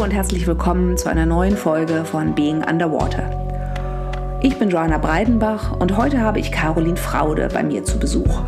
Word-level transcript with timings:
und 0.00 0.12
herzlich 0.12 0.46
willkommen 0.46 0.96
zu 0.96 1.10
einer 1.10 1.26
neuen 1.26 1.58
Folge 1.58 2.06
von 2.06 2.34
Being 2.34 2.64
Underwater. 2.64 4.38
Ich 4.40 4.58
bin 4.58 4.70
Joanna 4.70 4.96
Breidenbach 4.96 5.78
und 5.78 5.98
heute 5.98 6.22
habe 6.22 6.38
ich 6.38 6.50
Caroline 6.50 6.96
Fraude 6.96 7.48
bei 7.52 7.62
mir 7.62 7.84
zu 7.84 7.98
Besuch. 7.98 8.40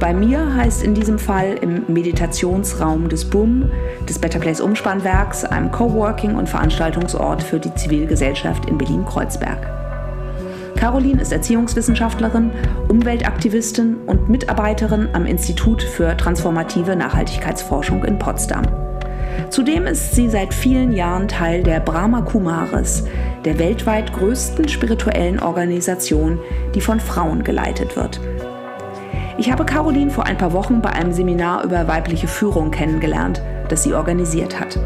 Bei 0.00 0.14
mir 0.14 0.54
heißt 0.54 0.82
in 0.82 0.94
diesem 0.94 1.18
Fall 1.18 1.58
im 1.60 1.84
Meditationsraum 1.88 3.10
des 3.10 3.26
BUM, 3.26 3.70
des 4.08 4.18
Better 4.18 4.38
Place 4.38 4.62
Umspannwerks, 4.62 5.44
einem 5.44 5.70
Coworking- 5.70 6.36
und 6.36 6.48
Veranstaltungsort 6.48 7.42
für 7.42 7.60
die 7.60 7.74
Zivilgesellschaft 7.74 8.64
in 8.64 8.78
Berlin-Kreuzberg. 8.78 9.58
Caroline 10.76 11.20
ist 11.20 11.32
Erziehungswissenschaftlerin, 11.32 12.50
Umweltaktivistin 12.88 13.96
und 14.06 14.30
Mitarbeiterin 14.30 15.10
am 15.12 15.26
Institut 15.26 15.82
für 15.82 16.16
transformative 16.16 16.96
Nachhaltigkeitsforschung 16.96 18.04
in 18.04 18.18
Potsdam. 18.18 18.87
Zudem 19.50 19.86
ist 19.86 20.14
sie 20.14 20.28
seit 20.28 20.52
vielen 20.52 20.92
Jahren 20.92 21.28
Teil 21.28 21.62
der 21.62 21.80
Brahma 21.80 22.20
Kumaris, 22.20 23.04
der 23.44 23.58
weltweit 23.58 24.12
größten 24.12 24.68
spirituellen 24.68 25.40
Organisation, 25.40 26.38
die 26.74 26.80
von 26.80 27.00
Frauen 27.00 27.44
geleitet 27.44 27.96
wird. 27.96 28.20
Ich 29.38 29.50
habe 29.50 29.64
Caroline 29.64 30.10
vor 30.10 30.26
ein 30.26 30.36
paar 30.36 30.52
Wochen 30.52 30.82
bei 30.82 30.90
einem 30.90 31.12
Seminar 31.12 31.64
über 31.64 31.86
weibliche 31.88 32.28
Führung 32.28 32.70
kennengelernt, 32.70 33.40
das 33.68 33.84
sie 33.84 33.94
organisiert 33.94 34.58
hat. 34.58 34.78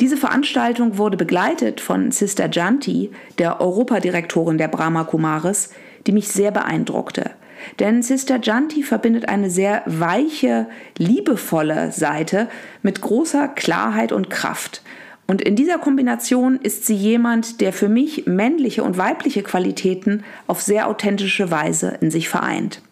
Diese 0.00 0.16
Veranstaltung 0.16 0.96
wurde 0.98 1.16
begleitet 1.16 1.80
von 1.80 2.10
Sister 2.10 2.48
Janti, 2.50 3.10
der 3.38 3.60
Europadirektorin 3.60 4.56
der 4.56 4.68
Brahma 4.68 5.04
Kumaris, 5.04 5.70
die 6.06 6.12
mich 6.12 6.28
sehr 6.28 6.50
beeindruckte. 6.50 7.32
Denn 7.78 8.02
Sister 8.02 8.38
Janti 8.42 8.82
verbindet 8.82 9.28
eine 9.28 9.50
sehr 9.50 9.82
weiche, 9.86 10.66
liebevolle 10.98 11.92
Seite 11.92 12.48
mit 12.82 13.00
großer 13.00 13.48
Klarheit 13.48 14.12
und 14.12 14.30
Kraft. 14.30 14.82
Und 15.26 15.42
in 15.42 15.54
dieser 15.54 15.78
Kombination 15.78 16.58
ist 16.60 16.86
sie 16.86 16.96
jemand, 16.96 17.60
der 17.60 17.72
für 17.72 17.88
mich 17.88 18.26
männliche 18.26 18.82
und 18.82 18.98
weibliche 18.98 19.44
Qualitäten 19.44 20.24
auf 20.48 20.60
sehr 20.60 20.88
authentische 20.88 21.52
Weise 21.52 21.96
in 22.00 22.10
sich 22.10 22.28
vereint. 22.28 22.82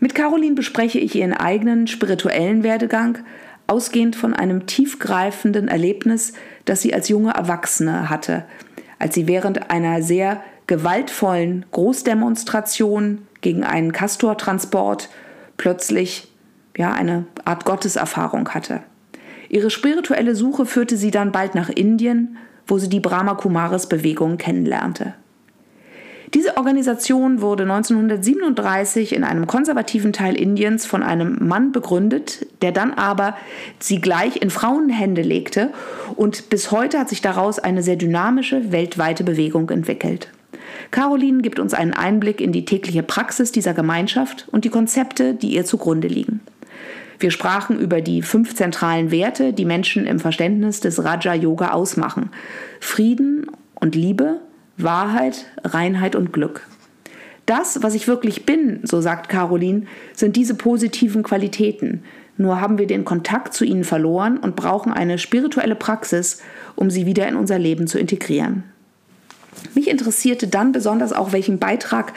Mit 0.00 0.14
Caroline 0.14 0.54
bespreche 0.54 0.98
ich 0.98 1.14
ihren 1.14 1.34
eigenen 1.34 1.86
spirituellen 1.86 2.62
Werdegang, 2.62 3.18
ausgehend 3.66 4.16
von 4.16 4.34
einem 4.34 4.66
tiefgreifenden 4.66 5.68
Erlebnis, 5.68 6.32
das 6.64 6.82
sie 6.82 6.94
als 6.94 7.08
junge 7.08 7.32
Erwachsene 7.32 8.08
hatte, 8.08 8.44
als 8.98 9.14
sie 9.14 9.26
während 9.26 9.70
einer 9.70 10.02
sehr 10.02 10.42
gewaltvollen 10.66 11.66
Großdemonstration 11.72 13.26
gegen 13.40 13.64
einen 13.64 13.92
Castortransport 13.92 15.08
plötzlich 15.56 16.28
ja 16.76 16.92
eine 16.92 17.24
Art 17.44 17.64
Gotteserfahrung 17.64 18.50
hatte. 18.50 18.82
Ihre 19.48 19.70
spirituelle 19.70 20.34
Suche 20.34 20.66
führte 20.66 20.96
sie 20.96 21.10
dann 21.10 21.32
bald 21.32 21.54
nach 21.54 21.68
Indien, 21.68 22.36
wo 22.66 22.78
sie 22.78 22.88
die 22.88 23.00
Brahma 23.00 23.34
Kumaris 23.34 23.86
Bewegung 23.86 24.38
kennenlernte. 24.38 25.14
Diese 26.34 26.56
Organisation 26.56 27.40
wurde 27.40 27.62
1937 27.62 29.14
in 29.14 29.22
einem 29.22 29.46
konservativen 29.46 30.12
Teil 30.12 30.34
Indiens 30.34 30.84
von 30.84 31.04
einem 31.04 31.46
Mann 31.46 31.70
begründet, 31.70 32.46
der 32.62 32.72
dann 32.72 32.92
aber 32.92 33.36
sie 33.78 34.00
gleich 34.00 34.42
in 34.42 34.50
Frauenhände 34.50 35.22
legte 35.22 35.72
und 36.16 36.50
bis 36.50 36.72
heute 36.72 36.98
hat 36.98 37.08
sich 37.08 37.22
daraus 37.22 37.60
eine 37.60 37.82
sehr 37.82 37.96
dynamische 37.96 38.72
weltweite 38.72 39.22
Bewegung 39.22 39.70
entwickelt. 39.70 40.28
Caroline 40.90 41.42
gibt 41.42 41.58
uns 41.58 41.74
einen 41.74 41.92
Einblick 41.92 42.40
in 42.40 42.52
die 42.52 42.64
tägliche 42.64 43.02
Praxis 43.02 43.52
dieser 43.52 43.74
Gemeinschaft 43.74 44.48
und 44.50 44.64
die 44.64 44.70
Konzepte, 44.70 45.34
die 45.34 45.54
ihr 45.54 45.64
zugrunde 45.64 46.08
liegen. 46.08 46.40
Wir 47.18 47.30
sprachen 47.30 47.78
über 47.78 48.00
die 48.02 48.22
fünf 48.22 48.54
zentralen 48.54 49.10
Werte, 49.10 49.52
die 49.52 49.64
Menschen 49.64 50.06
im 50.06 50.20
Verständnis 50.20 50.80
des 50.80 51.02
Raja 51.02 51.34
Yoga 51.34 51.70
ausmachen. 51.70 52.30
Frieden 52.80 53.46
und 53.74 53.94
Liebe, 53.94 54.40
Wahrheit, 54.76 55.46
Reinheit 55.64 56.14
und 56.14 56.32
Glück. 56.32 56.66
Das, 57.46 57.82
was 57.82 57.94
ich 57.94 58.08
wirklich 58.08 58.44
bin, 58.44 58.80
so 58.82 59.00
sagt 59.00 59.28
Caroline, 59.28 59.86
sind 60.12 60.36
diese 60.36 60.54
positiven 60.54 61.22
Qualitäten. 61.22 62.02
Nur 62.36 62.60
haben 62.60 62.76
wir 62.76 62.86
den 62.86 63.04
Kontakt 63.04 63.54
zu 63.54 63.64
ihnen 63.64 63.84
verloren 63.84 64.36
und 64.36 64.56
brauchen 64.56 64.92
eine 64.92 65.16
spirituelle 65.16 65.76
Praxis, 65.76 66.42
um 66.74 66.90
sie 66.90 67.06
wieder 67.06 67.26
in 67.28 67.36
unser 67.36 67.58
Leben 67.58 67.86
zu 67.86 67.98
integrieren. 67.98 68.64
Mich 69.74 69.88
interessierte 69.88 70.48
dann 70.48 70.72
besonders 70.72 71.12
auch, 71.12 71.32
welchen 71.32 71.58
Beitrag 71.58 72.12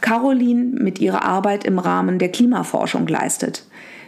Caroline 0.00 0.80
mit 0.80 0.98
ihrer 0.98 1.24
Arbeit 1.24 1.64
im 1.64 1.78
Rahmen 1.78 2.18
der 2.18 2.30
Klimaforschung 2.30 3.06
leistet. 3.06 3.64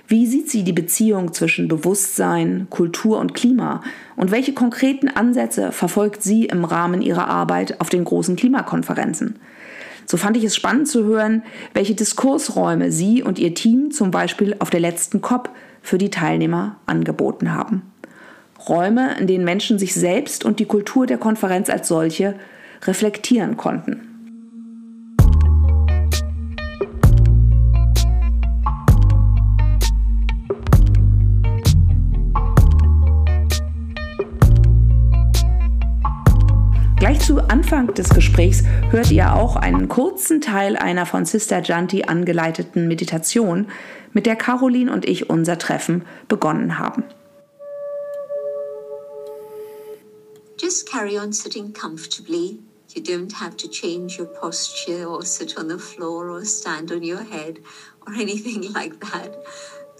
Wie 0.08 0.26
sieht 0.26 0.50
sie 0.50 0.62
die 0.62 0.72
Beziehung 0.72 1.32
zwischen 1.32 1.68
Bewusstsein, 1.68 2.66
Kultur 2.70 3.18
und 3.18 3.34
Klima? 3.34 3.82
Und 4.16 4.30
welche 4.30 4.52
konkreten 4.52 5.08
Ansätze 5.08 5.72
verfolgt 5.72 6.22
sie 6.22 6.44
im 6.44 6.64
Rahmen 6.64 7.02
ihrer 7.02 7.28
Arbeit 7.28 7.80
auf 7.80 7.88
den 7.88 8.04
großen 8.04 8.36
Klimakonferenzen? 8.36 9.36
So 10.04 10.16
fand 10.16 10.36
ich 10.36 10.44
es 10.44 10.56
spannend 10.56 10.88
zu 10.88 11.04
hören, 11.04 11.42
welche 11.74 11.94
Diskursräume 11.94 12.92
sie 12.92 13.22
und 13.22 13.38
ihr 13.38 13.54
Team 13.54 13.90
zum 13.92 14.10
Beispiel 14.10 14.56
auf 14.58 14.68
der 14.68 14.80
letzten 14.80 15.22
COP 15.22 15.48
für 15.80 15.98
die 15.98 16.10
Teilnehmer 16.10 16.76
angeboten 16.86 17.54
haben. 17.54 17.82
Räume, 18.68 19.16
in 19.18 19.26
denen 19.26 19.44
Menschen 19.44 19.78
sich 19.78 19.94
selbst 19.94 20.44
und 20.44 20.60
die 20.60 20.66
Kultur 20.66 21.06
der 21.06 21.18
Konferenz 21.18 21.70
als 21.70 21.88
solche 21.88 22.34
reflektieren 22.86 23.56
konnten. 23.56 24.08
Gleich 37.02 37.18
zu 37.18 37.40
Anfang 37.40 37.94
des 37.94 38.10
Gesprächs 38.10 38.62
hört 38.90 39.10
ihr 39.10 39.34
auch 39.34 39.56
einen 39.56 39.88
kurzen 39.88 40.40
Teil 40.40 40.76
einer 40.76 41.04
von 41.04 41.24
Sister 41.24 41.60
Janti 41.60 42.04
angeleiteten 42.04 42.86
Meditation, 42.86 43.66
mit 44.12 44.24
der 44.24 44.36
Caroline 44.36 44.92
und 44.92 45.04
ich 45.04 45.28
unser 45.28 45.58
Treffen 45.58 46.04
begonnen 46.28 46.78
haben. 46.78 47.02
Just 50.60 50.88
carry 50.88 51.18
on 51.18 51.32
sitting 51.32 51.72
comfortably. 51.72 52.60
You 52.94 53.02
don't 53.02 53.32
have 53.32 53.56
to 53.58 53.68
change 53.68 54.18
your 54.18 54.26
posture 54.26 55.06
or 55.06 55.22
sit 55.22 55.56
on 55.56 55.68
the 55.68 55.78
floor 55.78 56.28
or 56.28 56.44
stand 56.44 56.92
on 56.92 57.02
your 57.02 57.24
head 57.24 57.60
or 58.06 58.12
anything 58.18 58.70
like 58.72 59.00
that. 59.00 59.34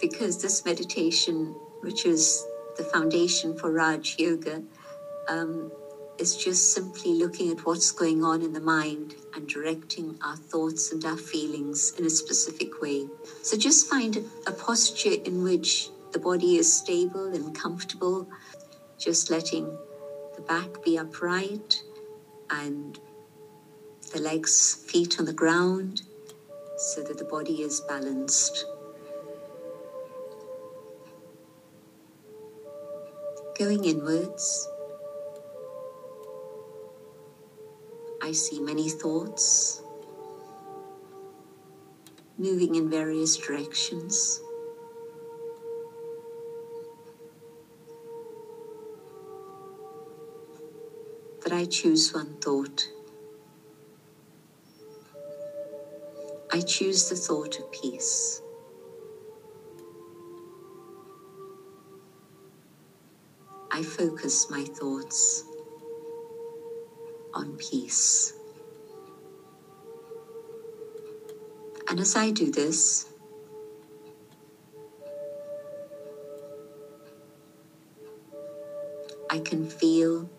Because 0.01 0.43
this 0.43 0.65
meditation, 0.65 1.55
which 1.81 2.05
is 2.05 2.45
the 2.77 2.85
foundation 2.85 3.57
for 3.57 3.73
Raj 3.73 4.19
Yoga, 4.19 4.63
um, 5.29 5.73
is 6.19 6.37
just 6.37 6.75
simply 6.75 7.15
looking 7.15 7.51
at 7.51 7.65
what's 7.65 7.91
going 7.93 8.23
on 8.25 8.43
in 8.43 8.53
the 8.53 8.61
mind 8.61 9.15
and 9.35 9.49
directing 9.49 10.19
our 10.23 10.37
thoughts 10.37 10.93
and 10.93 11.03
our 11.07 11.17
feelings 11.17 11.95
in 11.99 12.05
a 12.05 12.11
specific 12.11 12.83
way. 12.83 13.07
So 13.43 13.57
just 13.57 13.89
find 13.89 14.19
a 14.47 14.53
posture 14.53 15.17
in 15.25 15.43
which 15.43 15.89
the 16.13 16.19
body 16.19 16.57
is 16.57 16.71
stable 16.71 17.33
and 17.33 17.55
comfortable, 17.55 18.29
just 18.99 19.31
letting 19.31 19.65
the 20.37 20.43
back 20.43 20.85
be 20.85 20.99
upright 20.99 21.83
and 22.53 22.99
the 24.13 24.21
legs, 24.21 24.85
feet 24.87 25.19
on 25.19 25.25
the 25.25 25.33
ground 25.33 26.03
so 26.77 27.03
that 27.03 27.19
the 27.19 27.25
body 27.25 27.63
is 27.63 27.81
balanced. 27.81 28.67
Going 33.59 33.85
inwards 33.85 34.69
I 38.25 38.31
see 38.31 38.61
many 38.61 38.89
thoughts 38.89 39.83
moving 42.39 42.77
in 42.77 42.89
various 42.89 43.37
directions. 43.37 44.41
But 51.53 51.59
I 51.59 51.65
choose 51.67 52.15
one 52.15 52.35
thought. 52.41 52.89
I 56.51 56.63
choose 56.63 57.11
the 57.11 57.15
thought 57.15 57.59
of 57.59 57.71
peace. 57.71 58.41
I 63.71 63.83
focus 63.83 64.49
my 64.49 64.65
thoughts 64.65 65.45
on 67.35 67.59
peace. 67.59 68.33
And 71.87 72.01
as 72.01 72.17
I 72.17 72.31
do 72.31 72.51
this, 72.51 73.11
I 79.29 79.39
can 79.41 79.69
feel 79.69 80.31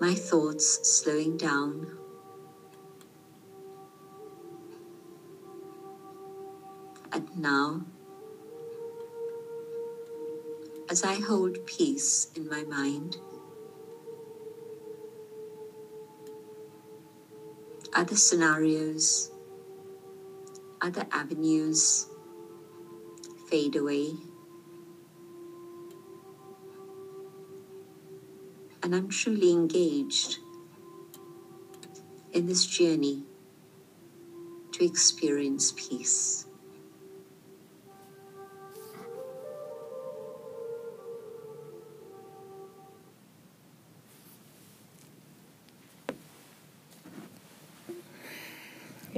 my 0.00 0.14
thoughts 0.14 0.88
slowing 0.88 1.36
down. 1.36 1.98
And 7.12 7.28
now 7.36 7.82
as 10.90 11.04
I 11.04 11.14
hold 11.20 11.66
peace 11.66 12.28
in 12.34 12.48
my 12.48 12.62
mind, 12.62 13.18
other 17.94 18.16
scenarios, 18.16 19.30
other 20.80 21.06
avenues 21.12 22.06
fade 23.48 23.76
away. 23.76 24.12
And 28.82 28.94
I'm 28.94 29.08
truly 29.08 29.50
engaged 29.50 30.38
in 32.32 32.46
this 32.46 32.64
journey 32.64 33.24
to 34.72 34.84
experience 34.84 35.72
peace. 35.72 36.46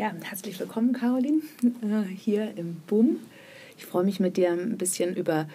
Ja, 0.01 0.15
herzlich 0.23 0.59
willkommen, 0.59 0.95
Caroline, 0.95 1.43
äh, 1.83 2.05
hier 2.09 2.57
im 2.57 2.77
Boom. 2.87 3.19
Ich 3.77 3.85
freue 3.85 4.05
mich 4.05 4.19
mit 4.19 4.39
dir 4.39 4.51
ein 4.51 4.79
bisschen 4.79 5.15
über 5.15 5.47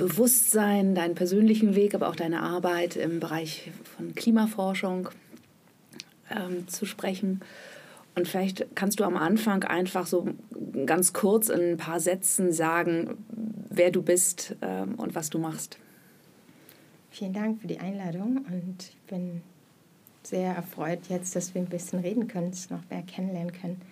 Bewusstsein, 0.00 0.94
deinen 0.94 1.14
persönlichen 1.14 1.74
Weg, 1.74 1.94
aber 1.94 2.08
auch 2.08 2.16
deine 2.16 2.42
Arbeit 2.42 2.96
im 2.96 3.20
Bereich 3.20 3.70
von 3.84 4.14
Klimaforschung 4.14 5.10
ähm, 6.30 6.66
zu 6.68 6.86
sprechen. 6.86 7.42
Und 8.14 8.26
vielleicht 8.26 8.74
kannst 8.74 8.98
du 8.98 9.04
am 9.04 9.18
Anfang 9.18 9.62
einfach 9.64 10.06
so 10.06 10.28
ganz 10.86 11.12
kurz 11.12 11.50
in 11.50 11.72
ein 11.72 11.76
paar 11.76 12.00
Sätzen 12.00 12.50
sagen, 12.50 13.18
wer 13.68 13.90
du 13.90 14.00
bist 14.00 14.56
ähm, 14.62 14.94
und 14.94 15.14
was 15.14 15.28
du 15.28 15.38
machst. 15.38 15.76
Vielen 17.10 17.34
Dank 17.34 17.60
für 17.60 17.66
die 17.66 17.78
Einladung 17.78 18.38
und 18.38 18.76
ich 18.78 18.96
bin 19.06 19.42
sehr 20.22 20.54
erfreut 20.54 21.00
jetzt, 21.10 21.36
dass 21.36 21.54
wir 21.54 21.60
ein 21.60 21.68
bisschen 21.68 21.98
reden 21.98 22.26
können, 22.26 22.46
uns 22.46 22.70
noch 22.70 22.88
mehr 22.88 23.02
kennenlernen 23.02 23.52
können. 23.52 23.82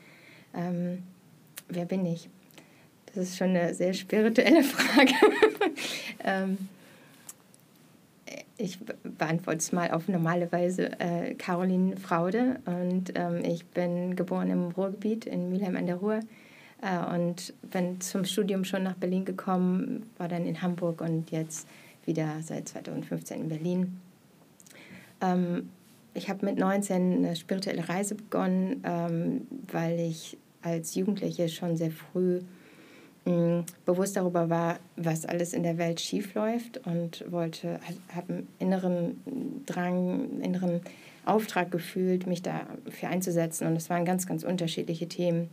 Ähm, 0.55 1.03
wer 1.69 1.85
bin 1.85 2.07
ich? 2.07 2.31
Das 3.19 3.31
ist 3.31 3.37
schon 3.37 3.49
eine 3.49 3.75
sehr 3.75 3.94
spirituelle 3.94 4.62
Frage. 4.62 5.12
ähm, 6.23 6.56
ich 8.56 8.79
beantworte 9.03 9.59
es 9.59 9.73
mal 9.73 9.91
auf 9.91 10.06
normale 10.06 10.53
Weise. 10.53 10.93
Äh, 11.00 11.35
Caroline 11.35 11.97
Fraude 11.97 12.61
und 12.65 13.12
ähm, 13.17 13.43
ich 13.44 13.67
bin 13.67 14.15
geboren 14.15 14.50
im 14.50 14.69
Ruhrgebiet 14.69 15.26
in 15.26 15.50
Mülheim 15.50 15.75
an 15.75 15.87
der 15.87 15.97
Ruhr 15.97 16.20
äh, 16.81 17.12
und 17.12 17.55
bin 17.62 18.00
zum 18.00 18.25
Studium 18.25 18.62
schon 18.62 18.85
nach 18.85 18.94
Berlin 18.94 19.25
gekommen, 19.25 20.09
war 20.17 20.29
dann 20.29 20.47
in 20.47 20.62
Hamburg 20.62 21.00
und 21.00 21.32
jetzt 21.32 21.67
wieder 22.05 22.37
seit 22.41 22.69
2015 22.69 23.41
in 23.41 23.49
Berlin. 23.49 24.00
Ähm, 25.21 25.71
ich 26.14 26.31
habe 26.31 26.47
mit 26.47 26.56
19 26.56 27.17
eine 27.17 27.35
spirituelle 27.35 27.88
Reise 27.88 28.14
begonnen, 28.14 28.81
ähm, 28.85 29.49
weil 29.73 29.99
ich 29.99 30.38
als 30.62 30.94
Jugendliche 30.94 31.49
schon 31.49 31.76
sehr 31.76 31.91
früh 31.91 32.43
bewusst 33.85 34.17
darüber 34.17 34.51
war, 34.51 34.79
was 34.97 35.27
alles 35.27 35.53
in 35.53 35.63
der 35.63 35.79
Welt 35.79 36.01
schiefläuft 36.01 36.81
und 36.87 37.25
wollte, 37.31 37.81
habe 38.15 38.33
einen 38.33 38.49
inneren 38.59 39.65
Drang, 39.67 40.41
inneren 40.41 40.81
Auftrag 41.25 41.71
gefühlt, 41.71 42.27
mich 42.27 42.43
dafür 42.43 43.11
einzusetzen. 43.11 43.67
Und 43.67 43.77
es 43.77 43.91
waren 43.91 44.05
ganz, 44.05 44.27
ganz 44.27 44.45
unterschiedliche 44.45 45.09
Themen. 45.09 45.51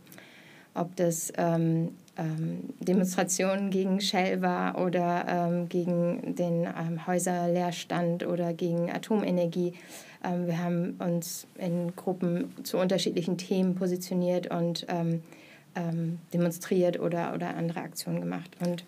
Ob 0.74 0.94
das 0.96 1.32
ähm, 1.36 1.90
ähm, 2.18 2.64
Demonstrationen 2.80 3.70
gegen 3.70 4.00
Shell 4.00 4.42
war 4.42 4.78
oder 4.78 5.26
ähm, 5.28 5.68
gegen 5.68 6.34
den 6.34 6.64
ähm, 6.64 7.06
Häuserleerstand 7.06 8.26
oder 8.26 8.52
gegen 8.52 8.90
Atomenergie. 8.90 9.74
Ähm, 10.24 10.46
wir 10.46 10.62
haben 10.62 10.96
uns 10.98 11.46
in 11.58 11.94
Gruppen 11.94 12.52
zu 12.62 12.78
unterschiedlichen 12.78 13.36
Themen 13.38 13.74
positioniert 13.74 14.50
und 14.50 14.86
ähm, 15.76 16.18
demonstriert 16.32 16.98
oder, 16.98 17.34
oder 17.34 17.56
andere 17.56 17.80
Aktionen 17.80 18.20
gemacht. 18.20 18.50
Und 18.64 18.84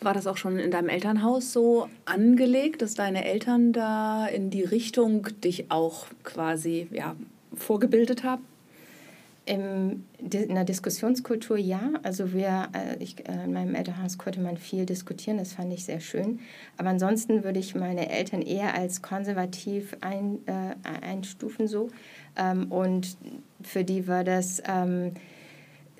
war 0.00 0.14
das 0.14 0.26
auch 0.26 0.36
schon 0.36 0.58
in 0.58 0.70
deinem 0.70 0.88
Elternhaus 0.88 1.52
so 1.52 1.88
angelegt, 2.04 2.82
dass 2.82 2.94
deine 2.94 3.24
Eltern 3.24 3.72
da 3.72 4.26
in 4.26 4.50
die 4.50 4.62
Richtung 4.62 5.28
dich 5.42 5.70
auch 5.70 6.06
quasi 6.22 6.88
ja, 6.90 7.14
vorgebildet 7.54 8.24
haben? 8.24 8.44
in 9.46 10.04
der 10.18 10.64
Diskussionskultur 10.64 11.56
ja. 11.56 11.92
Also 12.02 12.32
wir, 12.32 12.68
äh, 12.72 13.02
ich, 13.02 13.26
äh, 13.28 13.44
in 13.44 13.52
meinem 13.52 13.76
Elternhaus 13.76 14.18
konnte 14.18 14.40
man 14.40 14.56
viel 14.56 14.84
diskutieren, 14.84 15.38
das 15.38 15.52
fand 15.52 15.72
ich 15.72 15.84
sehr 15.84 16.00
schön. 16.00 16.40
Aber 16.76 16.90
ansonsten 16.90 17.44
würde 17.44 17.60
ich 17.60 17.76
meine 17.76 18.10
Eltern 18.10 18.42
eher 18.42 18.74
als 18.74 19.02
konservativ 19.02 19.96
ein, 20.00 20.40
äh, 20.46 20.74
einstufen 21.00 21.68
so. 21.68 21.90
Ähm, 22.36 22.72
und 22.72 23.16
für 23.62 23.84
die 23.84 24.08
war 24.08 24.24
das 24.24 24.60
ähm, 24.66 25.12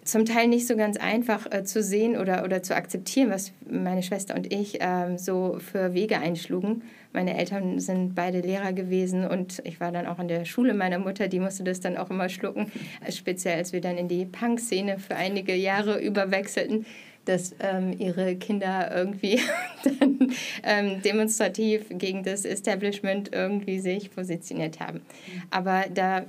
zum 0.06 0.25
Teil 0.25 0.49
nicht 0.49 0.67
so 0.67 0.76
ganz 0.76 0.97
einfach 0.97 1.50
äh, 1.50 1.64
zu 1.64 1.82
sehen 1.82 2.17
oder, 2.17 2.44
oder 2.44 2.62
zu 2.62 2.75
akzeptieren, 2.75 3.31
was 3.31 3.53
meine 3.69 4.03
Schwester 4.03 4.35
und 4.35 4.53
ich 4.53 4.79
ähm, 4.81 5.19
so 5.19 5.58
für 5.58 5.94
Wege 5.94 6.19
einschlugen. 6.19 6.82
Meine 7.12 7.37
Eltern 7.37 7.81
sind 7.81 8.14
beide 8.14 8.41
Lehrer 8.41 8.73
gewesen 8.73 9.26
und 9.26 9.62
ich 9.64 9.81
war 9.81 9.91
dann 9.91 10.06
auch 10.06 10.19
in 10.19 10.29
der 10.29 10.44
Schule 10.44 10.75
meiner 10.75 10.99
Mutter, 10.99 11.29
die 11.29 11.41
musste 11.41 11.64
das 11.64 11.81
dann 11.81 11.97
auch 11.97 12.11
immer 12.11 12.29
schlucken, 12.29 12.70
speziell 13.11 13.56
als 13.56 13.73
wir 13.73 13.81
dann 13.81 13.97
in 13.97 14.08
die 14.08 14.26
Punk-Szene 14.26 14.99
für 14.99 15.17
einige 15.17 15.55
Jahre 15.55 15.99
überwechselten 15.99 16.87
dass 17.26 17.55
ähm, 17.61 17.94
ihre 17.99 18.37
Kinder 18.37 18.90
irgendwie 18.94 19.40
dann, 19.84 20.32
ähm, 20.62 21.02
demonstrativ 21.02 21.87
gegen 21.90 22.23
das 22.23 22.44
Establishment 22.44 23.31
irgendwie 23.32 23.78
sich 23.78 24.11
positioniert 24.11 24.81
haben. 24.81 25.02
Aber 25.50 25.84
da, 25.93 26.25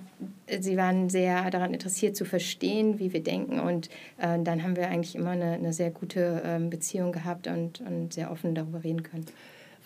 sie 0.60 0.78
waren 0.78 1.10
sehr 1.10 1.50
daran 1.50 1.74
interessiert 1.74 2.16
zu 2.16 2.26
verstehen, 2.26 3.00
wie 3.00 3.14
wir 3.14 3.24
denken 3.24 3.60
und 3.60 3.90
äh, 4.18 4.38
dann 4.44 4.64
haben 4.64 4.76
wir 4.76 4.90
eigentlich 4.90 5.16
immer 5.16 5.32
eine, 5.32 5.54
eine 5.54 5.74
sehr 5.74 5.92
gute 5.92 6.42
ähm, 6.46 6.70
Beziehung 6.70 7.12
gehabt 7.12 7.48
und, 7.48 7.82
und 7.82 8.14
sehr 8.14 8.32
offen 8.32 8.56
darüber 8.56 8.84
reden 8.84 9.04
können. 9.04 9.26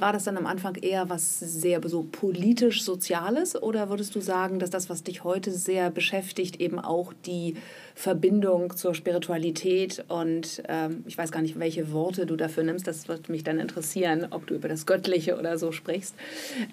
War 0.01 0.13
das 0.13 0.23
dann 0.23 0.35
am 0.35 0.47
Anfang 0.47 0.77
eher 0.77 1.09
was 1.09 1.37
sehr 1.37 1.79
so 1.87 2.07
politisch 2.11 2.83
Soziales 2.83 3.61
oder 3.61 3.89
würdest 3.89 4.15
du 4.15 4.19
sagen, 4.19 4.57
dass 4.57 4.71
das, 4.71 4.89
was 4.89 5.03
dich 5.03 5.23
heute 5.23 5.51
sehr 5.51 5.91
beschäftigt, 5.91 6.59
eben 6.59 6.79
auch 6.79 7.13
die 7.27 7.55
Verbindung 7.93 8.75
zur 8.75 8.95
Spiritualität 8.95 10.03
und 10.07 10.63
ähm, 10.67 11.03
ich 11.05 11.19
weiß 11.19 11.31
gar 11.31 11.43
nicht, 11.43 11.59
welche 11.59 11.91
Worte 11.91 12.25
du 12.25 12.35
dafür 12.35 12.63
nimmst, 12.63 12.87
das 12.87 13.09
wird 13.09 13.29
mich 13.29 13.43
dann 13.43 13.59
interessieren, 13.59 14.25
ob 14.31 14.47
du 14.47 14.55
über 14.55 14.67
das 14.67 14.87
Göttliche 14.87 15.37
oder 15.37 15.59
so 15.59 15.71
sprichst. 15.71 16.15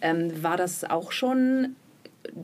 Ähm, 0.00 0.42
war 0.42 0.56
das 0.56 0.84
auch 0.84 1.12
schon 1.12 1.76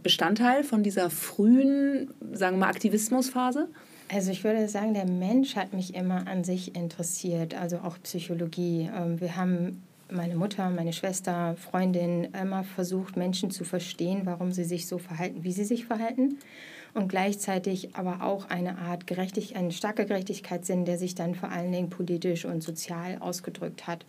Bestandteil 0.03 0.65
von 0.65 0.83
dieser 0.83 1.09
frühen, 1.09 2.11
sagen 2.35 2.57
wir 2.57 2.67
mal, 2.67 2.69
Aktivismusphase? 2.69 3.69
Also 4.13 4.31
ich 4.33 4.45
würde 4.45 4.69
sagen, 4.69 4.93
der 4.93 5.07
Mensch 5.07 5.57
hat 5.57 5.73
mich 5.73 5.95
immer 5.95 6.27
an 6.27 6.45
sich 6.45 6.77
interessiert, 6.77 7.55
also 7.55 7.79
auch 7.79 7.97
Psychologie. 8.03 8.91
Ähm, 8.95 9.19
wir 9.19 9.37
haben 9.37 9.83
meine 10.11 10.37
Mutter, 10.37 10.71
meine 10.71 10.93
Schwester, 10.93 11.57
Freundin 11.57 12.25
immer 12.35 12.65
versucht, 12.65 13.17
Menschen 13.17 13.51
zu 13.51 13.65
verstehen, 13.65 14.23
warum 14.25 14.53
sie 14.53 14.65
sich 14.65 14.87
so 14.87 14.99
verhalten, 14.99 15.45
wie 15.45 15.53
sie 15.53 15.65
sich 15.65 15.87
verhalten. 15.87 16.39
Und 16.93 17.09
gleichzeitig 17.09 17.97
aber 17.97 18.23
auch 18.23 18.49
eine 18.51 18.79
Art 18.79 19.07
Gerechtigkeit, 19.07 19.57
einen 19.57 19.73
starker 19.73 20.05
Gerechtigkeitssinn, 20.05 20.85
der 20.85 20.97
sich 20.97 21.17
dann 21.17 21.35
vor 21.35 21.51
allen 21.51 21.73
Dingen 21.73 21.91
politisch 21.91 22.45
und 22.45 22.63
sozial 22.63 23.19
ausgedrückt 23.19 23.89
hat. 23.89 24.05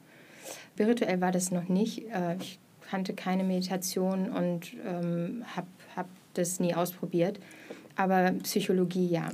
Spirituell 0.73 1.19
war 1.19 1.31
das 1.31 1.49
noch 1.51 1.67
nicht. 1.67 2.07
Äh, 2.11 2.35
ich 2.39 2.59
kannte 2.89 3.13
keine 3.13 3.43
Meditation 3.43 4.29
und 4.29 4.73
ähm, 4.85 5.43
habe 5.55 5.67
hab 5.95 6.07
das 6.35 6.59
nie 6.59 6.75
ausprobiert. 6.75 7.39
Aber 7.95 8.33
Psychologie 8.43 9.07
ja. 9.07 9.29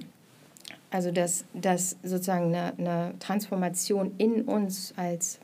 Also 0.90 1.12
dass, 1.12 1.46
dass 1.54 1.98
sozusagen 2.04 2.54
eine, 2.56 2.74
eine 2.78 3.14
Transformation 3.20 4.14
in 4.18 4.44
uns 4.44 4.94
als 4.98 5.40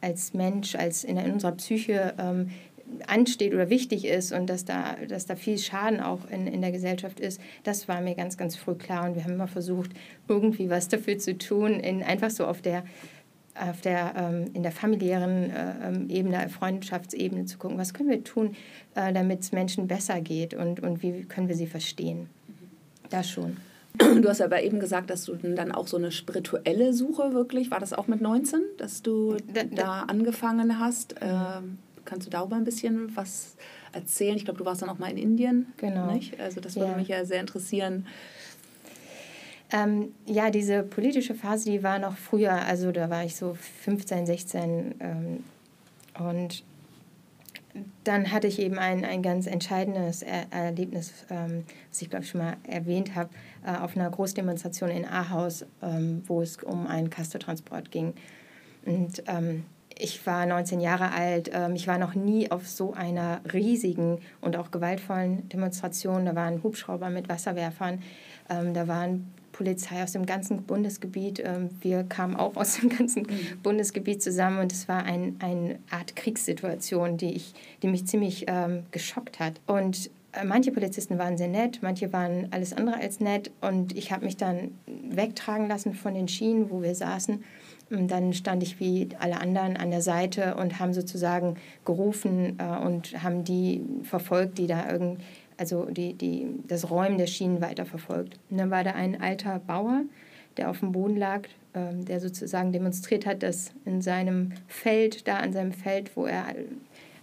als 0.00 0.34
Mensch, 0.34 0.74
als 0.74 1.04
in, 1.04 1.18
unserer 1.18 1.52
Psyche 1.52 2.14
ähm, 2.18 2.50
ansteht 3.06 3.54
oder 3.54 3.70
wichtig 3.70 4.04
ist 4.04 4.32
und 4.32 4.48
dass 4.48 4.64
da, 4.64 4.96
dass 5.08 5.26
da 5.26 5.36
viel 5.36 5.58
Schaden 5.58 6.00
auch 6.00 6.28
in, 6.30 6.46
in 6.46 6.60
der 6.60 6.72
Gesellschaft 6.72 7.20
ist, 7.20 7.40
das 7.62 7.88
war 7.88 8.00
mir 8.00 8.14
ganz, 8.14 8.36
ganz 8.36 8.56
früh 8.56 8.74
klar. 8.74 9.08
Und 9.08 9.14
wir 9.14 9.24
haben 9.24 9.34
immer 9.34 9.48
versucht, 9.48 9.90
irgendwie 10.28 10.70
was 10.70 10.88
dafür 10.88 11.18
zu 11.18 11.38
tun, 11.38 11.80
in, 11.80 12.02
einfach 12.02 12.30
so 12.30 12.46
auf 12.46 12.60
der, 12.62 12.84
auf 13.54 13.80
der, 13.80 14.14
ähm, 14.16 14.50
in 14.54 14.62
der 14.62 14.72
familiären 14.72 15.50
äh, 15.50 15.88
ähm, 15.88 16.10
Ebene, 16.10 16.48
Freundschaftsebene 16.48 17.44
zu 17.44 17.58
gucken, 17.58 17.78
was 17.78 17.94
können 17.94 18.10
wir 18.10 18.24
tun, 18.24 18.56
äh, 18.94 19.12
damit 19.12 19.40
es 19.40 19.52
Menschen 19.52 19.86
besser 19.86 20.20
geht 20.20 20.54
und, 20.54 20.80
und 20.80 21.02
wie 21.02 21.24
können 21.24 21.48
wir 21.48 21.56
sie 21.56 21.66
verstehen. 21.66 22.28
Das 23.10 23.28
schon. 23.28 23.56
Du 23.98 24.28
hast 24.28 24.40
aber 24.40 24.62
eben 24.62 24.80
gesagt, 24.80 25.10
dass 25.10 25.24
du 25.24 25.34
dann 25.34 25.72
auch 25.72 25.86
so 25.86 25.96
eine 25.96 26.10
spirituelle 26.12 26.92
Suche 26.92 27.32
wirklich, 27.32 27.70
war 27.70 27.80
das 27.80 27.92
auch 27.92 28.06
mit 28.06 28.20
19, 28.20 28.60
dass 28.78 29.02
du 29.02 29.36
da, 29.52 29.64
da 29.64 30.02
angefangen 30.02 30.78
hast? 30.78 31.16
Ähm, 31.20 31.78
kannst 32.04 32.26
du 32.26 32.30
darüber 32.30 32.56
ein 32.56 32.64
bisschen 32.64 33.14
was 33.16 33.56
erzählen? 33.92 34.36
Ich 34.36 34.44
glaube, 34.44 34.58
du 34.58 34.64
warst 34.64 34.82
dann 34.82 34.88
auch 34.88 34.98
mal 34.98 35.10
in 35.10 35.18
Indien. 35.18 35.72
Genau. 35.76 36.12
Nicht? 36.12 36.38
Also 36.40 36.60
das 36.60 36.76
würde 36.76 36.92
ja. 36.92 36.96
mich 36.96 37.08
ja 37.08 37.24
sehr 37.24 37.40
interessieren. 37.40 38.06
Ähm, 39.72 40.14
ja, 40.26 40.50
diese 40.50 40.82
politische 40.82 41.34
Phase, 41.34 41.70
die 41.70 41.82
war 41.82 41.98
noch 41.98 42.16
früher, 42.16 42.52
also 42.52 42.90
da 42.90 43.08
war 43.08 43.24
ich 43.24 43.36
so 43.36 43.56
15, 43.84 44.26
16 44.26 44.94
ähm, 45.00 45.44
und 46.18 46.64
dann 48.04 48.32
hatte 48.32 48.46
ich 48.46 48.58
eben 48.58 48.78
ein, 48.78 49.04
ein 49.04 49.22
ganz 49.22 49.46
entscheidendes 49.46 50.22
er 50.22 50.46
Erlebnis, 50.50 51.12
ähm, 51.30 51.64
was 51.88 52.02
ich 52.02 52.10
glaube 52.10 52.24
ich 52.24 52.30
schon 52.30 52.40
mal 52.40 52.56
erwähnt 52.66 53.14
habe, 53.14 53.30
äh, 53.64 53.76
auf 53.76 53.96
einer 53.96 54.10
Großdemonstration 54.10 54.90
in 54.90 55.04
Ahaus, 55.04 55.64
ähm, 55.82 56.22
wo 56.26 56.42
es 56.42 56.56
um 56.62 56.86
einen 56.86 57.10
Castortransport 57.10 57.90
ging. 57.90 58.14
Und 58.84 59.22
ähm, 59.26 59.64
ich 59.96 60.26
war 60.26 60.46
19 60.46 60.80
Jahre 60.80 61.12
alt, 61.12 61.50
ähm, 61.52 61.74
ich 61.74 61.86
war 61.86 61.98
noch 61.98 62.14
nie 62.14 62.50
auf 62.50 62.66
so 62.66 62.92
einer 62.94 63.40
riesigen 63.52 64.18
und 64.40 64.56
auch 64.56 64.70
gewaltvollen 64.70 65.48
Demonstration. 65.48 66.24
Da 66.24 66.34
waren 66.34 66.62
Hubschrauber 66.62 67.10
mit 67.10 67.28
Wasserwerfern, 67.28 68.02
ähm, 68.48 68.74
da 68.74 68.88
waren 68.88 69.32
Polizei 69.60 70.02
aus 70.02 70.12
dem 70.12 70.24
ganzen 70.24 70.62
Bundesgebiet. 70.62 71.42
Ähm, 71.44 71.68
wir 71.82 72.02
kamen 72.04 72.34
auch 72.34 72.56
aus 72.56 72.80
dem 72.80 72.88
ganzen 72.88 73.24
mhm. 73.24 73.60
Bundesgebiet 73.62 74.22
zusammen 74.22 74.58
und 74.58 74.72
es 74.72 74.88
war 74.88 75.04
ein, 75.04 75.36
eine 75.38 75.78
Art 75.90 76.16
Kriegssituation, 76.16 77.18
die, 77.18 77.34
ich, 77.34 77.52
die 77.82 77.88
mich 77.88 78.06
ziemlich 78.06 78.46
ähm, 78.48 78.84
geschockt 78.90 79.38
hat. 79.38 79.60
Und 79.66 80.08
äh, 80.32 80.46
manche 80.46 80.72
Polizisten 80.72 81.18
waren 81.18 81.36
sehr 81.36 81.48
nett, 81.48 81.80
manche 81.82 82.10
waren 82.10 82.48
alles 82.52 82.72
andere 82.72 82.96
als 82.96 83.20
nett 83.20 83.50
und 83.60 83.94
ich 83.94 84.12
habe 84.12 84.24
mich 84.24 84.38
dann 84.38 84.70
wegtragen 84.86 85.68
lassen 85.68 85.92
von 85.92 86.14
den 86.14 86.26
Schienen, 86.26 86.70
wo 86.70 86.80
wir 86.80 86.94
saßen. 86.94 87.44
Und 87.90 88.10
dann 88.10 88.32
stand 88.32 88.62
ich 88.62 88.80
wie 88.80 89.08
alle 89.18 89.40
anderen 89.40 89.76
an 89.76 89.90
der 89.90 90.00
Seite 90.00 90.54
und 90.54 90.78
haben 90.78 90.94
sozusagen 90.94 91.56
gerufen 91.84 92.56
äh, 92.58 92.86
und 92.86 93.22
haben 93.22 93.44
die 93.44 93.82
verfolgt, 94.04 94.56
die 94.56 94.68
da 94.68 94.90
irgendwie 94.90 95.22
also 95.60 95.84
die, 95.84 96.14
die, 96.14 96.46
das 96.66 96.90
Räumen 96.90 97.18
der 97.18 97.26
Schienen 97.26 97.60
weiterverfolgt. 97.60 98.40
Und 98.50 98.56
dann 98.56 98.70
war 98.70 98.82
da 98.82 98.92
ein 98.92 99.20
alter 99.20 99.58
Bauer, 99.58 100.04
der 100.56 100.70
auf 100.70 100.80
dem 100.80 100.92
Boden 100.92 101.16
lag, 101.16 101.42
ähm, 101.74 102.06
der 102.06 102.18
sozusagen 102.18 102.72
demonstriert 102.72 103.26
hat, 103.26 103.42
dass 103.42 103.72
in 103.84 104.00
seinem 104.00 104.52
Feld, 104.68 105.28
da 105.28 105.36
an 105.36 105.52
seinem 105.52 105.72
Feld, 105.72 106.16
wo 106.16 106.24
er 106.24 106.46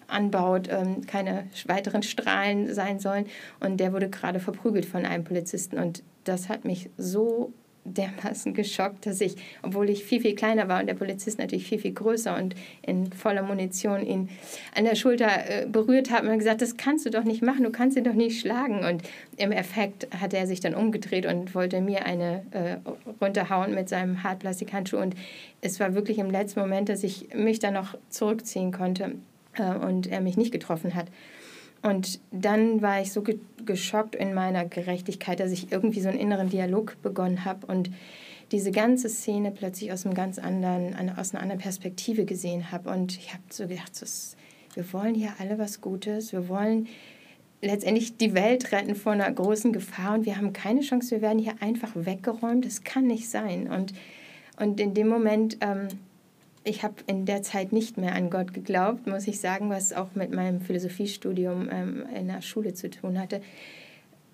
anbaut, 0.05 0.69
ähm, 0.69 1.07
keine 1.07 1.47
weiteren 1.65 2.03
Strahlen 2.03 2.71
sein 2.75 2.99
sollen. 2.99 3.25
Und 3.59 3.79
der 3.79 3.91
wurde 3.91 4.07
gerade 4.07 4.39
verprügelt 4.39 4.85
von 4.85 5.03
einem 5.03 5.23
Polizisten. 5.23 5.79
Und 5.79 6.03
das 6.23 6.47
hat 6.47 6.63
mich 6.63 6.91
so 6.95 7.51
dermaßen 7.93 8.53
geschockt, 8.53 9.05
dass 9.05 9.21
ich, 9.21 9.35
obwohl 9.61 9.89
ich 9.89 10.03
viel, 10.03 10.21
viel 10.21 10.35
kleiner 10.35 10.67
war 10.67 10.79
und 10.79 10.87
der 10.87 10.93
Polizist 10.93 11.39
natürlich 11.39 11.67
viel, 11.67 11.79
viel 11.79 11.93
größer 11.93 12.35
und 12.37 12.55
in 12.81 13.11
voller 13.11 13.43
Munition 13.43 14.05
ihn 14.05 14.29
an 14.75 14.85
der 14.85 14.95
Schulter 14.95 15.27
äh, 15.27 15.65
berührt 15.65 16.11
hat 16.11 16.23
und 16.23 16.37
gesagt, 16.37 16.61
das 16.61 16.77
kannst 16.77 17.05
du 17.05 17.09
doch 17.09 17.23
nicht 17.23 17.41
machen, 17.41 17.63
du 17.63 17.71
kannst 17.71 17.97
ihn 17.97 18.03
doch 18.03 18.13
nicht 18.13 18.39
schlagen. 18.39 18.85
Und 18.85 19.03
im 19.37 19.51
Effekt 19.51 20.07
hat 20.19 20.33
er 20.33 20.47
sich 20.47 20.59
dann 20.59 20.75
umgedreht 20.75 21.25
und 21.25 21.55
wollte 21.55 21.81
mir 21.81 22.05
eine 22.05 22.43
äh, 22.51 22.77
runterhauen 23.21 23.73
mit 23.73 23.89
seinem 23.89 24.23
Hartplastikhandschuh. 24.23 24.97
Und 24.97 25.15
es 25.61 25.79
war 25.79 25.93
wirklich 25.93 26.17
im 26.17 26.29
letzten 26.29 26.59
Moment, 26.59 26.89
dass 26.89 27.03
ich 27.03 27.33
mich 27.33 27.59
dann 27.59 27.73
noch 27.73 27.97
zurückziehen 28.09 28.71
konnte 28.71 29.15
äh, 29.57 29.75
und 29.75 30.07
er 30.07 30.21
mich 30.21 30.37
nicht 30.37 30.51
getroffen 30.51 30.95
hat. 30.95 31.07
Und 31.87 32.19
dann 32.31 32.81
war 32.81 33.01
ich 33.01 33.11
so 33.11 33.21
ge 33.21 33.39
geschockt 33.65 34.15
in 34.15 34.33
meiner 34.33 34.63
Gerechtigkeit, 34.63 35.41
dass 35.41 35.51
ich 35.51 35.73
irgendwie 35.73 35.99
so 35.99 36.07
einen 36.07 36.19
inneren 36.19 36.49
Dialog 36.49 36.95
begonnen 37.01 37.43
habe 37.43 37.67
und 37.67 37.89
diese 38.53 38.71
ganze 38.71 39.09
Szene 39.09 39.51
plötzlich 39.51 39.91
aus, 39.91 40.05
einem 40.05 40.15
ganz 40.15 40.39
anderen, 40.39 40.95
aus 41.17 41.33
einer 41.33 41.43
anderen 41.43 41.61
Perspektive 41.61 42.23
gesehen 42.23 42.71
habe. 42.71 42.89
Und 42.89 43.17
ich 43.17 43.33
habe 43.33 43.43
so 43.49 43.67
gedacht, 43.67 44.01
das, 44.01 44.37
wir 44.73 44.93
wollen 44.93 45.15
hier 45.15 45.33
alle 45.39 45.57
was 45.57 45.81
Gutes, 45.81 46.31
wir 46.31 46.47
wollen 46.47 46.87
letztendlich 47.61 48.15
die 48.15 48.33
Welt 48.33 48.71
retten 48.71 48.95
vor 48.95 49.11
einer 49.11 49.29
großen 49.29 49.73
Gefahr 49.73 50.15
und 50.15 50.25
wir 50.25 50.37
haben 50.37 50.53
keine 50.53 50.81
Chance, 50.81 51.11
wir 51.11 51.21
werden 51.21 51.39
hier 51.39 51.55
einfach 51.59 51.91
weggeräumt. 51.93 52.65
Das 52.65 52.83
kann 52.83 53.07
nicht 53.07 53.29
sein. 53.29 53.69
Und, 53.69 53.93
und 54.59 54.79
in 54.79 54.93
dem 54.93 55.09
Moment 55.09 55.57
ähm, 55.59 55.89
ich 56.63 56.83
habe 56.83 56.95
in 57.07 57.25
der 57.25 57.43
Zeit 57.43 57.71
nicht 57.71 57.97
mehr 57.97 58.13
an 58.13 58.29
Gott 58.29 58.53
geglaubt, 58.53 59.07
muss 59.07 59.27
ich 59.27 59.39
sagen, 59.39 59.69
was 59.69 59.93
auch 59.93 60.15
mit 60.15 60.33
meinem 60.33 60.61
Philosophiestudium 60.61 61.69
ähm, 61.71 62.05
in 62.13 62.27
der 62.27 62.41
Schule 62.41 62.73
zu 62.73 62.89
tun 62.89 63.19
hatte. 63.19 63.41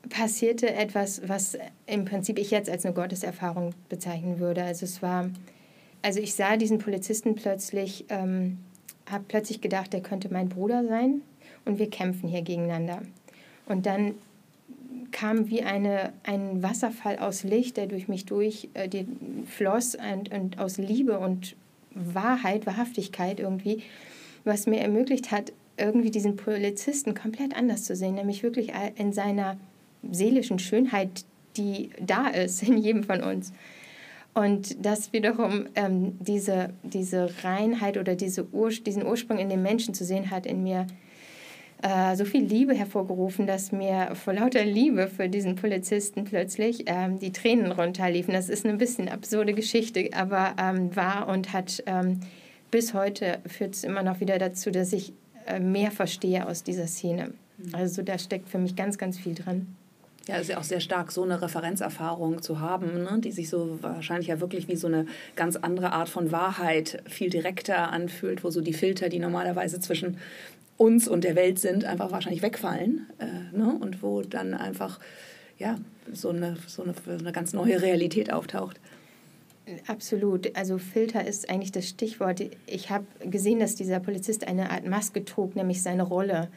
Passierte 0.09 0.73
etwas, 0.73 1.21
was 1.27 1.57
im 1.85 2.05
Prinzip 2.05 2.37
ich 2.39 2.51
jetzt 2.51 2.69
als 2.69 2.85
eine 2.85 2.93
Gotteserfahrung 2.93 3.73
bezeichnen 3.87 4.39
würde. 4.39 4.63
Also 4.63 4.85
es 4.85 5.01
war, 5.01 5.29
also 6.01 6.19
ich 6.19 6.33
sah 6.33 6.57
diesen 6.57 6.79
Polizisten 6.79 7.35
plötzlich, 7.35 8.05
ähm, 8.09 8.57
habe 9.09 9.25
plötzlich 9.27 9.61
gedacht, 9.61 9.93
der 9.93 10.01
könnte 10.01 10.31
mein 10.31 10.49
Bruder 10.49 10.85
sein 10.85 11.21
und 11.65 11.79
wir 11.79 11.89
kämpfen 11.89 12.27
hier 12.27 12.41
gegeneinander. 12.41 13.01
Und 13.65 13.85
dann 13.85 14.15
kam 15.11 15.49
wie 15.49 15.61
eine, 15.61 16.11
ein 16.23 16.61
Wasserfall 16.61 17.19
aus 17.19 17.43
Licht, 17.43 17.77
der 17.77 17.87
durch 17.87 18.07
mich 18.07 18.25
durch 18.25 18.69
äh, 18.73 19.05
floss 19.45 19.95
und, 19.95 20.33
und 20.33 20.59
aus 20.59 20.77
Liebe 20.77 21.19
und 21.19 21.55
Wahrheit, 21.95 22.65
Wahrhaftigkeit 22.65 23.39
irgendwie, 23.39 23.83
was 24.43 24.67
mir 24.67 24.79
ermöglicht 24.79 25.31
hat, 25.31 25.53
irgendwie 25.77 26.11
diesen 26.11 26.35
Polizisten 26.35 27.15
komplett 27.15 27.55
anders 27.55 27.83
zu 27.83 27.95
sehen, 27.95 28.15
nämlich 28.15 28.43
wirklich 28.43 28.71
in 28.95 29.13
seiner 29.13 29.57
seelischen 30.11 30.59
Schönheit, 30.59 31.25
die 31.57 31.89
da 31.99 32.27
ist 32.27 32.63
in 32.63 32.77
jedem 32.77 33.03
von 33.03 33.23
uns. 33.23 33.53
Und 34.33 34.83
das 34.83 35.13
wiederum 35.13 35.67
ähm, 35.75 36.17
diese, 36.19 36.71
diese 36.81 37.29
Reinheit 37.43 37.97
oder 37.97 38.15
diese 38.15 38.51
Ur 38.51 38.69
diesen 38.69 39.05
Ursprung 39.05 39.37
in 39.37 39.49
den 39.49 39.61
Menschen 39.61 39.93
zu 39.93 40.03
sehen 40.05 40.31
hat, 40.31 40.47
in 40.47 40.63
mir 40.63 40.87
äh, 41.83 42.15
so 42.15 42.25
viel 42.25 42.43
Liebe 42.43 42.73
hervorgerufen, 42.73 43.45
dass 43.45 43.71
mir 43.71 44.15
vor 44.15 44.33
lauter 44.33 44.63
Liebe 44.63 45.07
für 45.07 45.27
diesen 45.27 45.55
Polizisten 45.55 46.23
plötzlich 46.23 46.83
ähm, 46.85 47.19
die 47.19 47.31
Tränen 47.31 47.71
runterliefen. 47.71 48.33
Das 48.33 48.49
ist 48.49 48.65
eine 48.65 48.77
bisschen 48.77 49.09
absurde 49.09 49.53
Geschichte, 49.53 50.09
aber 50.13 50.55
ähm, 50.57 50.95
war 50.95 51.27
und 51.27 51.51
hat 51.51 51.83
ähm, 51.85 52.21
bis 52.71 52.93
heute 52.93 53.39
führt 53.45 53.75
es 53.75 53.83
immer 53.83 54.01
noch 54.01 54.19
wieder 54.21 54.39
dazu, 54.39 54.71
dass 54.71 54.93
ich 54.93 55.13
äh, 55.45 55.59
mehr 55.59 55.91
verstehe 55.91 56.47
aus 56.47 56.63
dieser 56.63 56.87
Szene. 56.87 57.33
Mhm. 57.57 57.75
Also 57.75 58.01
da 58.01 58.17
steckt 58.17 58.49
für 58.49 58.57
mich 58.57 58.75
ganz, 58.75 58.97
ganz 58.97 59.19
viel 59.19 59.35
drin. 59.35 59.75
Ja, 60.27 60.37
ist 60.37 60.49
ja 60.49 60.57
auch 60.57 60.63
sehr 60.63 60.79
stark, 60.79 61.11
so 61.11 61.23
eine 61.23 61.41
Referenzerfahrung 61.41 62.41
zu 62.41 62.61
haben, 62.61 63.03
ne? 63.03 63.19
die 63.19 63.33
sich 63.33 63.49
so 63.49 63.77
wahrscheinlich 63.81 64.27
ja 64.27 64.39
wirklich 64.39 64.69
wie 64.69 64.77
so 64.77 64.87
eine 64.87 65.05
ganz 65.35 65.57
andere 65.57 65.91
Art 65.91 66.07
von 66.07 66.31
Wahrheit 66.31 67.03
viel 67.09 67.29
direkter 67.29 67.91
anfühlt, 67.91 68.41
wo 68.45 68.49
so 68.49 68.61
die 68.61 68.71
Filter, 68.71 69.09
die 69.09 69.19
normalerweise 69.19 69.81
zwischen 69.81 70.17
uns 70.77 71.07
und 71.07 71.23
der 71.23 71.35
Welt 71.35 71.59
sind, 71.59 71.85
einfach 71.85 72.11
wahrscheinlich 72.11 72.41
wegfallen. 72.41 73.07
Äh, 73.19 73.55
ne? 73.57 73.77
Und 73.79 74.01
wo 74.01 74.21
dann 74.21 74.53
einfach 74.53 74.99
ja, 75.57 75.77
so, 76.11 76.29
eine, 76.29 76.57
so, 76.67 76.83
eine, 76.83 76.93
eine 77.07 77.31
ganz 77.31 77.53
neue 77.53 77.81
Realität 77.81 78.31
auftaucht. 78.31 78.79
Absolut. 79.87 80.55
Also 80.57 80.77
Filter 80.77 81.25
ist 81.25 81.49
eigentlich 81.49 81.71
das 81.71 81.87
Stichwort. 81.87 82.41
Ich 82.67 82.89
habe 82.89 83.05
gesehen, 83.23 83.59
dass 83.59 83.75
dieser 83.75 83.99
Polizist 83.99 84.45
eine 84.45 84.71
Art 84.71 84.85
Maske 84.85 85.23
trug, 85.23 85.55
nämlich 85.55 85.81
seine 85.81 86.03
Rolle 86.03 86.49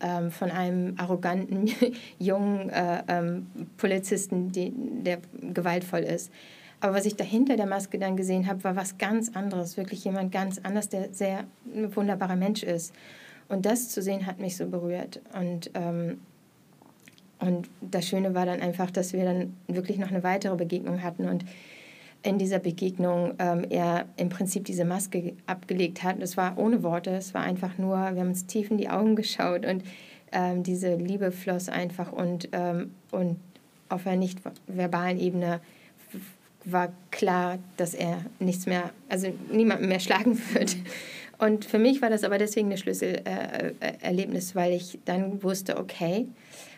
ähm, 0.00 0.30
von 0.30 0.50
einem 0.50 0.94
arroganten 0.96 1.70
jungen 2.18 2.70
äh, 2.70 3.02
ähm, 3.08 3.46
Polizisten, 3.76 4.50
die, 4.50 4.72
der 4.74 5.18
gewaltvoll 5.52 6.00
ist. 6.00 6.30
Aber 6.80 6.96
was 6.96 7.06
ich 7.06 7.16
dahinter 7.16 7.56
der 7.56 7.66
Maske 7.66 7.98
dann 7.98 8.16
gesehen 8.16 8.46
habe, 8.46 8.64
war 8.64 8.76
was 8.76 8.98
ganz 8.98 9.34
anderes. 9.34 9.76
Wirklich 9.76 10.04
jemand 10.04 10.32
ganz 10.32 10.60
anders, 10.62 10.88
der 10.88 11.12
sehr 11.12 11.44
ein 11.74 11.94
wunderbarer 11.94 12.36
Mensch 12.36 12.62
ist. 12.62 12.94
Und 13.48 13.66
das 13.66 13.88
zu 13.90 14.02
sehen 14.02 14.26
hat 14.26 14.40
mich 14.40 14.56
so 14.56 14.66
berührt. 14.66 15.20
Und, 15.38 15.70
ähm, 15.74 16.20
und 17.38 17.68
das 17.80 18.06
Schöne 18.06 18.34
war 18.34 18.46
dann 18.46 18.60
einfach, 18.60 18.90
dass 18.90 19.12
wir 19.12 19.24
dann 19.24 19.56
wirklich 19.68 19.98
noch 19.98 20.10
eine 20.10 20.22
weitere 20.22 20.56
Begegnung 20.56 21.02
hatten 21.02 21.28
und 21.28 21.44
in 22.22 22.38
dieser 22.38 22.58
Begegnung 22.58 23.34
ähm, 23.38 23.66
er 23.68 24.06
im 24.16 24.30
Prinzip 24.30 24.64
diese 24.64 24.86
Maske 24.86 25.34
abgelegt 25.46 26.02
hat. 26.02 26.22
Es 26.22 26.38
war 26.38 26.56
ohne 26.56 26.82
Worte, 26.82 27.10
es 27.10 27.34
war 27.34 27.42
einfach 27.42 27.76
nur, 27.76 27.96
wir 27.96 28.20
haben 28.20 28.28
uns 28.28 28.46
tief 28.46 28.70
in 28.70 28.78
die 28.78 28.88
Augen 28.88 29.14
geschaut 29.14 29.66
und 29.66 29.84
ähm, 30.32 30.62
diese 30.62 30.96
Liebe 30.96 31.30
floss 31.30 31.68
einfach 31.68 32.12
und, 32.12 32.48
ähm, 32.52 32.92
und 33.10 33.36
auf 33.90 34.06
einer 34.06 34.16
nicht 34.16 34.38
verbalen 34.66 35.20
Ebene 35.20 35.60
war 36.64 36.92
klar, 37.10 37.58
dass 37.76 37.92
er 37.92 38.24
nichts 38.38 38.64
mehr, 38.64 38.90
also 39.10 39.28
niemanden 39.52 39.88
mehr 39.88 40.00
schlagen 40.00 40.38
wird. 40.54 40.76
Und 41.38 41.64
für 41.64 41.78
mich 41.78 42.02
war 42.02 42.10
das 42.10 42.24
aber 42.24 42.38
deswegen 42.38 42.70
ein 42.70 42.78
Schlüsselerlebnis, 42.78 44.54
weil 44.54 44.72
ich 44.72 44.98
dann 45.04 45.42
wusste, 45.42 45.78
okay, 45.78 46.28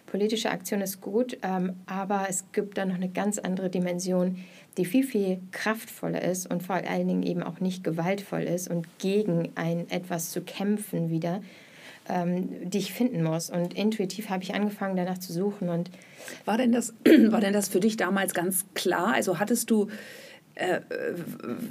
politische 0.07 0.51
Aktion 0.51 0.81
ist 0.81 1.01
gut, 1.01 1.37
ähm, 1.43 1.75
aber 1.87 2.27
es 2.29 2.45
gibt 2.53 2.79
da 2.79 2.85
noch 2.85 2.95
eine 2.95 3.09
ganz 3.09 3.39
andere 3.39 3.69
Dimension, 3.69 4.45
die 4.79 4.85
viel, 4.85 5.05
viel 5.05 5.41
kraftvoller 5.53 6.23
ist 6.23 6.51
und 6.51 6.63
vor 6.63 6.77
allen 6.77 7.09
Dingen 7.09 7.23
eben 7.23 7.43
auch 7.43 7.61
nicht 7.61 7.83
gewaltvoll 7.83 8.43
ist 8.43 8.69
und 8.71 8.87
gegen 8.99 9.51
ein 9.55 9.91
etwas 9.91 10.31
zu 10.31 10.43
kämpfen 10.43 11.11
wieder, 11.11 11.43
ähm, 12.09 12.71
die 12.71 12.79
ich 12.79 12.93
finden 12.93 13.23
muss. 13.23 13.51
Und 13.51 13.75
intuitiv 13.75 14.31
habe 14.31 14.43
ich 14.43 14.55
angefangen, 14.55 14.97
danach 14.97 15.19
zu 15.19 15.33
suchen. 15.33 15.69
Und 15.69 15.91
war 16.45 16.57
denn 16.57 16.73
das, 16.73 16.95
war 17.05 17.41
denn 17.41 17.53
das 17.53 17.69
für 17.69 17.81
dich 17.81 17.97
damals 17.97 18.35
ganz 18.35 18.67
klar? 18.75 19.13
Also 19.15 19.39
hattest 19.39 19.71
du 19.71 19.89
äh, 20.57 20.81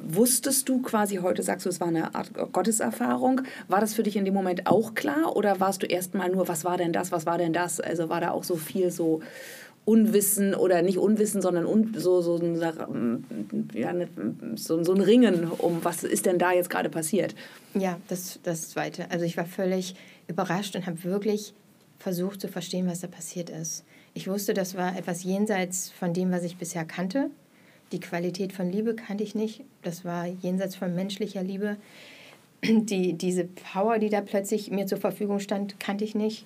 wusstest 0.07 0.69
du 0.69 0.81
quasi, 0.81 1.17
heute 1.17 1.43
sagst 1.43 1.65
du, 1.65 1.69
es 1.69 1.79
war 1.79 1.87
eine 1.87 2.15
Art 2.15 2.31
Gotteserfahrung, 2.53 3.41
war 3.67 3.81
das 3.81 3.93
für 3.93 4.03
dich 4.03 4.15
in 4.15 4.25
dem 4.25 4.33
Moment 4.33 4.67
auch 4.67 4.93
klar 4.93 5.35
oder 5.35 5.59
warst 5.59 5.83
du 5.83 5.87
erstmal 5.87 6.29
nur, 6.29 6.47
was 6.47 6.63
war 6.63 6.77
denn 6.77 6.93
das, 6.93 7.11
was 7.11 7.25
war 7.25 7.37
denn 7.37 7.51
das? 7.51 7.79
Also 7.79 8.09
war 8.09 8.21
da 8.21 8.31
auch 8.31 8.43
so 8.43 8.55
viel 8.55 8.91
so 8.91 9.21
Unwissen 9.85 10.55
oder 10.55 10.81
nicht 10.81 10.97
Unwissen, 10.97 11.41
sondern 11.41 11.65
un, 11.65 11.93
so, 11.97 12.21
so, 12.21 12.37
ja, 13.73 13.93
ne, 13.93 14.07
so, 14.55 14.83
so 14.83 14.93
ein 14.93 15.01
Ringen 15.01 15.49
um, 15.51 15.83
was 15.83 16.03
ist 16.03 16.25
denn 16.25 16.39
da 16.39 16.53
jetzt 16.53 16.69
gerade 16.69 16.89
passiert? 16.89 17.35
Ja, 17.75 17.99
das, 18.07 18.39
das 18.43 18.69
Zweite. 18.69 19.09
Also 19.11 19.25
ich 19.25 19.37
war 19.37 19.45
völlig 19.45 19.95
überrascht 20.27 20.75
und 20.75 20.85
habe 20.85 21.03
wirklich 21.03 21.53
versucht 21.99 22.41
zu 22.41 22.47
verstehen, 22.47 22.87
was 22.87 23.01
da 23.01 23.07
passiert 23.07 23.49
ist. 23.49 23.83
Ich 24.13 24.27
wusste, 24.27 24.53
das 24.53 24.75
war 24.75 24.97
etwas 24.97 25.23
jenseits 25.23 25.89
von 25.91 26.13
dem, 26.13 26.31
was 26.31 26.43
ich 26.43 26.57
bisher 26.57 26.85
kannte. 26.85 27.29
Die 27.95 28.01
Qualität 28.01 28.51
von 28.51 28.69
Liebe 28.69 28.93
kannte 28.93 29.23
ich 29.23 29.35
nicht. 29.35 29.63
Das 29.81 30.03
war 30.03 30.25
jenseits 30.25 30.75
von 30.75 30.93
menschlicher 30.93 31.41
Liebe. 31.41 31.77
Die, 32.61 33.13
diese 33.13 33.45
Power, 33.45 33.99
die 33.99 34.09
da 34.09 34.19
plötzlich 34.19 34.69
mir 34.69 34.85
zur 34.85 34.97
Verfügung 34.97 35.39
stand, 35.39 35.79
kannte 35.79 36.03
ich 36.03 36.13
nicht. 36.13 36.45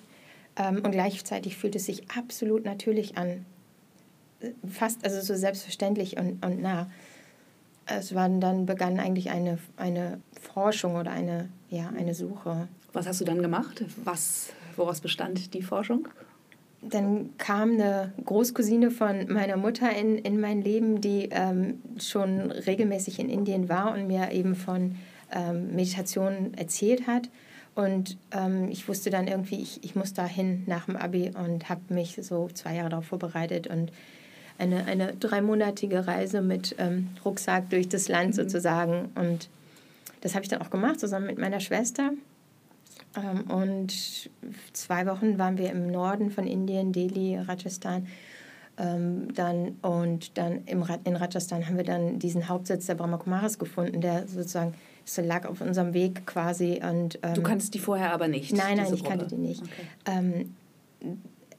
Ähm, 0.54 0.76
und 0.84 0.92
gleichzeitig 0.92 1.56
fühlt 1.56 1.74
es 1.74 1.86
sich 1.86 2.08
absolut 2.08 2.64
natürlich 2.64 3.18
an. 3.18 3.44
Fast, 4.70 5.04
also 5.04 5.20
so 5.20 5.34
selbstverständlich 5.34 6.18
und, 6.18 6.44
und 6.44 6.62
nah. 6.62 6.88
Es 7.86 8.14
war, 8.14 8.28
dann 8.28 8.64
begann 8.64 9.00
eigentlich 9.00 9.30
eine, 9.30 9.58
eine 9.76 10.20
Forschung 10.40 10.94
oder 10.94 11.10
eine, 11.10 11.48
ja, 11.68 11.88
eine 11.88 12.14
Suche. 12.14 12.68
Was 12.92 13.08
hast 13.08 13.20
du 13.20 13.24
dann 13.24 13.42
gemacht? 13.42 13.84
Was, 14.04 14.52
woraus 14.76 15.00
bestand 15.00 15.52
die 15.52 15.62
Forschung? 15.62 16.06
Dann 16.82 17.36
kam 17.36 17.72
eine 17.72 18.12
Großcousine 18.24 18.90
von 18.90 19.30
meiner 19.30 19.56
Mutter 19.56 19.94
in, 19.94 20.16
in 20.16 20.40
mein 20.40 20.62
Leben, 20.62 21.00
die 21.00 21.28
ähm, 21.30 21.82
schon 21.98 22.50
regelmäßig 22.50 23.18
in 23.18 23.28
Indien 23.28 23.68
war 23.68 23.92
und 23.92 24.06
mir 24.06 24.32
eben 24.32 24.54
von 24.54 24.96
ähm, 25.30 25.74
Meditation 25.74 26.54
erzählt 26.56 27.06
hat. 27.06 27.28
Und 27.74 28.18
ähm, 28.32 28.68
ich 28.70 28.88
wusste 28.88 29.10
dann 29.10 29.28
irgendwie, 29.28 29.60
ich, 29.60 29.84
ich 29.84 29.94
muss 29.94 30.12
dahin 30.12 30.64
nach 30.66 30.86
dem 30.86 30.96
Abi 30.96 31.30
und 31.34 31.68
habe 31.68 31.94
mich 31.94 32.18
so 32.20 32.48
zwei 32.48 32.76
Jahre 32.76 32.90
darauf 32.90 33.06
vorbereitet 33.06 33.66
und 33.66 33.92
eine, 34.58 34.84
eine 34.86 35.14
dreimonatige 35.14 36.06
Reise 36.06 36.42
mit 36.42 36.74
ähm, 36.78 37.08
Rucksack 37.24 37.70
durch 37.70 37.88
das 37.88 38.08
Land 38.08 38.30
mhm. 38.30 38.32
sozusagen. 38.34 39.10
Und 39.14 39.48
das 40.20 40.34
habe 40.34 40.42
ich 40.42 40.48
dann 40.48 40.60
auch 40.60 40.70
gemacht, 40.70 41.00
zusammen 41.00 41.26
mit 41.26 41.38
meiner 41.38 41.60
Schwester. 41.60 42.12
Ähm, 43.16 43.50
und 43.50 43.92
zwei 44.72 45.06
Wochen 45.06 45.38
waren 45.38 45.58
wir 45.58 45.70
im 45.70 45.90
Norden 45.90 46.30
von 46.30 46.46
Indien, 46.46 46.92
Delhi, 46.92 47.36
Rajasthan. 47.38 48.06
Ähm, 48.78 49.34
dann, 49.34 49.76
und 49.82 50.38
dann 50.38 50.64
im, 50.64 50.84
in 51.04 51.16
Rajasthan 51.16 51.66
haben 51.66 51.76
wir 51.76 51.84
dann 51.84 52.18
diesen 52.18 52.48
Hauptsitz 52.48 52.86
der 52.86 52.94
Brahma 52.94 53.18
Kumaris 53.18 53.58
gefunden, 53.58 54.00
der 54.00 54.26
sozusagen 54.26 54.74
so 55.04 55.22
lag 55.22 55.46
auf 55.46 55.60
unserem 55.60 55.92
Weg 55.92 56.26
quasi. 56.26 56.80
Und, 56.82 57.18
ähm, 57.22 57.34
du 57.34 57.42
kanntest 57.42 57.74
die 57.74 57.78
vorher 57.78 58.12
aber 58.12 58.28
nicht? 58.28 58.52
Nein, 58.56 58.76
nein, 58.76 58.86
ich 58.94 59.02
Gruppe. 59.02 59.18
kannte 59.18 59.26
die 59.26 59.40
nicht. 59.40 59.62
Okay. 59.62 59.82
Ähm, 60.06 60.54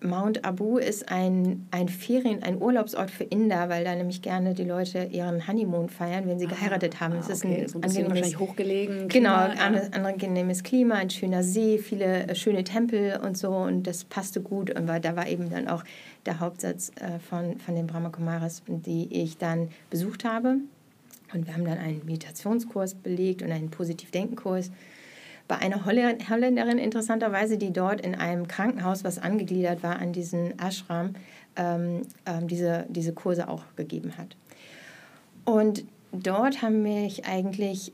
Mount 0.03 0.43
Abu 0.43 0.79
ist 0.79 1.09
ein, 1.09 1.67
ein 1.69 1.87
Ferien-, 1.87 2.41
ein 2.41 2.59
Urlaubsort 2.59 3.11
für 3.11 3.23
Inder, 3.23 3.69
weil 3.69 3.83
da 3.83 3.93
nämlich 3.93 4.21
gerne 4.21 4.55
die 4.55 4.63
Leute 4.63 5.03
ihren 5.11 5.47
Honeymoon 5.47 5.89
feiern, 5.89 6.27
wenn 6.27 6.39
sie 6.39 6.47
ah, 6.47 6.49
geheiratet 6.49 6.99
haben. 6.99 7.15
Es 7.17 7.29
ah, 7.29 7.33
ist 7.33 7.45
ein, 7.45 7.67
so 7.67 7.77
ein 7.77 7.83
angenehmes, 7.83 8.09
wahrscheinlich 8.09 8.39
hochgelegen. 8.39 9.07
Klima, 9.07 9.47
genau, 9.47 9.75
ja. 9.75 10.03
angenehmes 10.03 10.63
Klima, 10.63 10.95
ein 10.95 11.11
schöner 11.11 11.43
See, 11.43 11.77
viele 11.77 12.27
äh, 12.27 12.35
schöne 12.35 12.63
Tempel 12.63 13.19
und 13.23 13.37
so 13.37 13.51
und 13.51 13.85
das 13.85 14.03
passte 14.03 14.41
gut 14.41 14.71
und 14.71 14.87
war, 14.87 14.99
da 14.99 15.15
war 15.15 15.27
eben 15.27 15.49
dann 15.51 15.67
auch 15.67 15.83
der 16.25 16.39
Hauptsatz 16.39 16.91
äh, 16.95 17.19
von, 17.19 17.59
von 17.59 17.75
den 17.75 17.85
Brahma 17.85 18.09
Kumaris, 18.09 18.63
die 18.67 19.07
ich 19.11 19.37
dann 19.37 19.69
besucht 19.91 20.25
habe. 20.25 20.57
Und 21.33 21.45
wir 21.45 21.53
haben 21.53 21.63
dann 21.63 21.77
einen 21.77 22.01
Meditationskurs 22.05 22.95
belegt 22.95 23.41
und 23.41 23.51
einen 23.51 23.69
Positivdenkenkurs 23.69 24.71
bei 25.51 25.57
einer 25.57 25.85
Holländerin 25.85 26.77
interessanterweise, 26.77 27.57
die 27.57 27.73
dort 27.73 27.99
in 27.99 28.15
einem 28.15 28.47
Krankenhaus, 28.47 29.03
was 29.03 29.19
angegliedert 29.19 29.83
war 29.83 29.99
an 29.99 30.13
diesen 30.13 30.57
Ashram, 30.57 31.13
ähm, 31.57 32.03
ähm, 32.25 32.47
diese, 32.47 32.85
diese 32.87 33.11
Kurse 33.11 33.49
auch 33.49 33.63
gegeben 33.75 34.13
hat. 34.17 34.37
Und 35.43 35.83
dort 36.13 36.61
haben 36.61 36.85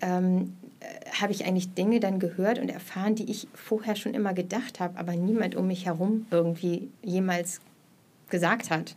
ähm, 0.04 0.54
äh, 0.82 0.86
habe 1.20 1.32
ich 1.32 1.48
eigentlich 1.48 1.74
Dinge 1.74 2.00
dann 2.00 2.20
gehört 2.20 2.60
und 2.60 2.70
erfahren, 2.70 3.16
die 3.16 3.32
ich 3.32 3.48
vorher 3.56 3.96
schon 3.96 4.14
immer 4.14 4.36
gedacht 4.36 4.80
habe, 4.80 5.00
aber 5.00 5.16
niemand 5.16 5.56
um 5.56 5.66
mich 5.66 5.88
herum 5.88 6.28
irgendwie 6.30 6.92
jemals 7.02 7.60
gesagt 8.30 8.70
hat. 8.70 8.96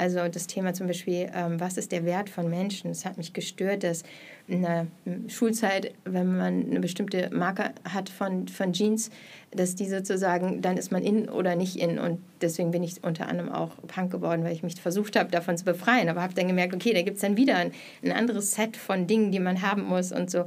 Also 0.00 0.26
das 0.28 0.48
Thema 0.48 0.74
zum 0.74 0.86
Beispiel, 0.86 1.30
ähm, 1.32 1.60
was 1.60 1.76
ist 1.76 1.92
der 1.92 2.04
Wert 2.06 2.28
von 2.30 2.50
Menschen? 2.50 2.90
Es 2.90 3.04
hat 3.04 3.18
mich 3.18 3.34
gestört, 3.34 3.84
dass 3.84 4.02
in 4.50 4.62
der 4.62 4.86
Schulzeit, 5.28 5.94
wenn 6.04 6.36
man 6.36 6.66
eine 6.66 6.80
bestimmte 6.80 7.30
Marke 7.32 7.72
hat 7.88 8.08
von, 8.08 8.48
von 8.48 8.72
Jeans, 8.72 9.10
dass 9.52 9.76
die 9.76 9.86
sozusagen, 9.86 10.60
dann 10.60 10.76
ist 10.76 10.90
man 10.90 11.02
in 11.02 11.28
oder 11.28 11.54
nicht 11.54 11.76
in. 11.76 11.98
Und 11.98 12.20
deswegen 12.40 12.72
bin 12.72 12.82
ich 12.82 13.02
unter 13.04 13.28
anderem 13.28 13.50
auch 13.50 13.70
Punk 13.86 14.10
geworden, 14.10 14.42
weil 14.42 14.52
ich 14.52 14.62
mich 14.62 14.80
versucht 14.80 15.16
habe, 15.16 15.30
davon 15.30 15.56
zu 15.56 15.64
befreien. 15.64 16.08
Aber 16.08 16.22
habe 16.22 16.34
dann 16.34 16.48
gemerkt, 16.48 16.74
okay, 16.74 16.92
da 16.92 17.02
gibt 17.02 17.16
es 17.16 17.22
dann 17.22 17.36
wieder 17.36 17.56
ein, 17.56 17.72
ein, 18.02 18.12
anderes 18.12 18.52
Set 18.52 18.76
von 18.76 19.06
Dingen, 19.06 19.30
die 19.30 19.40
man 19.40 19.62
haben 19.62 19.84
muss 19.84 20.10
und 20.10 20.30
so. 20.30 20.44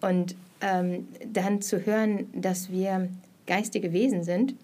Und 0.00 0.34
ähm, 0.60 1.06
dann 1.32 1.62
zu 1.62 1.86
hören, 1.86 2.26
dass 2.34 2.70
wir 2.70 3.08
geistige 3.46 3.92
Wesen 3.92 4.24
sind, 4.24 4.54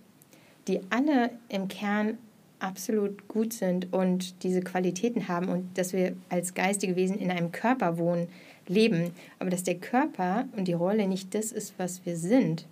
die 0.67 0.81
alle 0.91 1.31
im 1.49 1.69
Kern 1.69 2.19
absolut 2.59 3.29
gut 3.29 3.53
sind 3.53 3.93
und 3.93 4.43
diese 4.45 4.61
Qualitäten 4.61 5.29
haben 5.29 5.49
und 5.49 5.77
dass 5.77 5.93
wir 5.93 6.15
als 6.29 6.55
geistige 6.55 6.97
Wesen 6.97 7.19
in 7.19 7.31
einem 7.31 7.51
Körper 7.53 7.99
wohnen, 7.99 8.29
leben, 8.69 9.11
aber 9.39 9.51
dass 9.51 9.63
der 9.63 9.77
Körper 9.77 10.47
und 10.57 10.69
die 10.69 10.73
Rolle 10.73 11.07
nicht 11.07 11.35
das 11.35 11.53
ist, 11.53 11.75
was 11.79 12.05
wir 12.05 12.17
sind, 12.17 12.67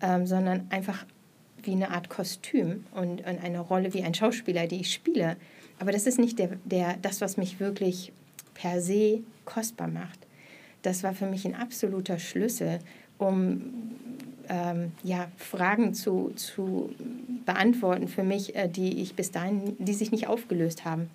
ähm, 0.00 0.26
sondern 0.26 0.66
einfach 0.70 1.04
wie 1.62 1.72
eine 1.72 1.90
Art 1.90 2.08
Kostüm 2.08 2.84
und, 2.92 3.26
und, 3.26 3.42
eine 3.42 3.60
Rolle 3.60 3.92
wie 3.92 4.02
ein 4.02 4.14
Schauspieler, 4.14 4.66
die 4.66 4.80
ich 4.80 4.92
spiele. 4.92 5.36
Aber 5.78 5.92
das 5.92 6.06
ist 6.06 6.18
nicht 6.18 6.38
der, 6.38 6.50
der, 6.64 6.96
das, 7.02 7.20
was 7.20 7.36
mich 7.36 7.60
wirklich 7.60 8.12
per 8.54 8.80
se 8.80 9.20
kostbar 9.44 9.88
macht. 9.88 10.20
Das 10.82 11.02
war 11.02 11.14
für 11.14 11.26
mich 11.26 11.44
ein 11.44 11.54
absoluter 11.54 12.18
Schlüssel, 12.18 12.78
um 13.18 13.62
ähm, 14.48 14.92
ja, 15.02 15.28
Fragen 15.36 15.94
zu, 15.94 16.32
zu 16.36 16.90
beantworten 17.44 18.08
für 18.08 18.22
mich, 18.22 18.54
äh, 18.54 18.68
die 18.68 19.02
ich 19.02 19.14
bis 19.14 19.30
dahin, 19.30 19.76
die 19.78 19.94
sich 19.94 20.12
nicht 20.12 20.28
aufgelöst 20.28 20.84
haben. 20.84 21.10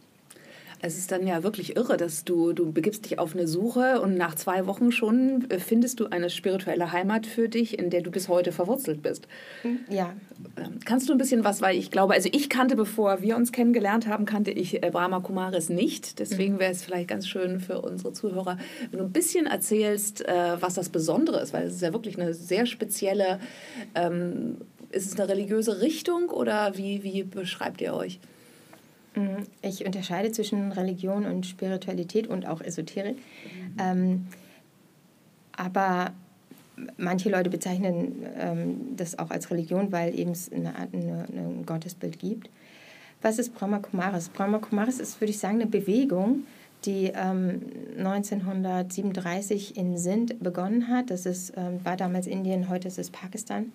Es 0.84 0.98
ist 0.98 1.12
dann 1.12 1.28
ja 1.28 1.44
wirklich 1.44 1.76
irre, 1.76 1.96
dass 1.96 2.24
du, 2.24 2.54
du 2.54 2.72
begibst 2.72 3.06
dich 3.06 3.20
auf 3.20 3.36
eine 3.36 3.48
Suche 3.48 4.02
und 4.02 4.16
nach 4.16 4.34
zwei 4.34 4.66
Wochen 4.66 4.92
schon 4.92 5.46
äh, 5.50 5.60
findest 5.60 6.00
du 6.00 6.08
eine 6.08 6.32
spirituelle 6.32 6.92
Heimat 6.92 7.28
für 7.28 7.50
dich, 7.50 7.78
in 7.78 7.92
der 7.92 8.02
du 8.02 8.10
bis 8.10 8.28
heute 8.28 8.52
verwurzelt 8.52 9.04
bist. 9.04 9.28
Hm, 9.62 9.80
ja. 9.90 10.14
Ähm, 10.58 10.80
kannst 10.84 11.08
du 11.08 11.14
ein 11.14 11.20
bisschen 11.20 11.44
was, 11.44 11.62
weil 11.62 11.78
ich 11.78 11.92
glaube, 11.92 12.14
also 12.16 12.30
ich 12.32 12.50
kannte, 12.50 12.76
bevor 12.76 13.22
wir 13.22 13.36
uns 13.36 13.52
kennengelernt 13.52 14.08
haben, 14.08 14.26
kannte 14.26 14.50
ich 14.50 14.82
äh, 14.82 14.90
Brahma 14.90 15.20
Kumaris 15.20 15.70
nicht. 15.70 16.18
Deswegen 16.18 16.56
mhm. 16.56 16.60
wäre 16.60 16.72
es 16.72 16.84
vielleicht 16.84 17.10
ganz 17.10 17.28
schön 17.28 17.60
für 17.60 17.82
unsere 17.82 18.14
Zuhörer, 18.14 18.58
wenn 18.90 19.00
du 19.00 19.06
ein 19.06 19.12
bisschen 19.12 19.46
erzählst, 19.46 20.28
äh, 20.28 20.60
was 20.60 20.74
das 20.74 20.90
Besondere 20.90 21.42
ist, 21.42 21.54
weil 21.54 21.68
es 21.68 21.76
ist 21.76 21.82
ja 21.82 21.94
wirklich 21.94 22.20
eine 22.20 22.34
sehr 22.34 22.66
spezielle, 22.66 23.40
ähm, 23.94 24.58
ist 24.92 25.06
es 25.06 25.20
eine 25.20 25.30
religiöse 25.30 25.80
Richtung 25.82 26.30
oder 26.30 26.76
wie, 26.76 27.04
wie 27.04 27.22
beschreibt 27.22 27.82
ihr 27.82 27.94
euch? 27.94 28.20
Mhm. 29.16 29.44
Ich 29.62 29.86
unterscheide 29.86 30.32
zwischen 30.32 30.72
Religion 30.72 31.26
und 31.26 31.46
Spiritualität 31.46 32.28
und 32.28 32.48
auch 32.48 32.62
Esoterik. 32.62 33.18
Mhm. 33.18 33.78
Ähm, 33.80 34.28
aber 35.52 36.14
manche 36.98 37.30
Leute 37.30 37.50
bezeichnen 37.50 38.26
ähm, 38.38 38.96
das 38.96 39.20
auch 39.20 39.30
als 39.30 39.52
Religion, 39.52 39.92
weil 39.92 40.18
eben 40.18 40.32
es 40.32 40.52
eine 40.52 40.76
Art 40.76 40.94
eine, 40.94 41.26
eine 41.32 41.64
Gottesbild 41.66 42.20
gibt. 42.20 42.50
Was 43.22 43.38
ist 43.38 43.54
Brahma 43.54 43.80
Kumaris? 43.80 44.30
Brahma 44.30 44.58
Kumaris 44.58 45.00
ist, 45.00 45.22
würde 45.22 45.32
ich 45.32 45.40
sagen, 45.40 45.56
eine 45.56 45.68
Bewegung, 45.68 46.44
die 46.86 47.12
ähm, 47.14 47.62
1937 48.00 49.78
in 49.78 49.98
Sindh 49.98 50.36
begonnen 50.40 50.88
hat. 50.88 51.12
Das 51.12 51.28
ist, 51.28 51.54
ähm, 51.56 51.84
war 51.84 51.98
damals 51.98 52.26
Indien, 52.26 52.70
heute 52.70 52.88
ist 52.88 52.98
es 52.98 53.12
Pakistan 53.12 53.72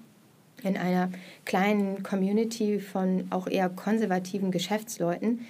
in 0.67 0.77
einer 0.77 1.11
kleinen 1.45 2.03
Community 2.03 2.81
von 2.81 3.27
auch 3.31 3.47
eher 3.47 3.69
konservativen 3.69 4.51
Geschäftsleuten, 4.51 5.47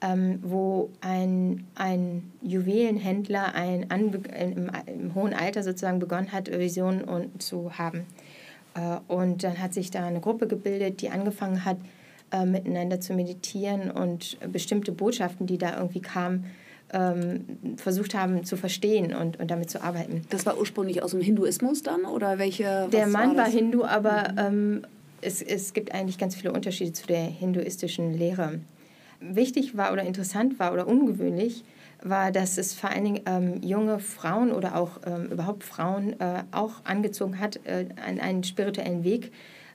ähm, 0.00 0.38
wo 0.42 0.90
ein, 1.00 1.66
ein 1.74 2.32
Juwelenhändler 2.42 3.54
ein 3.54 3.82
im, 3.82 4.70
im, 4.86 5.14
hohen 5.14 5.34
Alter 5.34 5.62
sozusagen 5.62 5.98
begonnen 5.98 6.32
hat, 6.32 6.50
Visionen 6.50 7.04
und, 7.04 7.42
zu 7.42 7.76
haben. 7.78 8.06
Äh, 8.74 8.98
und 9.12 9.44
dann 9.44 9.58
hat 9.58 9.74
sich 9.74 9.90
da 9.90 10.06
eine 10.06 10.20
Gruppe 10.20 10.46
gebildet, 10.46 11.00
die 11.02 11.10
angefangen 11.10 11.64
hat, 11.64 11.76
äh, 12.32 12.44
miteinander 12.44 13.00
zu 13.00 13.14
meditieren 13.14 13.90
und 13.90 14.38
bestimmte 14.50 14.92
Botschaften, 14.92 15.46
die 15.46 15.58
da 15.58 15.76
irgendwie 15.76 16.00
kamen, 16.00 16.46
ähm, 16.92 17.44
versucht 17.76 18.14
haben 18.14 18.44
zu 18.44 18.56
verstehen 18.56 19.14
und, 19.14 19.40
und 19.40 19.50
damit 19.50 19.70
zu 19.70 19.82
arbeiten. 19.82 20.22
Das 20.30 20.46
war 20.46 20.58
ursprünglich 20.58 21.02
aus 21.02 21.12
dem 21.12 21.20
Hinduismus 21.20 21.82
dann 21.82 22.04
oder 22.04 22.38
welche? 22.38 22.88
Der 22.92 23.06
Mann 23.06 23.30
war, 23.30 23.44
war 23.44 23.50
Hindu, 23.50 23.84
aber 23.84 24.32
mhm. 24.32 24.38
ähm, 24.38 24.86
es, 25.20 25.40
es 25.40 25.72
gibt 25.72 25.94
eigentlich 25.94 26.18
ganz 26.18 26.34
viele 26.34 26.52
Unterschiede 26.52 26.92
zu 26.92 27.06
der 27.06 27.22
hinduistischen 27.22 28.12
Lehre. 28.12 28.60
Wichtig 29.20 29.76
war 29.76 29.92
oder 29.92 30.02
interessant 30.02 30.58
war 30.58 30.72
oder 30.72 30.86
ungewöhnlich 30.86 31.64
war, 32.02 32.32
dass 32.32 32.58
es 32.58 32.74
vor 32.74 32.90
allen 32.90 33.04
Dingen 33.04 33.20
ähm, 33.26 33.62
junge 33.62 34.00
Frauen 34.00 34.50
oder 34.50 34.76
auch 34.76 35.00
ähm, 35.06 35.26
überhaupt 35.26 35.62
Frauen 35.62 36.18
äh, 36.20 36.42
auch 36.50 36.84
angezogen 36.84 37.38
hat, 37.38 37.60
äh, 37.64 37.86
an 38.04 38.18
einen 38.18 38.42
spirituellen 38.42 39.04
Weg 39.04 39.30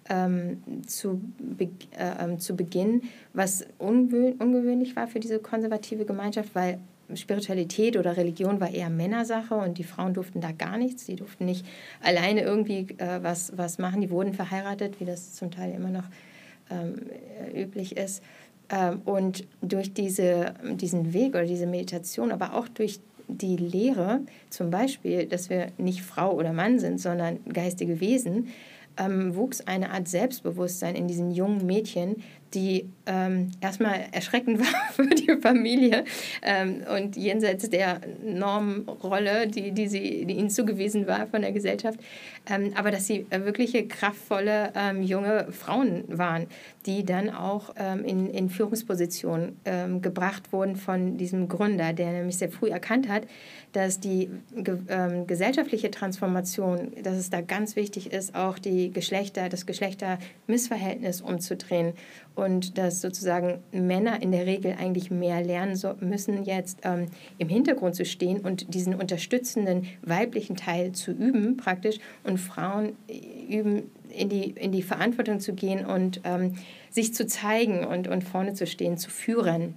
ähm, 0.09 0.61
zu, 0.85 1.21
be 1.39 1.69
äh, 1.97 2.23
ähm, 2.23 2.39
zu 2.39 2.55
Beginn, 2.55 3.03
was 3.33 3.65
ungewöhnlich 3.77 4.95
war 4.95 5.07
für 5.07 5.19
diese 5.19 5.39
konservative 5.39 6.05
Gemeinschaft, 6.05 6.53
weil 6.53 6.79
Spiritualität 7.15 7.97
oder 7.97 8.17
Religion 8.17 8.59
war 8.59 8.69
eher 8.69 8.89
Männersache 8.89 9.55
und 9.55 9.77
die 9.77 9.83
Frauen 9.83 10.13
durften 10.13 10.41
da 10.41 10.51
gar 10.51 10.77
nichts. 10.77 11.05
Die 11.05 11.15
durften 11.15 11.45
nicht 11.45 11.65
alleine 12.01 12.41
irgendwie 12.41 12.87
äh, 12.97 13.19
was, 13.21 13.57
was 13.57 13.77
machen. 13.77 14.01
Die 14.01 14.09
wurden 14.09 14.33
verheiratet, 14.33 14.99
wie 14.99 15.05
das 15.05 15.33
zum 15.33 15.51
Teil 15.51 15.73
immer 15.73 15.89
noch 15.89 16.05
ähm, 16.69 16.95
üblich 17.55 17.95
ist. 17.95 18.21
Ähm, 18.69 19.01
und 19.05 19.47
durch 19.61 19.93
diese, 19.93 20.53
diesen 20.75 21.13
Weg 21.13 21.29
oder 21.29 21.45
diese 21.45 21.67
Meditation, 21.67 22.31
aber 22.31 22.53
auch 22.53 22.67
durch 22.67 22.99
die 23.27 23.57
Lehre, 23.57 24.21
zum 24.49 24.69
Beispiel, 24.69 25.25
dass 25.25 25.49
wir 25.49 25.67
nicht 25.77 26.01
Frau 26.01 26.33
oder 26.33 26.53
Mann 26.53 26.79
sind, 26.79 26.99
sondern 26.99 27.39
geistige 27.45 27.99
Wesen, 27.99 28.49
ähm, 28.97 29.35
wuchs 29.35 29.61
eine 29.61 29.91
Art 29.91 30.07
Selbstbewusstsein 30.07 30.95
in 30.95 31.07
diesen 31.07 31.31
jungen 31.31 31.65
Mädchen, 31.65 32.23
die 32.53 32.89
ähm, 33.05 33.51
erstmal 33.61 34.05
erschreckend 34.11 34.59
war 34.61 34.91
für 34.93 35.07
die 35.07 35.35
Familie 35.41 36.03
ähm, 36.41 36.83
und 36.95 37.15
jenseits 37.15 37.69
der 37.69 38.01
Normrolle, 38.23 39.47
die, 39.47 39.71
die, 39.71 39.87
sie, 39.87 40.25
die 40.25 40.35
ihnen 40.35 40.49
zugewiesen 40.49 41.07
war 41.07 41.27
von 41.27 41.41
der 41.41 41.51
Gesellschaft, 41.51 41.99
ähm, 42.49 42.73
aber 42.75 42.91
dass 42.91 43.07
sie 43.07 43.25
wirkliche 43.29 43.87
kraftvolle 43.87 44.71
ähm, 44.75 45.03
junge 45.03 45.51
Frauen 45.51 46.03
waren, 46.07 46.47
die 46.85 47.03
dann 47.03 47.29
auch 47.29 47.73
ähm, 47.77 48.03
in, 48.05 48.29
in 48.29 48.49
Führungspositionen 48.49 49.59
ähm, 49.65 50.01
gebracht 50.01 50.53
wurden 50.53 50.75
von 50.75 51.17
diesem 51.17 51.47
Gründer, 51.47 51.93
der 51.93 52.11
nämlich 52.11 52.37
sehr 52.37 52.49
früh 52.49 52.69
erkannt 52.69 53.09
hat, 53.09 53.23
dass 53.77 53.99
die 53.99 54.31
ge 54.55 54.79
gesellschaftliche 55.27 55.91
Transformation, 55.91 56.93
dass 57.03 57.15
es 57.15 57.29
da 57.29 57.41
ganz 57.41 57.75
wichtig 57.75 58.11
ist, 58.11 58.33
auch 58.33 58.57
die 58.57 58.91
Geschlechter, 58.91 59.49
das 59.49 59.67
Geschlechtermissverhältnis 59.67 61.21
umzudrehen 61.21 61.93
und 62.33 62.79
dass 62.79 63.01
sozusagen 63.01 63.59
Männer 63.71 64.19
in 64.23 64.31
der 64.31 64.47
Regel 64.47 64.75
eigentlich 64.79 65.11
mehr 65.11 65.43
lernen 65.43 65.75
so, 65.75 65.93
müssen, 65.99 66.43
jetzt 66.43 66.79
ähm, 66.85 67.05
im 67.37 67.49
Hintergrund 67.49 67.93
zu 67.93 68.03
stehen 68.03 68.39
und 68.39 68.73
diesen 68.73 68.95
unterstützenden 68.95 69.85
weiblichen 70.01 70.55
Teil 70.55 70.93
zu 70.93 71.11
üben 71.11 71.57
praktisch 71.57 71.99
und 72.23 72.39
Frauen 72.39 72.93
üben, 73.47 73.91
in 74.09 74.29
die, 74.29 74.51
in 74.53 74.71
die 74.71 74.81
Verantwortung 74.81 75.39
zu 75.39 75.53
gehen 75.53 75.85
und 75.85 76.21
ähm, 76.23 76.55
sich 76.89 77.13
zu 77.13 77.27
zeigen 77.27 77.85
und, 77.85 78.07
und 78.07 78.23
vorne 78.23 78.53
zu 78.53 78.65
stehen, 78.65 78.97
zu 78.97 79.11
führen 79.11 79.75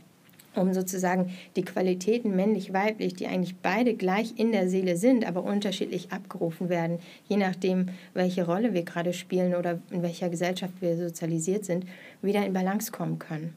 um 0.54 0.72
sozusagen 0.74 1.30
die 1.56 1.64
Qualitäten 1.64 2.34
männlich-weiblich, 2.34 3.14
die 3.14 3.26
eigentlich 3.26 3.56
beide 3.56 3.94
gleich 3.94 4.34
in 4.36 4.52
der 4.52 4.68
Seele 4.68 4.96
sind, 4.96 5.26
aber 5.26 5.44
unterschiedlich 5.44 6.12
abgerufen 6.12 6.68
werden, 6.68 6.98
je 7.28 7.36
nachdem, 7.36 7.86
welche 8.14 8.46
Rolle 8.46 8.74
wir 8.74 8.82
gerade 8.82 9.12
spielen 9.12 9.54
oder 9.54 9.78
in 9.90 10.02
welcher 10.02 10.28
Gesellschaft 10.28 10.74
wir 10.80 10.96
sozialisiert 10.96 11.64
sind, 11.64 11.86
wieder 12.22 12.44
in 12.44 12.52
Balance 12.52 12.90
kommen 12.92 13.18
können. 13.18 13.54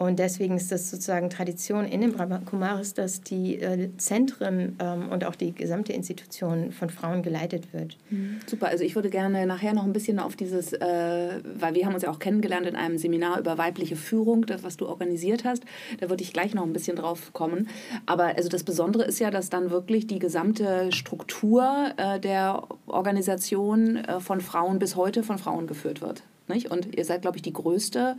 Und 0.00 0.18
deswegen 0.18 0.56
ist 0.56 0.72
das 0.72 0.90
sozusagen 0.90 1.28
Tradition 1.28 1.84
in 1.84 2.00
den 2.00 2.12
Brahmakumaris, 2.12 2.94
dass 2.94 3.20
die 3.20 3.60
äh, 3.60 3.90
Zentren 3.98 4.78
ähm, 4.80 5.10
und 5.10 5.26
auch 5.26 5.34
die 5.34 5.52
gesamte 5.52 5.92
Institution 5.92 6.72
von 6.72 6.88
Frauen 6.88 7.22
geleitet 7.22 7.74
wird. 7.74 7.98
Mhm. 8.08 8.40
Super, 8.46 8.68
also 8.68 8.82
ich 8.82 8.94
würde 8.94 9.10
gerne 9.10 9.44
nachher 9.44 9.74
noch 9.74 9.84
ein 9.84 9.92
bisschen 9.92 10.18
auf 10.18 10.36
dieses, 10.36 10.72
äh, 10.72 11.40
weil 11.44 11.74
wir 11.74 11.84
haben 11.84 11.92
uns 11.92 12.02
ja 12.02 12.10
auch 12.10 12.18
kennengelernt 12.18 12.66
in 12.66 12.76
einem 12.76 12.96
Seminar 12.96 13.38
über 13.38 13.58
weibliche 13.58 13.94
Führung, 13.94 14.46
das, 14.46 14.62
was 14.62 14.78
du 14.78 14.88
organisiert 14.88 15.44
hast. 15.44 15.64
Da 16.00 16.08
würde 16.08 16.22
ich 16.22 16.32
gleich 16.32 16.54
noch 16.54 16.64
ein 16.64 16.72
bisschen 16.72 16.96
drauf 16.96 17.34
kommen. 17.34 17.68
Aber 18.06 18.36
also 18.38 18.48
das 18.48 18.64
Besondere 18.64 19.04
ist 19.04 19.18
ja, 19.18 19.30
dass 19.30 19.50
dann 19.50 19.70
wirklich 19.70 20.06
die 20.06 20.18
gesamte 20.18 20.92
Struktur 20.92 21.90
äh, 21.98 22.18
der 22.18 22.62
Organisation 22.86 23.96
äh, 23.96 24.18
von 24.18 24.40
Frauen 24.40 24.78
bis 24.78 24.96
heute 24.96 25.22
von 25.22 25.36
Frauen 25.36 25.66
geführt 25.66 26.00
wird. 26.00 26.22
Nicht? 26.48 26.70
Und 26.70 26.96
ihr 26.96 27.04
seid, 27.04 27.20
glaube 27.20 27.36
ich, 27.36 27.42
die 27.42 27.52
größte 27.52 28.16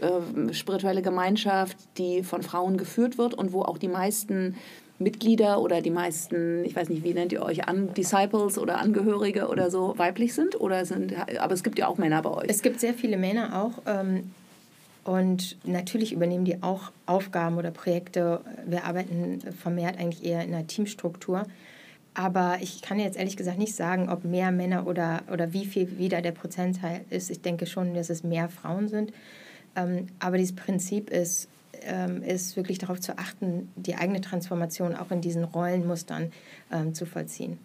äh, 0.00 0.52
spirituelle 0.52 1.02
Gemeinschaft, 1.02 1.76
die 1.98 2.22
von 2.22 2.42
Frauen 2.42 2.76
geführt 2.76 3.18
wird 3.18 3.34
und 3.34 3.52
wo 3.52 3.62
auch 3.62 3.78
die 3.78 3.88
meisten 3.88 4.56
Mitglieder 4.98 5.60
oder 5.60 5.80
die 5.80 5.90
meisten, 5.90 6.64
ich 6.64 6.76
weiß 6.76 6.88
nicht, 6.88 7.04
wie 7.04 7.14
nennt 7.14 7.32
ihr 7.32 7.42
euch, 7.42 7.68
an 7.68 7.92
Disciples 7.94 8.58
oder 8.58 8.78
Angehörige 8.78 9.48
oder 9.48 9.70
so 9.70 9.94
weiblich 9.98 10.34
sind? 10.34 10.60
Oder 10.60 10.84
sind 10.84 11.14
aber 11.40 11.54
es 11.54 11.62
gibt 11.62 11.78
ja 11.78 11.88
auch 11.88 11.98
Männer 11.98 12.22
bei 12.22 12.30
euch. 12.30 12.46
Es 12.48 12.62
gibt 12.62 12.80
sehr 12.80 12.94
viele 12.94 13.16
Männer 13.16 13.62
auch. 13.62 13.82
Ähm, 13.86 14.30
und 15.04 15.56
natürlich 15.64 16.12
übernehmen 16.12 16.44
die 16.44 16.62
auch 16.62 16.92
Aufgaben 17.06 17.58
oder 17.58 17.72
Projekte. 17.72 18.40
Wir 18.66 18.84
arbeiten 18.84 19.40
vermehrt 19.60 19.98
eigentlich 19.98 20.24
eher 20.24 20.44
in 20.44 20.54
einer 20.54 20.66
Teamstruktur. 20.66 21.44
Aber 22.14 22.58
ich 22.60 22.82
kann 22.82 23.00
jetzt 23.00 23.16
ehrlich 23.16 23.36
gesagt 23.36 23.58
nicht 23.58 23.74
sagen, 23.74 24.08
ob 24.10 24.24
mehr 24.24 24.52
Männer 24.52 24.86
oder, 24.86 25.22
oder 25.32 25.52
wie 25.52 25.64
viel 25.64 25.98
wieder 25.98 26.20
der 26.20 26.32
Prozentteil 26.32 27.00
ist. 27.10 27.30
Ich 27.30 27.40
denke 27.40 27.66
schon, 27.66 27.94
dass 27.94 28.10
es 28.10 28.22
mehr 28.22 28.48
Frauen 28.48 28.88
sind. 28.88 29.12
Ähm, 29.76 30.06
aber 30.18 30.38
dieses 30.38 30.54
Prinzip 30.54 31.10
ist, 31.10 31.48
ähm, 31.82 32.22
ist 32.22 32.56
wirklich 32.56 32.78
darauf 32.78 33.00
zu 33.00 33.18
achten, 33.18 33.68
die 33.76 33.94
eigene 33.94 34.20
Transformation 34.20 34.94
auch 34.94 35.10
in 35.10 35.20
diesen 35.20 35.44
Rollenmustern 35.44 36.32
ähm, 36.70 36.94
zu 36.94 37.06
vollziehen. 37.06 37.58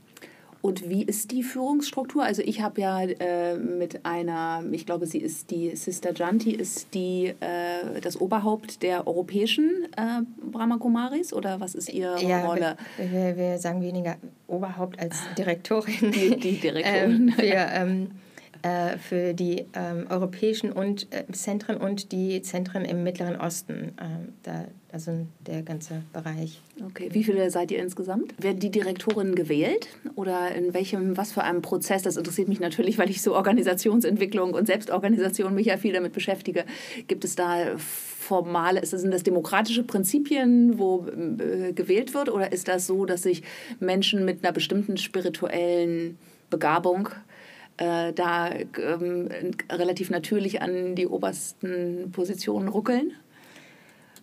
Und 0.61 0.89
wie 0.89 1.03
ist 1.03 1.31
die 1.31 1.43
Führungsstruktur? 1.43 2.23
Also 2.23 2.41
ich 2.41 2.61
habe 2.61 2.81
ja 2.81 3.01
äh, 3.01 3.57
mit 3.57 4.05
einer, 4.05 4.63
ich 4.71 4.85
glaube, 4.85 5.05
sie 5.05 5.19
ist 5.19 5.51
die 5.51 5.75
Sister 5.75 6.13
Janti, 6.13 6.51
ist 6.51 6.93
die 6.93 7.33
äh, 7.39 8.01
das 8.01 8.19
Oberhaupt 8.19 8.81
der 8.81 9.07
europäischen 9.07 9.87
äh, 9.95 10.23
Brahmakumaris 10.51 11.31
oder 11.31 11.59
was 11.59 11.75
ist 11.75 11.93
ihre 11.93 12.21
ja, 12.21 12.45
Rolle? 12.45 12.75
Wir, 12.97 13.11
wir, 13.11 13.37
wir, 13.37 13.57
sagen 13.59 13.81
weniger 13.81 14.17
Oberhaupt 14.47 14.99
als 14.99 15.17
Direktorin. 15.37 16.11
Die, 16.11 16.37
die 16.37 16.59
Direktorin. 16.59 17.33
wir, 17.37 17.67
ähm, 17.71 18.11
äh, 18.67 18.97
für 18.97 19.33
die 19.33 19.65
ähm, 19.73 20.07
europäischen 20.09 20.71
und, 20.71 21.07
äh, 21.11 21.31
Zentren 21.31 21.77
und 21.77 22.11
die 22.11 22.41
Zentren 22.41 22.83
im 22.83 23.03
Mittleren 23.03 23.39
Osten. 23.39 23.93
Äh, 23.97 24.27
da, 24.43 24.65
also 24.91 25.25
der 25.39 25.61
ganze 25.61 26.03
Bereich. 26.11 26.61
Okay, 26.85 27.09
wie 27.11 27.23
viele 27.23 27.49
seid 27.49 27.71
ihr 27.71 27.79
insgesamt? 27.79 28.33
Werden 28.41 28.59
die 28.59 28.71
Direktorinnen 28.71 29.35
gewählt 29.35 29.87
oder 30.15 30.53
in 30.53 30.73
welchem, 30.73 31.17
was 31.17 31.31
für 31.31 31.43
einem 31.43 31.61
Prozess? 31.61 32.03
Das 32.03 32.17
interessiert 32.17 32.47
mich 32.47 32.59
natürlich, 32.59 32.97
weil 32.97 33.09
ich 33.09 33.21
so 33.21 33.35
Organisationsentwicklung 33.35 34.53
und 34.53 34.65
Selbstorganisation 34.65 35.53
mich 35.53 35.67
ja 35.67 35.77
viel 35.77 35.93
damit 35.93 36.13
beschäftige. 36.13 36.65
Gibt 37.07 37.23
es 37.23 37.35
da 37.35 37.77
formale, 37.77 38.85
sind 38.85 39.13
das 39.13 39.23
demokratische 39.23 39.83
Prinzipien, 39.83 40.77
wo 40.77 41.05
äh, 41.07 41.73
gewählt 41.73 42.13
wird 42.13 42.29
oder 42.29 42.51
ist 42.51 42.67
das 42.67 42.87
so, 42.87 43.05
dass 43.05 43.23
sich 43.23 43.43
Menschen 43.79 44.25
mit 44.25 44.43
einer 44.43 44.51
bestimmten 44.51 44.97
spirituellen 44.97 46.17
Begabung 46.49 47.09
äh, 47.77 48.13
da 48.13 48.51
ähm, 48.51 49.29
relativ 49.71 50.09
natürlich 50.09 50.61
an 50.61 50.95
die 50.95 51.07
obersten 51.07 52.11
Positionen 52.11 52.67
ruckeln? 52.67 53.13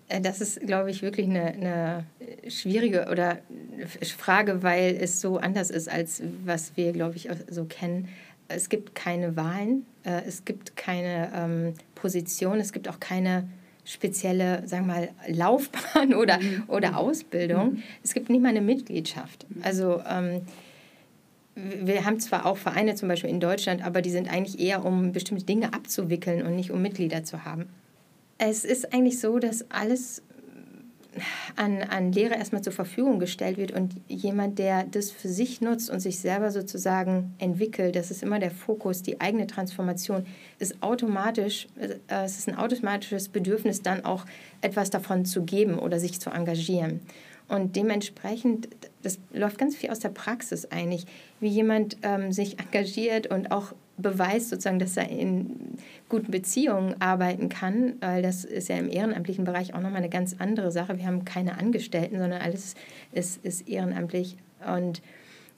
Äh, 0.09 0.21
das 0.21 0.41
ist, 0.41 0.61
glaube 0.61 0.91
ich, 0.91 1.03
wirklich 1.03 1.27
eine, 1.27 1.45
eine, 1.45 2.05
schwierige 2.49 3.09
oder 3.11 3.39
Frage, 4.17 4.63
weil 4.63 4.97
es 5.01 5.21
so 5.21 5.39
anders 5.39 5.71
ist, 5.71 5.89
als 5.89 6.23
was 6.45 6.77
wir, 6.77 6.93
glaube 6.93 7.17
ich, 7.17 7.29
so 7.49 7.65
kennen. 7.65 8.09
Es 8.49 8.69
gibt 8.69 8.95
keine 8.95 9.37
Wahlen, 9.37 9.87
äh, 10.05 10.23
es 10.27 10.45
gibt 10.45 10.77
keine 10.77 11.31
ähm, 11.35 11.75
Position, 11.95 12.61
es 12.61 12.73
gibt 12.73 12.89
auch 12.89 13.01
keine 13.01 13.49
spezielle, 13.85 14.67
sagen 14.67 14.87
wir 14.87 14.95
mal, 14.95 15.09
Laufbahn 15.29 16.15
oder, 16.21 16.39
mhm. 16.41 16.65
oder 16.69 16.97
Ausbildung. 16.97 17.75
Mhm. 17.75 17.83
Es 18.03 18.15
gibt 18.15 18.31
nicht 18.31 18.43
mal 18.43 18.49
eine 18.49 18.61
Mitgliedschaft. 18.61 19.47
Mhm. 19.49 19.63
Also 19.63 20.03
ähm, 20.09 20.43
wir 21.57 22.05
haben 22.05 22.19
zwar 22.21 22.47
auch 22.47 22.57
Vereine 22.57 22.95
zum 22.95 23.09
Beispiel 23.09 23.31
in 23.31 23.41
Deutschland, 23.41 23.85
aber 23.85 24.03
die 24.03 24.11
sind 24.11 24.33
eigentlich 24.33 24.59
eher, 24.59 24.85
um 24.85 25.13
bestimmte 25.13 25.45
Dinge 25.45 25.73
abzuwickeln 25.73 26.45
und 26.45 26.57
nicht 26.57 26.71
um 26.71 26.83
Mitglieder 26.83 27.25
zu 27.25 27.45
haben. 27.45 27.69
Es 28.39 28.65
ist 28.65 28.93
eigentlich 28.93 29.21
so, 29.21 29.39
dass 29.39 29.71
alles 29.71 30.23
an, 31.57 31.83
an 31.83 32.13
Lehre 32.13 32.35
erstmal 32.35 32.63
zur 32.63 32.73
Verfügung 32.73 33.19
gestellt 33.19 33.57
wird 33.57 33.73
und 33.73 33.95
jemand, 34.09 34.59
der 34.59 34.85
das 34.85 35.11
für 35.11 35.29
sich 35.29 35.61
nutzt 35.61 35.91
und 35.91 36.01
sich 36.01 36.19
selber 36.19 36.51
sozusagen 36.51 37.35
entwickelt, 37.39 37.97
das 37.97 38.11
ist 38.11 38.23
immer 38.23 38.39
der 38.39 38.51
Fokus, 38.51 39.03
die 39.03 39.21
eigene 39.21 39.47
Transformation, 39.47 40.27
ist 40.59 40.83
automatisch, 40.83 41.69
äh, 41.79 42.25
es 42.25 42.39
ist 42.39 42.49
ein 42.49 42.57
automatisches 42.57 43.29
Bedürfnis, 43.29 43.83
dann 43.83 44.05
auch 44.05 44.25
etwas 44.61 44.91
davon 44.91 45.25
zu 45.25 45.43
geben 45.43 45.79
oder 45.79 46.01
sich 46.01 46.21
zu 46.21 46.31
engagieren. 46.31 47.01
Und 47.49 47.77
dementsprechend, 47.77 48.69
das 49.03 49.19
läuft 49.33 49.59
ganz 49.59 49.77
viel 49.77 49.91
aus 49.91 49.99
der 49.99 50.09
Praxis 50.09 50.67
eigentlich, 50.71 51.07
wie 51.41 51.49
jemand 51.49 51.99
ähm, 52.03 52.33
sich 52.33 52.59
engagiert 52.59 53.27
und 53.27 53.51
auch 53.53 53.75
beweist 53.97 54.49
sozusagen, 54.49 54.79
dass 54.79 54.97
er 54.97 55.09
in 55.09 55.79
guten 56.09 56.31
Beziehungen 56.31 57.01
arbeiten 57.01 57.49
kann, 57.49 57.95
weil 58.01 58.23
das 58.23 58.45
ist 58.45 58.69
ja 58.69 58.77
im 58.77 58.89
ehrenamtlichen 58.89 59.45
Bereich 59.45 59.75
auch 59.75 59.81
nochmal 59.81 59.99
eine 59.99 60.09
ganz 60.09 60.37
andere 60.39 60.73
Sache. 60.73 60.99
Wir 60.99 61.07
haben 61.07 61.25
keine 61.25 61.59
Angestellten, 61.59 62.19
sondern 62.19 62.41
alles 62.41 62.75
ist, 63.13 63.45
ist 63.45 63.69
ehrenamtlich. 63.69 64.37
Und 64.67 65.03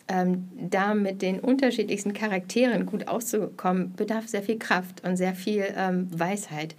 ähm, 0.08 0.48
da 0.70 0.94
mit 0.94 1.22
den 1.22 1.40
unterschiedlichsten 1.40 2.12
Charakteren 2.12 2.86
gut 2.86 3.08
auszukommen, 3.08 3.94
bedarf 3.94 4.28
sehr 4.28 4.42
viel 4.42 4.58
Kraft 4.58 5.02
und 5.04 5.16
sehr 5.16 5.34
viel 5.34 5.64
ähm, 5.76 6.08
Weisheit. 6.16 6.76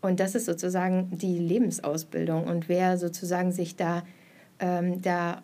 Und 0.00 0.20
das 0.20 0.34
ist 0.34 0.44
sozusagen 0.44 1.08
die 1.10 1.38
Lebensausbildung. 1.38 2.44
Und 2.44 2.68
wer 2.68 2.98
sozusagen 2.98 3.50
sich 3.50 3.76
da 3.76 4.04
ähm, 4.60 5.00
da 5.02 5.42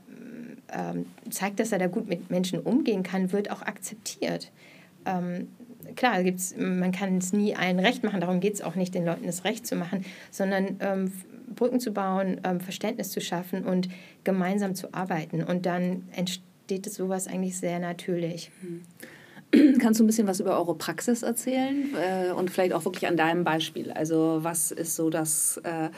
ähm, 0.72 1.06
zeigt, 1.30 1.60
dass 1.60 1.72
er 1.72 1.78
da 1.78 1.86
gut 1.86 2.08
mit 2.08 2.30
Menschen 2.30 2.58
umgehen 2.58 3.02
kann, 3.02 3.32
wird 3.32 3.50
auch 3.50 3.62
akzeptiert. 3.62 4.50
Ähm, 5.06 5.48
klar, 5.96 6.22
gibt's, 6.22 6.54
man 6.56 6.92
kann 6.92 7.18
es 7.18 7.32
nie 7.32 7.54
allen 7.54 7.78
recht 7.78 8.02
machen, 8.04 8.20
darum 8.20 8.40
geht 8.40 8.54
es 8.54 8.62
auch 8.62 8.74
nicht, 8.74 8.94
den 8.94 9.04
Leuten 9.04 9.26
das 9.26 9.44
Recht 9.44 9.66
zu 9.66 9.76
machen, 9.76 10.04
sondern 10.30 10.76
ähm, 10.80 11.12
Brücken 11.54 11.80
zu 11.80 11.92
bauen, 11.92 12.40
ähm, 12.44 12.60
Verständnis 12.60 13.10
zu 13.10 13.20
schaffen 13.20 13.64
und 13.64 13.88
gemeinsam 14.24 14.74
zu 14.74 14.92
arbeiten. 14.94 15.42
Und 15.42 15.66
dann 15.66 16.08
entsteht 16.12 16.90
sowas 16.90 17.26
eigentlich 17.28 17.56
sehr 17.58 17.78
natürlich. 17.78 18.50
Kannst 19.80 20.00
du 20.00 20.04
ein 20.04 20.06
bisschen 20.06 20.26
was 20.26 20.40
über 20.40 20.58
eure 20.58 20.74
Praxis 20.74 21.22
erzählen 21.22 21.94
äh, 21.94 22.32
und 22.32 22.50
vielleicht 22.50 22.72
auch 22.72 22.84
wirklich 22.84 23.06
an 23.06 23.16
deinem 23.16 23.44
Beispiel? 23.44 23.92
Also 23.92 24.38
was 24.42 24.72
ist 24.72 24.96
so 24.96 25.10
das, 25.10 25.60
äh, 25.64 25.90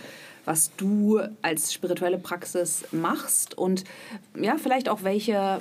was 0.47 0.71
du 0.77 1.21
als 1.43 1.75
spirituelle 1.75 2.19
Praxis 2.19 2.87
machst 2.93 3.59
und 3.59 3.85
ja, 4.41 4.57
vielleicht 4.57 4.89
auch 4.89 5.03
welche 5.03 5.61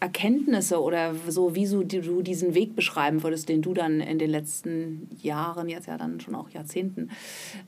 Erkenntnisse 0.00 0.82
oder 0.82 1.14
so, 1.28 1.54
wie 1.54 1.66
du, 1.66 1.82
du 1.84 2.20
diesen 2.20 2.54
Weg 2.54 2.76
beschreiben 2.76 3.22
würdest, 3.22 3.48
den 3.48 3.62
du 3.62 3.72
dann 3.72 4.00
in 4.00 4.18
den 4.18 4.28
letzten 4.28 5.08
Jahren, 5.22 5.70
jetzt 5.70 5.86
ja 5.86 5.96
dann 5.96 6.20
schon 6.20 6.34
auch 6.34 6.50
Jahrzehnten, 6.50 7.10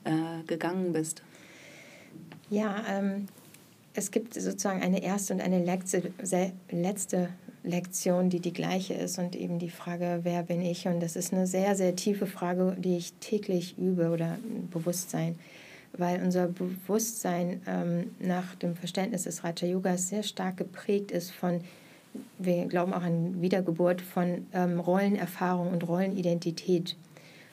äh, 0.03 0.43
gegangen 0.45 0.93
bist? 0.93 1.23
Ja, 2.51 2.83
ähm, 2.87 3.27
es 3.93 4.11
gibt 4.11 4.35
sozusagen 4.35 4.83
eine 4.83 5.01
erste 5.01 5.33
und 5.33 5.41
eine 5.41 5.63
letzte, 5.63 6.11
letzte 6.69 7.29
Lektion, 7.63 8.29
die 8.29 8.39
die 8.39 8.53
gleiche 8.53 8.93
ist 8.93 9.17
und 9.17 9.35
eben 9.35 9.57
die 9.57 9.69
Frage, 9.69 10.19
wer 10.23 10.43
bin 10.43 10.61
ich? 10.61 10.87
Und 10.87 11.01
das 11.01 11.15
ist 11.15 11.33
eine 11.33 11.47
sehr, 11.47 11.75
sehr 11.75 11.95
tiefe 11.95 12.27
Frage, 12.27 12.75
die 12.77 12.97
ich 12.97 13.13
täglich 13.13 13.77
übe 13.77 14.09
oder 14.09 14.37
Bewusstsein, 14.71 15.39
weil 15.99 16.21
unser 16.21 16.47
Bewusstsein 16.47 17.61
ähm, 17.67 18.11
nach 18.19 18.55
dem 18.55 18.75
Verständnis 18.75 19.23
des 19.23 19.43
Raja 19.43 19.67
Yogas 19.67 20.09
sehr 20.09 20.23
stark 20.23 20.57
geprägt 20.57 21.11
ist 21.11 21.31
von 21.31 21.61
wir 22.39 22.65
glauben 22.65 22.93
auch 22.93 23.03
an 23.03 23.41
Wiedergeburt 23.41 24.01
von 24.01 24.47
ähm, 24.53 24.79
Rollenerfahrung 24.79 25.71
und 25.71 25.87
Rollenidentität, 25.87 26.95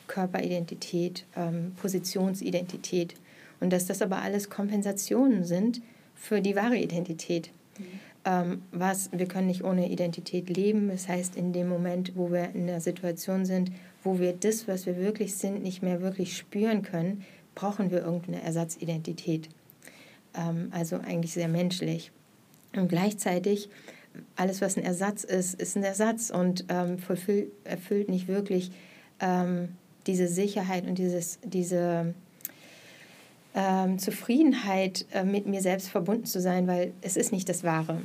Körperidentität, 0.07 1.25
ähm, 1.37 1.73
Positionsidentität. 1.81 3.15
Und 3.61 3.73
dass 3.73 3.87
das 3.87 4.03
aber 4.03 4.19
alles 4.19 4.51
Kompensationen 4.51 5.45
sind 5.45 5.81
für 6.15 6.41
die 6.41 6.57
wahre 6.57 6.77
Identität. 6.77 7.51
Mhm. 7.79 7.85
Ähm, 8.27 8.63
was, 8.73 9.11
wir 9.13 9.27
können 9.27 9.49
nicht 9.49 9.65
ohne 9.65 9.91
Identität 9.91 10.49
leben. 10.55 10.89
Das 10.89 11.09
heißt, 11.09 11.37
in 11.37 11.53
dem 11.53 11.69
Moment, 11.69 12.13
wo 12.15 12.31
wir 12.31 12.51
in 12.55 12.69
einer 12.69 12.81
Situation 12.81 13.45
sind, 13.45 13.71
wo 14.03 14.19
wir 14.19 14.33
das, 14.33 14.67
was 14.69 14.87
wir 14.87 14.97
wirklich 14.99 15.35
sind, 15.37 15.63
nicht 15.63 15.83
mehr 15.83 16.01
wirklich 16.01 16.37
spüren 16.37 16.83
können, 16.83 17.25
brauchen 17.55 17.91
wir 17.91 18.03
irgendeine 18.03 18.43
Ersatzidentität. 18.43 19.49
Ähm, 20.35 20.69
also 20.73 20.97
eigentlich 20.97 21.33
sehr 21.33 21.49
menschlich. 21.49 22.11
Und 22.75 22.89
gleichzeitig 22.89 23.69
alles, 24.37 24.61
was 24.61 24.77
ein 24.77 24.85
Ersatz 24.85 25.25
ist, 25.25 25.61
ist 25.61 25.77
ein 25.77 25.83
Ersatz 25.83 26.31
und 26.31 26.67
ähm, 26.69 26.99
erfüllt 27.65 28.09
nicht 28.09 28.29
wirklich 28.29 28.71
ähm, 29.21 29.71
diese 30.07 30.29
Sicherheit 30.29 30.87
und 30.87 30.99
dieses, 30.99 31.39
diese 31.43 32.15
ähm, 33.55 33.99
Zufriedenheit, 33.99 35.07
äh, 35.13 35.25
mit 35.25 35.47
mir 35.47 35.63
selbst 35.63 35.89
verbunden 35.89 36.27
zu 36.27 36.41
sein, 36.41 36.67
weil 36.67 36.93
es 37.01 37.17
ist 37.17 37.33
nicht 37.33 37.49
das 37.49 37.65
Wahre. 37.65 38.03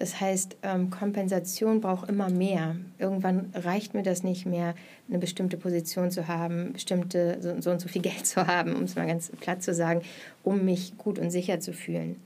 Das 0.00 0.18
heißt, 0.18 0.56
ähm, 0.62 0.88
Kompensation 0.88 1.82
braucht 1.82 2.08
immer 2.08 2.30
mehr. 2.30 2.74
Irgendwann 2.98 3.52
reicht 3.54 3.92
mir 3.92 4.02
das 4.02 4.22
nicht 4.22 4.46
mehr, 4.46 4.74
eine 5.08 5.18
bestimmte 5.18 5.58
Position 5.58 6.10
zu 6.10 6.26
haben, 6.26 6.72
bestimmte 6.72 7.36
so, 7.40 7.60
so 7.60 7.70
und 7.70 7.80
so 7.80 7.88
viel 7.88 8.02
Geld 8.10 8.26
zu 8.26 8.46
haben, 8.46 8.74
um 8.74 8.84
es 8.84 8.96
mal 8.96 9.06
ganz 9.06 9.30
platt 9.40 9.62
zu 9.62 9.74
sagen, 9.74 10.00
um 10.42 10.64
mich 10.64 10.96
gut 10.96 11.18
und 11.18 11.30
sicher 11.30 11.60
zu 11.60 11.72
fühlen 11.72 12.16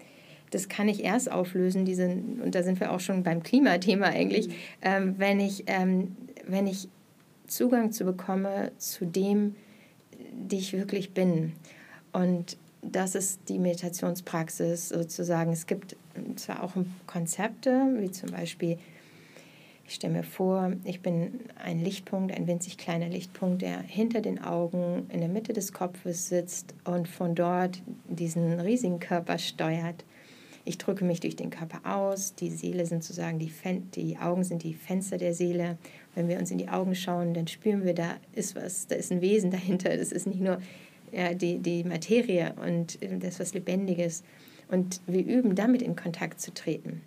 das 0.50 0.68
kann 0.68 0.88
ich 0.88 1.02
erst 1.02 1.32
auflösen, 1.32 1.84
diese, 1.84 2.06
und 2.06 2.54
da 2.54 2.62
sind 2.62 2.78
wir 2.78 2.92
auch 2.92 3.00
schon 3.00 3.24
beim 3.24 3.42
Klimathema 3.42 4.06
eigentlich, 4.06 4.46
mhm. 4.46 4.54
ähm, 4.82 5.14
wenn, 5.18 5.40
ich, 5.40 5.64
ähm, 5.66 6.16
wenn 6.46 6.68
ich 6.68 6.88
Zugang 7.48 7.90
zu 7.90 8.04
bekomme 8.04 8.70
zu 8.78 9.04
dem, 9.04 9.56
die 10.32 10.58
ich 10.58 10.72
wirklich 10.72 11.12
bin. 11.12 11.54
Und 12.12 12.56
das 12.90 13.14
ist 13.14 13.40
die 13.48 13.58
Meditationspraxis 13.58 14.88
sozusagen. 14.88 15.52
Es 15.52 15.66
gibt 15.66 15.96
zwar 16.36 16.62
auch 16.62 16.72
Konzepte, 17.06 17.94
wie 17.98 18.10
zum 18.10 18.30
Beispiel, 18.30 18.78
ich 19.86 19.94
stelle 19.94 20.14
mir 20.14 20.22
vor, 20.22 20.72
ich 20.84 21.00
bin 21.00 21.40
ein 21.62 21.78
Lichtpunkt, 21.78 22.34
ein 22.34 22.46
winzig 22.46 22.78
kleiner 22.78 23.08
Lichtpunkt, 23.08 23.62
der 23.62 23.80
hinter 23.80 24.20
den 24.20 24.42
Augen 24.42 25.06
in 25.10 25.20
der 25.20 25.28
Mitte 25.28 25.52
des 25.52 25.72
Kopfes 25.72 26.28
sitzt 26.28 26.74
und 26.84 27.08
von 27.08 27.34
dort 27.34 27.82
diesen 28.08 28.60
riesigen 28.60 29.00
Körper 29.00 29.38
steuert. 29.38 30.04
Ich 30.66 30.78
drücke 30.78 31.04
mich 31.04 31.20
durch 31.20 31.36
den 31.36 31.50
Körper 31.50 31.80
aus. 31.84 32.34
Die 32.34 32.48
Seele 32.48 32.86
sind 32.86 33.04
sozusagen 33.04 33.38
die, 33.38 33.50
Fen 33.50 33.90
die 33.90 34.16
Augen 34.16 34.44
sind 34.44 34.62
die 34.62 34.72
Fenster 34.72 35.18
der 35.18 35.34
Seele. 35.34 35.76
Wenn 36.14 36.28
wir 36.28 36.38
uns 36.38 36.50
in 36.50 36.56
die 36.56 36.70
Augen 36.70 36.94
schauen, 36.94 37.34
dann 37.34 37.46
spüren 37.46 37.84
wir, 37.84 37.92
da 37.92 38.16
ist 38.32 38.56
was, 38.56 38.86
da 38.86 38.94
ist 38.94 39.12
ein 39.12 39.20
Wesen 39.20 39.50
dahinter. 39.50 39.94
Das 39.94 40.10
ist 40.10 40.26
nicht 40.26 40.40
nur 40.40 40.58
ja, 41.12 41.34
die, 41.34 41.58
die 41.58 41.84
Materie 41.84 42.54
und 42.64 42.98
das 43.22 43.40
was 43.40 43.54
Lebendiges. 43.54 44.22
Und 44.68 45.00
wir 45.06 45.24
üben 45.24 45.54
damit 45.54 45.82
in 45.82 45.96
Kontakt 45.96 46.40
zu 46.40 46.52
treten. 46.52 47.02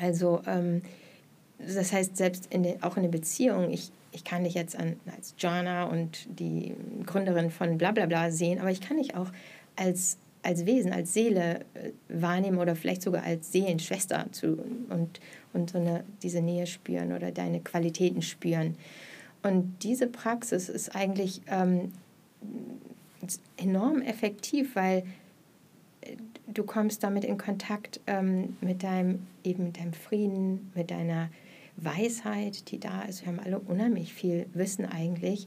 Also 0.00 0.40
ähm, 0.46 0.82
das 1.58 1.92
heißt, 1.92 2.16
selbst 2.16 2.46
in 2.52 2.62
der, 2.62 2.76
auch 2.82 2.96
in 2.96 3.02
der 3.02 3.10
Beziehung, 3.10 3.70
ich, 3.70 3.90
ich 4.12 4.24
kann 4.24 4.44
dich 4.44 4.54
jetzt 4.54 4.76
an, 4.76 4.96
als 5.14 5.34
Jana 5.38 5.84
und 5.84 6.26
die 6.38 6.74
Gründerin 7.04 7.50
von 7.50 7.78
Blablabla 7.78 8.30
sehen, 8.30 8.60
aber 8.60 8.70
ich 8.70 8.80
kann 8.80 8.98
dich 8.98 9.14
auch 9.14 9.30
als 9.74 10.18
als 10.46 10.64
Wesen, 10.64 10.92
als 10.92 11.12
Seele 11.12 11.60
äh, 11.74 11.90
wahrnehmen 12.08 12.58
oder 12.58 12.76
vielleicht 12.76 13.02
sogar 13.02 13.24
als 13.24 13.50
Seelenschwester 13.50 14.26
zu, 14.30 14.58
und, 14.88 15.20
und 15.52 15.70
so 15.70 15.78
eine, 15.78 16.04
diese 16.22 16.40
Nähe 16.40 16.68
spüren 16.68 17.12
oder 17.12 17.32
deine 17.32 17.60
Qualitäten 17.60 18.22
spüren. 18.22 18.76
Und 19.42 19.82
diese 19.82 20.06
Praxis 20.06 20.68
ist 20.68 20.94
eigentlich 20.94 21.40
ähm, 21.48 21.92
enorm 23.56 24.02
effektiv, 24.02 24.76
weil 24.76 25.04
äh, 26.02 26.16
du 26.46 26.64
kommst 26.64 27.02
damit 27.02 27.24
in 27.24 27.38
Kontakt 27.38 28.00
ähm, 28.06 28.56
mit 28.60 28.82
deinem 28.82 29.26
eben 29.44 29.72
deinem 29.72 29.92
Frieden, 29.92 30.70
mit 30.74 30.90
deiner 30.90 31.30
Weisheit, 31.76 32.70
die 32.70 32.80
da 32.80 33.02
ist. 33.02 33.22
Wir 33.22 33.28
haben 33.28 33.40
alle 33.40 33.58
unheimlich 33.58 34.12
viel 34.14 34.46
Wissen 34.54 34.86
eigentlich, 34.86 35.46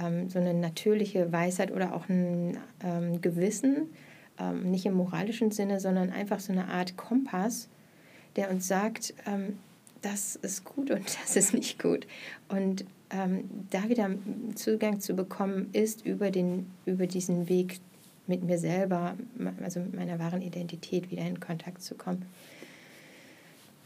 ähm, 0.00 0.28
so 0.28 0.38
eine 0.38 0.54
natürliche 0.54 1.32
Weisheit 1.32 1.70
oder 1.72 1.94
auch 1.94 2.08
ein 2.08 2.58
ähm, 2.84 3.20
Gewissen, 3.20 3.88
ähm, 4.38 4.70
nicht 4.70 4.86
im 4.86 4.94
moralischen 4.94 5.50
Sinne, 5.50 5.80
sondern 5.80 6.10
einfach 6.10 6.40
so 6.40 6.52
eine 6.52 6.68
Art 6.68 6.96
Kompass, 6.96 7.68
der 8.36 8.50
uns 8.50 8.68
sagt, 8.68 9.14
ähm, 9.26 9.58
das 10.02 10.36
ist 10.36 10.64
gut 10.64 10.90
und 10.90 11.04
das 11.22 11.36
ist 11.36 11.54
nicht 11.54 11.82
gut. 11.82 12.06
Und 12.48 12.84
ähm, 13.10 13.44
da 13.70 13.88
wieder 13.88 14.10
Zugang 14.54 15.00
zu 15.00 15.14
bekommen, 15.14 15.70
ist 15.72 16.04
über, 16.04 16.30
den, 16.30 16.66
über 16.84 17.06
diesen 17.06 17.48
Weg 17.48 17.80
mit 18.26 18.42
mir 18.42 18.58
selber, 18.58 19.16
also 19.62 19.80
mit 19.80 19.94
meiner 19.94 20.18
wahren 20.18 20.42
Identität 20.42 21.10
wieder 21.10 21.26
in 21.26 21.38
Kontakt 21.38 21.82
zu 21.82 21.94
kommen. 21.94 22.24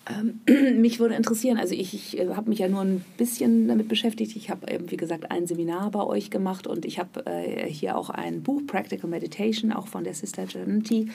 Ähm, 0.09 0.41
mich 0.81 0.99
würde 0.99 1.15
interessieren, 1.15 1.59
also 1.59 1.75
ich, 1.75 1.95
ich 1.95 2.19
äh, 2.19 2.29
habe 2.35 2.49
mich 2.49 2.61
ja 2.61 2.69
nur 2.69 2.81
ein 2.81 3.05
bisschen 3.19 3.69
damit 3.69 3.89
beschäftigt. 3.89 4.35
Ich 4.37 4.51
habe, 4.51 4.67
wie 4.87 4.97
gesagt, 4.97 5.31
ein 5.31 5.47
Seminar 5.47 5.91
bei 5.91 6.03
euch 6.03 6.31
gemacht 6.31 6.67
und 6.67 6.85
ich 6.85 6.99
habe 6.99 7.27
äh, 7.27 7.69
hier 7.69 7.97
auch 7.97 8.09
ein 8.11 8.43
Buch, 8.43 8.63
Practical 8.67 9.11
Meditation, 9.11 9.73
auch 9.73 9.89
von 9.89 10.05
der 10.05 10.15
Sister 10.15 10.47
Janity. 10.49 11.11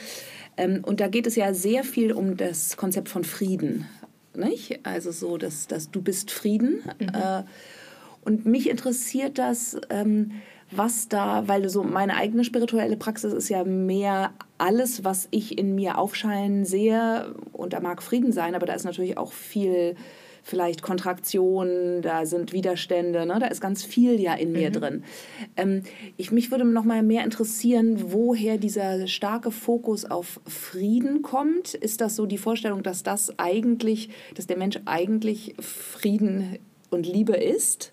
Ähm, 0.58 0.82
und 0.86 1.00
da 1.00 1.08
geht 1.08 1.26
es 1.26 1.36
ja 1.36 1.54
sehr 1.54 1.84
viel 1.84 2.12
um 2.12 2.38
das 2.38 2.78
Konzept 2.78 3.10
von 3.10 3.24
Frieden. 3.24 3.88
Nicht? 4.38 4.86
Also 4.86 5.12
so, 5.12 5.38
dass, 5.38 5.67
dass 5.67 5.91
du 5.91 6.02
bist 6.02 6.32
Frieden. 6.32 6.84
Mhm. 7.00 7.10
Äh, 7.10 7.43
und 8.24 8.45
mich 8.45 8.69
interessiert 8.69 9.38
das... 9.38 9.78
Ähm, 9.89 10.32
was 10.71 11.08
da, 11.08 11.48
weil 11.48 11.69
so 11.69 11.84
meine 11.84 12.15
eigene 12.15 12.43
spirituelle 12.43 12.98
Praxis 12.98 13.34
ist 13.34 13.50
ja 13.50 13.63
mehr 13.63 14.34
alles, 14.58 15.04
was 15.04 15.28
ich 15.32 15.58
in 15.58 15.76
mir 15.76 15.98
aufscheinen 15.98 16.65
sehe. 16.65 17.36
Und 17.54 17.74
da 17.74 17.80
mag 17.80 18.02
Frieden 18.02 18.32
sein, 18.32 18.56
aber 18.56 18.65
da 18.65 18.74
ist 18.74 18.84
natürlich 18.84 19.17
auch 19.17 19.32
viel 19.32 19.95
vielleicht 20.46 20.84
Kontraktion, 20.84 22.04
da 22.04 22.28
sind 22.28 22.54
Widerstände, 22.54 23.26
ne? 23.26 23.40
da 23.40 23.48
ist 23.48 23.62
ganz 23.62 23.84
viel 23.84 24.20
ja 24.20 24.36
in 24.36 24.52
mir 24.52 24.70
mhm. 24.70 24.74
drin. 24.74 25.04
Ähm, 25.58 25.82
ich, 26.18 26.32
mich 26.32 26.52
würde 26.52 26.66
noch 26.66 26.86
mal 26.86 27.02
mehr 27.02 27.24
interessieren, 27.24 28.12
woher 28.12 28.60
dieser 28.60 29.08
starke 29.08 29.50
Fokus 29.50 30.06
auf 30.06 30.40
Frieden 30.46 31.24
kommt. 31.24 31.74
Ist 31.74 32.00
das 32.00 32.16
so 32.16 32.28
die 32.28 32.38
Vorstellung, 32.38 32.84
dass 32.84 33.02
das 33.02 33.38
eigentlich, 33.40 34.10
dass 34.36 34.46
der 34.46 34.58
Mensch 34.58 34.80
eigentlich 34.86 35.56
Frieden 35.60 36.60
und 36.92 37.08
Liebe 37.08 37.36
ist? 37.36 37.92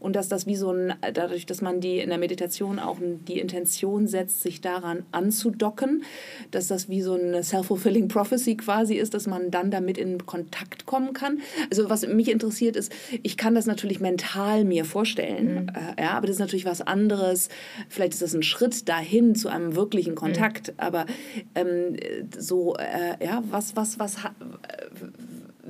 Und 0.00 0.16
dass 0.16 0.28
das 0.28 0.46
wie 0.46 0.56
so 0.56 0.72
ein, 0.72 0.94
dadurch, 1.12 1.46
dass 1.46 1.60
man 1.60 1.80
die 1.80 1.98
in 1.98 2.08
der 2.08 2.18
Meditation 2.18 2.78
auch 2.78 2.98
die 3.00 3.38
Intention 3.38 4.06
setzt, 4.06 4.42
sich 4.42 4.60
daran 4.60 5.04
anzudocken, 5.12 6.02
dass 6.50 6.68
das 6.68 6.88
wie 6.88 7.02
so 7.02 7.14
eine 7.14 7.42
self-fulfilling 7.42 8.08
prophecy 8.08 8.56
quasi 8.56 8.94
ist, 8.94 9.14
dass 9.14 9.26
man 9.26 9.50
dann 9.50 9.70
damit 9.70 9.98
in 9.98 10.26
Kontakt 10.26 10.86
kommen 10.86 11.12
kann. 11.12 11.40
Also 11.70 11.90
was 11.90 12.06
mich 12.06 12.30
interessiert 12.30 12.76
ist, 12.76 12.92
ich 13.22 13.36
kann 13.36 13.54
das 13.54 13.66
natürlich 13.66 14.00
mental 14.00 14.64
mir 14.64 14.84
vorstellen, 14.84 15.66
mhm. 15.66 15.68
äh, 15.68 16.02
ja, 16.02 16.10
aber 16.12 16.26
das 16.26 16.36
ist 16.36 16.40
natürlich 16.40 16.64
was 16.64 16.80
anderes. 16.80 17.50
Vielleicht 17.88 18.14
ist 18.14 18.22
das 18.22 18.34
ein 18.34 18.42
Schritt 18.42 18.88
dahin 18.88 19.34
zu 19.34 19.48
einem 19.48 19.74
wirklichen 19.74 20.14
Kontakt, 20.14 20.68
mhm. 20.68 20.74
aber 20.78 21.06
ähm, 21.54 21.96
so, 22.38 22.74
äh, 22.76 23.22
ja, 23.24 23.42
was, 23.50 23.76
was, 23.76 23.98
was, 23.98 24.16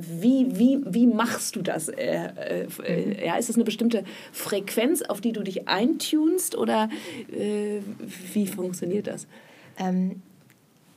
wie, 0.01 0.59
wie, 0.59 0.81
wie 0.87 1.07
machst 1.07 1.57
du 1.57 1.63
das? 1.63 1.89
Äh, 1.89 2.67
äh, 2.85 3.07
mhm. 3.07 3.25
ja, 3.25 3.37
ist 3.37 3.51
es 3.51 3.57
eine 3.57 3.65
bestimmte 3.65 4.05
Frequenz, 4.33 5.03
auf 5.03 5.21
die 5.21 5.33
du 5.33 5.43
dich 5.43 5.69
eintunst 5.69 6.57
oder 6.57 6.89
äh, 7.33 7.81
wie 8.33 8.47
funktioniert 8.47 9.07
das? 9.07 9.27
Ähm, 9.79 10.23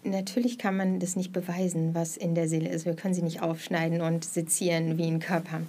natürlich 0.04 0.58
kann 0.58 0.78
man 0.78 1.00
das 1.00 1.16
nicht 1.16 1.34
beweisen, 1.34 1.96
was 1.96 2.18
in 2.18 2.36
der 2.36 2.48
Seele 2.48 2.70
ist. 2.70 2.86
Wir 2.86 2.96
können 2.96 3.14
sie 3.14 3.22
nicht 3.22 3.42
aufschneiden 3.42 4.02
und 4.02 4.26
sezieren 4.26 4.98
wie 4.98 5.08
ein 5.08 5.20
Körper. 5.20 5.62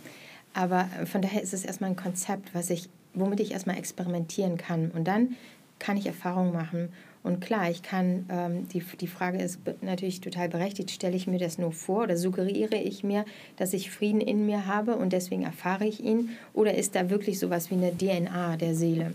Aber 0.52 0.88
von 1.06 1.20
daher 1.20 1.42
ist 1.42 1.52
es 1.52 1.64
erstmal 1.64 1.90
ein 1.90 1.96
Konzept, 1.96 2.54
was 2.54 2.70
ich, 2.70 2.88
womit 3.12 3.40
ich 3.40 3.52
erstmal 3.52 3.76
experimentieren 3.76 4.56
kann. 4.56 4.90
Und 4.90 5.04
dann 5.04 5.36
kann 5.78 5.96
ich 5.96 6.06
Erfahrungen 6.06 6.52
machen 6.52 6.90
und 7.24 7.40
klar, 7.40 7.70
ich 7.70 7.82
kann, 7.82 8.26
ähm, 8.28 8.68
die, 8.68 8.80
die 9.00 9.06
Frage 9.06 9.38
ist 9.38 9.58
natürlich 9.80 10.20
total 10.20 10.50
berechtigt, 10.50 10.90
stelle 10.90 11.16
ich 11.16 11.26
mir 11.26 11.38
das 11.38 11.56
nur 11.56 11.72
vor 11.72 12.02
oder 12.02 12.18
suggeriere 12.18 12.76
ich 12.76 13.02
mir, 13.02 13.24
dass 13.56 13.72
ich 13.72 13.90
Frieden 13.90 14.20
in 14.20 14.44
mir 14.44 14.66
habe 14.66 14.96
und 14.96 15.14
deswegen 15.14 15.42
erfahre 15.42 15.86
ich 15.86 16.04
ihn? 16.04 16.28
Oder 16.52 16.74
ist 16.74 16.94
da 16.94 17.08
wirklich 17.08 17.38
sowas 17.38 17.70
wie 17.70 17.76
eine 17.76 17.96
DNA 17.96 18.58
der 18.58 18.74
Seele? 18.74 19.14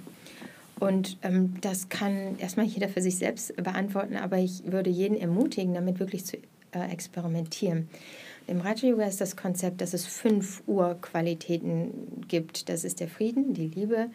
Und 0.79 1.19
ähm, 1.21 1.57
das 1.61 1.89
kann 1.89 2.39
erstmal 2.39 2.65
jeder 2.65 2.89
für 2.89 3.01
sich 3.01 3.17
selbst 3.17 3.55
beantworten, 3.57 4.15
aber 4.15 4.39
ich 4.39 4.63
würde 4.65 4.89
jeden 4.89 5.19
ermutigen, 5.19 5.75
damit 5.75 5.99
wirklich 5.99 6.25
zu 6.25 6.37
äh, 6.71 6.91
experimentieren. 6.91 7.89
Im 8.47 8.61
Raja 8.61 8.89
Yoga 8.89 9.05
ist 9.05 9.21
das 9.21 9.35
Konzept, 9.35 9.81
dass 9.81 9.93
es 9.93 10.07
fünf 10.07 10.63
Urqualitäten 10.65 12.23
gibt. 12.27 12.69
Das 12.69 12.83
ist 12.83 13.01
der 13.01 13.07
Frieden, 13.07 13.53
die 13.53 13.67
Liebe, 13.67 14.09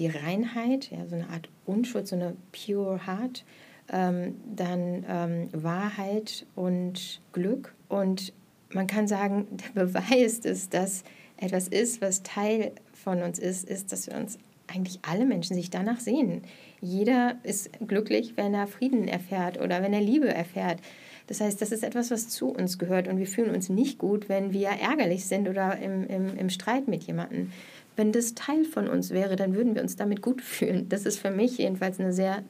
die 0.00 0.08
Reinheit, 0.08 0.90
ja, 0.90 1.06
so 1.06 1.14
eine 1.14 1.28
Art 1.28 1.48
Unschuld, 1.66 2.08
so 2.08 2.16
eine 2.16 2.34
Pure 2.52 3.06
Heart, 3.06 3.44
ähm, 3.92 4.34
dann 4.56 5.04
ähm, 5.08 5.48
Wahrheit 5.52 6.46
und 6.56 7.20
Glück. 7.32 7.74
Und 7.88 8.32
man 8.72 8.86
kann 8.86 9.06
sagen, 9.06 9.46
der 9.74 9.84
Beweis, 9.84 10.40
dass 10.40 10.68
das 10.68 11.04
etwas 11.36 11.68
ist, 11.68 12.00
was 12.00 12.22
Teil 12.22 12.72
von 12.92 13.22
uns 13.22 13.38
ist, 13.38 13.68
ist, 13.68 13.92
dass 13.92 14.06
wir 14.06 14.16
uns 14.16 14.38
eigentlich 14.66 15.00
alle 15.02 15.26
Menschen 15.26 15.54
sich 15.54 15.70
danach 15.70 16.00
sehen. 16.00 16.42
Jeder 16.80 17.36
ist 17.42 17.70
glücklich, 17.86 18.36
wenn 18.36 18.54
er 18.54 18.66
Frieden 18.66 19.08
erfährt 19.08 19.60
oder 19.60 19.82
wenn 19.82 19.92
er 19.92 20.00
Liebe 20.00 20.28
erfährt. 20.28 20.78
Das 21.26 21.40
heißt, 21.40 21.60
das 21.60 21.72
ist 21.72 21.84
etwas, 21.84 22.10
was 22.10 22.28
zu 22.28 22.48
uns 22.48 22.78
gehört 22.78 23.06
und 23.06 23.18
wir 23.18 23.26
fühlen 23.26 23.54
uns 23.54 23.68
nicht 23.68 23.98
gut, 23.98 24.28
wenn 24.28 24.52
wir 24.52 24.68
ärgerlich 24.68 25.26
sind 25.26 25.48
oder 25.48 25.78
im, 25.78 26.06
im, 26.06 26.36
im 26.36 26.50
Streit 26.50 26.88
mit 26.88 27.04
jemandem. 27.04 27.52
Wenn 28.00 28.12
das 28.12 28.34
Teil 28.34 28.64
von 28.64 28.88
uns 28.88 29.10
wäre, 29.10 29.36
dann 29.36 29.54
würden 29.54 29.74
wir 29.74 29.82
uns 29.82 29.94
damit 29.94 30.22
gut 30.22 30.40
fühlen. 30.40 30.88
Das 30.88 31.04
ist 31.04 31.18
für 31.18 31.30
mich 31.30 31.58
jedenfalls 31.58 32.00
eine 32.00 32.14
sehr 32.14 32.42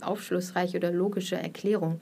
aufschlussreiche 0.00 0.78
oder 0.78 0.90
logische 0.90 1.36
Erklärung. 1.36 2.00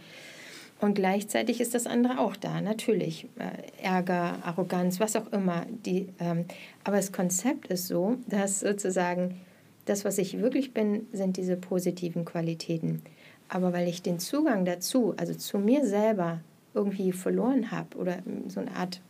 Und 0.81 0.95
gleichzeitig 0.95 1.61
ist 1.61 1.75
das 1.75 1.87
andere 1.87 2.19
auch 2.19 2.35
da, 2.35 2.63
natürlich. 2.63 3.29
Äh, 3.39 3.85
Ärger, 3.85 4.39
Arroganz, 4.43 5.01
was 5.01 5.17
auch 5.17 5.31
immer. 5.33 5.67
Die, 5.85 6.09
ähm, 6.19 6.47
aber 6.83 6.97
das 6.97 7.13
Konzept 7.13 7.67
ist 7.67 7.89
so, 7.89 8.17
dass 8.27 8.61
sozusagen 8.61 9.39
das, 9.85 10.07
was 10.07 10.17
ich 10.17 10.41
wirklich 10.41 10.73
bin, 10.73 11.09
sind 11.13 11.37
diese 11.37 11.57
positiven 11.57 12.25
Qualitäten. 12.25 13.03
Aber 13.51 13.75
weil 13.75 13.87
ich 13.87 14.01
den 14.01 14.19
Zugang 14.19 14.65
dazu, 14.65 15.13
also 15.19 15.35
zu 15.35 15.59
mir 15.59 15.85
selber, 15.85 16.41
irgendwie 16.73 17.13
verloren 17.13 17.71
habe 17.71 17.99
oder 17.99 18.21
so 18.47 18.61
eine 18.61 18.75
Art 18.75 19.03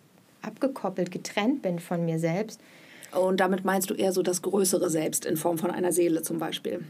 abgekoppelt, 0.42 1.12
getrennt 1.12 1.62
bin 1.62 1.78
von 1.78 2.04
mir 2.04 2.18
selbst, 2.18 2.60
und 3.12 3.40
damit 3.40 3.64
meinst 3.64 3.90
du 3.90 3.94
eher 3.94 4.12
so 4.12 4.23
das 4.23 4.42
größere 4.42 4.90
Selbst 4.90 5.25
in 5.25 5.37
Form 5.37 5.59
von 5.59 5.71
einer 5.71 5.92
Seele 5.92 6.23
zum 6.23 6.38
Beispiel? 6.38 6.85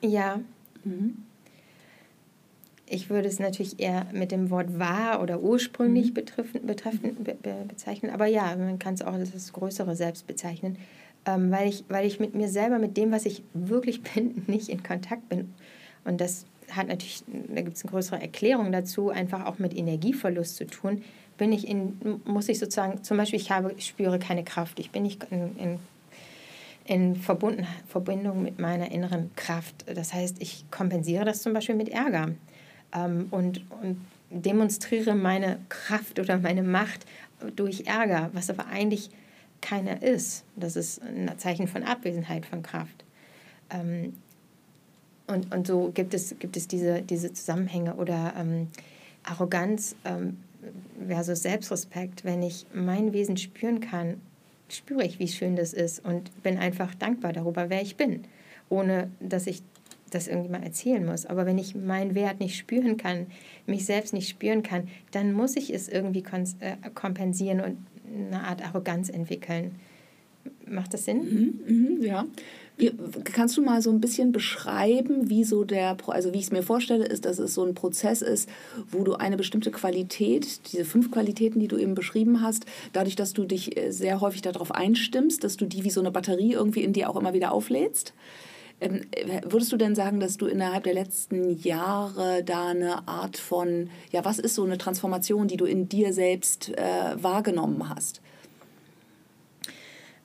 Ja. 0.00 0.40
Mhm. 0.84 1.16
Ich 2.88 3.10
würde 3.10 3.26
es 3.26 3.40
natürlich 3.40 3.80
eher 3.80 4.06
mit 4.12 4.30
dem 4.30 4.50
Wort 4.50 4.78
wahr 4.78 5.20
oder 5.20 5.40
ursprünglich 5.40 6.10
mhm. 6.10 6.14
betreffen, 6.14 6.66
betreffen, 6.66 7.16
be, 7.24 7.34
be, 7.34 7.64
bezeichnen. 7.66 8.12
Aber 8.12 8.26
ja, 8.26 8.54
man 8.56 8.78
kann 8.78 8.94
es 8.94 9.02
auch 9.02 9.12
als 9.12 9.32
das 9.32 9.52
größere 9.52 9.96
Selbst 9.96 10.28
bezeichnen, 10.28 10.78
ähm, 11.24 11.50
weil, 11.50 11.68
ich, 11.68 11.84
weil 11.88 12.06
ich 12.06 12.20
mit 12.20 12.34
mir 12.34 12.48
selber, 12.48 12.78
mit 12.78 12.96
dem, 12.96 13.10
was 13.10 13.26
ich 13.26 13.42
wirklich 13.54 14.02
bin, 14.14 14.44
nicht 14.46 14.68
in 14.68 14.84
Kontakt 14.84 15.28
bin. 15.28 15.52
Und 16.04 16.20
das 16.20 16.46
hat 16.70 16.86
natürlich, 16.86 17.24
da 17.26 17.62
gibt 17.62 17.76
es 17.76 17.84
eine 17.84 17.90
größere 17.90 18.20
Erklärung 18.20 18.70
dazu, 18.70 19.10
einfach 19.10 19.46
auch 19.46 19.58
mit 19.58 19.76
Energieverlust 19.76 20.56
zu 20.56 20.66
tun 20.66 21.02
bin 21.36 21.52
ich 21.52 21.68
in, 21.68 22.20
muss 22.24 22.48
ich 22.48 22.58
sozusagen, 22.58 23.02
zum 23.02 23.16
Beispiel, 23.16 23.40
ich 23.40 23.50
habe, 23.50 23.74
spüre 23.78 24.18
keine 24.18 24.44
Kraft, 24.44 24.78
ich 24.78 24.90
bin 24.90 25.02
nicht 25.02 25.24
in, 25.30 25.56
in, 25.58 25.78
in 26.84 27.16
Verbunden, 27.16 27.66
Verbindung 27.88 28.42
mit 28.42 28.58
meiner 28.58 28.90
inneren 28.90 29.30
Kraft. 29.36 29.84
Das 29.92 30.12
heißt, 30.14 30.36
ich 30.40 30.64
kompensiere 30.70 31.24
das 31.24 31.42
zum 31.42 31.52
Beispiel 31.52 31.74
mit 31.74 31.88
Ärger 31.88 32.30
ähm, 32.94 33.26
und, 33.30 33.64
und 33.82 33.98
demonstriere 34.30 35.14
meine 35.14 35.58
Kraft 35.68 36.18
oder 36.18 36.38
meine 36.38 36.62
Macht 36.62 37.06
durch 37.54 37.86
Ärger, 37.86 38.30
was 38.32 38.50
aber 38.50 38.66
eigentlich 38.66 39.10
keiner 39.60 40.02
ist. 40.02 40.44
Das 40.56 40.76
ist 40.76 41.02
ein 41.02 41.30
Zeichen 41.38 41.68
von 41.68 41.82
Abwesenheit 41.82 42.46
von 42.46 42.62
Kraft. 42.62 43.04
Ähm, 43.70 44.14
und, 45.26 45.52
und 45.52 45.66
so 45.66 45.90
gibt 45.92 46.14
es, 46.14 46.36
gibt 46.38 46.56
es 46.56 46.68
diese, 46.68 47.02
diese 47.02 47.32
Zusammenhänge 47.32 47.94
oder 47.94 48.34
ähm, 48.38 48.68
Arroganz 49.24 49.96
ähm, 50.04 50.38
versus 51.06 51.42
Selbstrespekt, 51.42 52.24
wenn 52.24 52.42
ich 52.42 52.66
mein 52.74 53.12
Wesen 53.12 53.36
spüren 53.36 53.80
kann, 53.80 54.20
spüre 54.68 55.04
ich, 55.04 55.18
wie 55.18 55.28
schön 55.28 55.56
das 55.56 55.72
ist 55.72 56.04
und 56.04 56.42
bin 56.42 56.58
einfach 56.58 56.94
dankbar 56.94 57.32
darüber, 57.32 57.70
wer 57.70 57.82
ich 57.82 57.96
bin, 57.96 58.22
ohne 58.68 59.10
dass 59.20 59.46
ich 59.46 59.62
das 60.10 60.28
irgendjemand 60.28 60.64
erzählen 60.64 61.04
muss. 61.04 61.26
Aber 61.26 61.46
wenn 61.46 61.58
ich 61.58 61.74
meinen 61.74 62.14
Wert 62.14 62.40
nicht 62.40 62.56
spüren 62.56 62.96
kann, 62.96 63.26
mich 63.66 63.84
selbst 63.84 64.12
nicht 64.12 64.28
spüren 64.28 64.62
kann, 64.62 64.88
dann 65.10 65.32
muss 65.32 65.56
ich 65.56 65.72
es 65.72 65.88
irgendwie 65.88 66.22
äh, 66.60 66.76
kompensieren 66.94 67.60
und 67.60 67.78
eine 68.28 68.44
Art 68.44 68.64
Arroganz 68.64 69.08
entwickeln. 69.08 69.72
Macht 70.66 70.94
das 70.94 71.04
Sinn? 71.04 71.58
Mhm, 71.66 71.98
mh, 71.98 72.06
ja. 72.06 72.24
Wie, 72.78 72.92
kannst 73.24 73.56
du 73.56 73.62
mal 73.62 73.80
so 73.80 73.90
ein 73.90 74.00
bisschen 74.00 74.32
beschreiben, 74.32 75.30
wie 75.30 75.44
so 75.44 75.64
der, 75.64 75.96
also 76.08 76.34
wie 76.34 76.38
ich 76.38 76.44
es 76.44 76.52
mir 76.52 76.62
vorstelle, 76.62 77.06
ist, 77.06 77.24
dass 77.24 77.38
es 77.38 77.54
so 77.54 77.64
ein 77.64 77.74
Prozess 77.74 78.20
ist, 78.20 78.50
wo 78.90 79.02
du 79.02 79.14
eine 79.14 79.38
bestimmte 79.38 79.70
Qualität, 79.70 80.72
diese 80.72 80.84
fünf 80.84 81.10
Qualitäten, 81.10 81.58
die 81.58 81.68
du 81.68 81.78
eben 81.78 81.94
beschrieben 81.94 82.42
hast, 82.42 82.66
dadurch, 82.92 83.16
dass 83.16 83.32
du 83.32 83.44
dich 83.44 83.78
äh, 83.78 83.92
sehr 83.92 84.20
häufig 84.20 84.42
darauf 84.42 84.72
einstimmst, 84.72 85.42
dass 85.42 85.56
du 85.56 85.64
die 85.64 85.84
wie 85.84 85.90
so 85.90 86.00
eine 86.00 86.10
Batterie 86.10 86.52
irgendwie 86.52 86.82
in 86.82 86.92
dir 86.92 87.08
auch 87.08 87.16
immer 87.16 87.32
wieder 87.32 87.52
auflädst? 87.52 88.12
Ähm, 88.78 89.02
würdest 89.46 89.72
du 89.72 89.78
denn 89.78 89.94
sagen, 89.94 90.20
dass 90.20 90.36
du 90.36 90.46
innerhalb 90.46 90.84
der 90.84 90.92
letzten 90.92 91.58
Jahre 91.58 92.44
da 92.44 92.68
eine 92.68 93.08
Art 93.08 93.38
von, 93.38 93.88
ja, 94.12 94.24
was 94.24 94.38
ist 94.38 94.54
so 94.54 94.64
eine 94.64 94.76
Transformation, 94.76 95.48
die 95.48 95.56
du 95.56 95.64
in 95.64 95.88
dir 95.88 96.12
selbst 96.12 96.76
äh, 96.76 96.82
wahrgenommen 97.16 97.88
hast? 97.88 98.20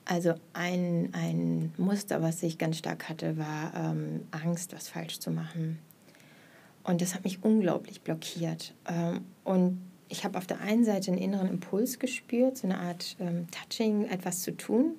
Also 0.04 0.34
ein, 0.52 1.10
ein 1.12 1.72
Muster, 1.76 2.22
was 2.22 2.42
ich 2.42 2.58
ganz 2.58 2.78
stark 2.78 3.08
hatte, 3.08 3.36
war 3.36 3.72
ähm, 3.74 4.26
Angst, 4.30 4.74
was 4.74 4.88
falsch 4.88 5.20
zu 5.20 5.30
machen. 5.30 5.78
Und 6.82 7.00
das 7.00 7.14
hat 7.14 7.24
mich 7.24 7.44
unglaublich 7.44 8.02
blockiert. 8.02 8.74
Ähm, 8.88 9.24
und 9.44 9.80
ich 10.08 10.24
habe 10.24 10.36
auf 10.38 10.46
der 10.46 10.60
einen 10.60 10.84
Seite 10.84 11.12
einen 11.12 11.20
inneren 11.20 11.48
Impuls 11.48 11.98
gespürt, 11.98 12.58
so 12.58 12.66
eine 12.66 12.78
Art 12.78 13.16
ähm, 13.20 13.46
Touching, 13.50 14.06
etwas 14.06 14.42
zu 14.42 14.56
tun, 14.56 14.96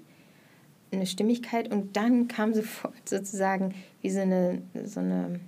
eine 0.92 1.06
Stimmigkeit. 1.06 1.72
Und 1.72 1.98
dann 1.98 2.28
kam 2.28 2.54
sofort 2.56 3.08
sozusagen 3.08 3.76
wie 4.02 4.10
so 4.10 4.22
eine, 4.22 4.62
so 4.86 5.02
eine 5.02 5.42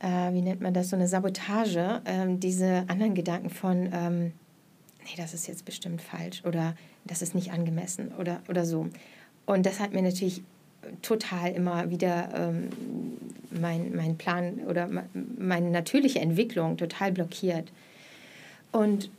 äh, 0.00 0.32
wie 0.32 0.42
nennt 0.42 0.60
man 0.60 0.74
das, 0.74 0.90
so 0.90 0.96
eine 0.96 1.08
Sabotage, 1.08 2.02
ähm, 2.04 2.40
diese 2.40 2.84
anderen 2.88 3.14
Gedanken 3.14 3.50
von, 3.50 3.88
ähm, 3.92 4.32
nee, 5.08 5.16
das 5.16 5.34
ist 5.34 5.46
jetzt 5.46 5.64
bestimmt 5.64 6.02
falsch 6.02 6.42
oder 6.44 6.74
das 7.04 7.22
ist 7.22 7.34
nicht 7.34 7.52
angemessen 7.52 8.12
oder, 8.18 8.40
oder 8.48 8.64
so. 8.64 8.88
Und 9.46 9.66
das 9.66 9.80
hat 9.80 9.92
mir 9.92 10.02
natürlich 10.02 10.42
total 11.02 11.52
immer 11.52 11.90
wieder 11.90 12.28
ähm, 12.34 12.68
mein, 13.50 13.94
mein 13.94 14.16
Plan 14.16 14.60
oder 14.66 14.88
meine 15.12 15.70
natürliche 15.70 16.20
Entwicklung 16.20 16.76
total 16.76 17.12
blockiert. 17.12 17.70
Und 18.72 19.10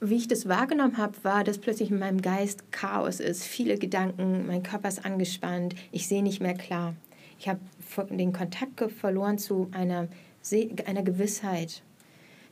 wie 0.00 0.16
ich 0.16 0.28
das 0.28 0.48
wahrgenommen 0.48 0.96
habe, 0.96 1.14
war, 1.22 1.42
dass 1.42 1.58
plötzlich 1.58 1.90
in 1.90 1.98
meinem 1.98 2.22
Geist 2.22 2.70
Chaos 2.70 3.18
ist, 3.18 3.42
viele 3.42 3.78
Gedanken, 3.78 4.46
mein 4.46 4.62
Körper 4.62 4.88
ist 4.88 5.04
angespannt, 5.04 5.74
ich 5.90 6.06
sehe 6.06 6.22
nicht 6.22 6.40
mehr 6.40 6.54
klar. 6.54 6.94
Ich 7.40 7.48
habe 7.48 7.60
den 8.10 8.32
Kontakt 8.32 8.80
verloren 8.92 9.38
zu 9.38 9.68
einer, 9.72 10.08
einer 10.86 11.02
Gewissheit. 11.02 11.82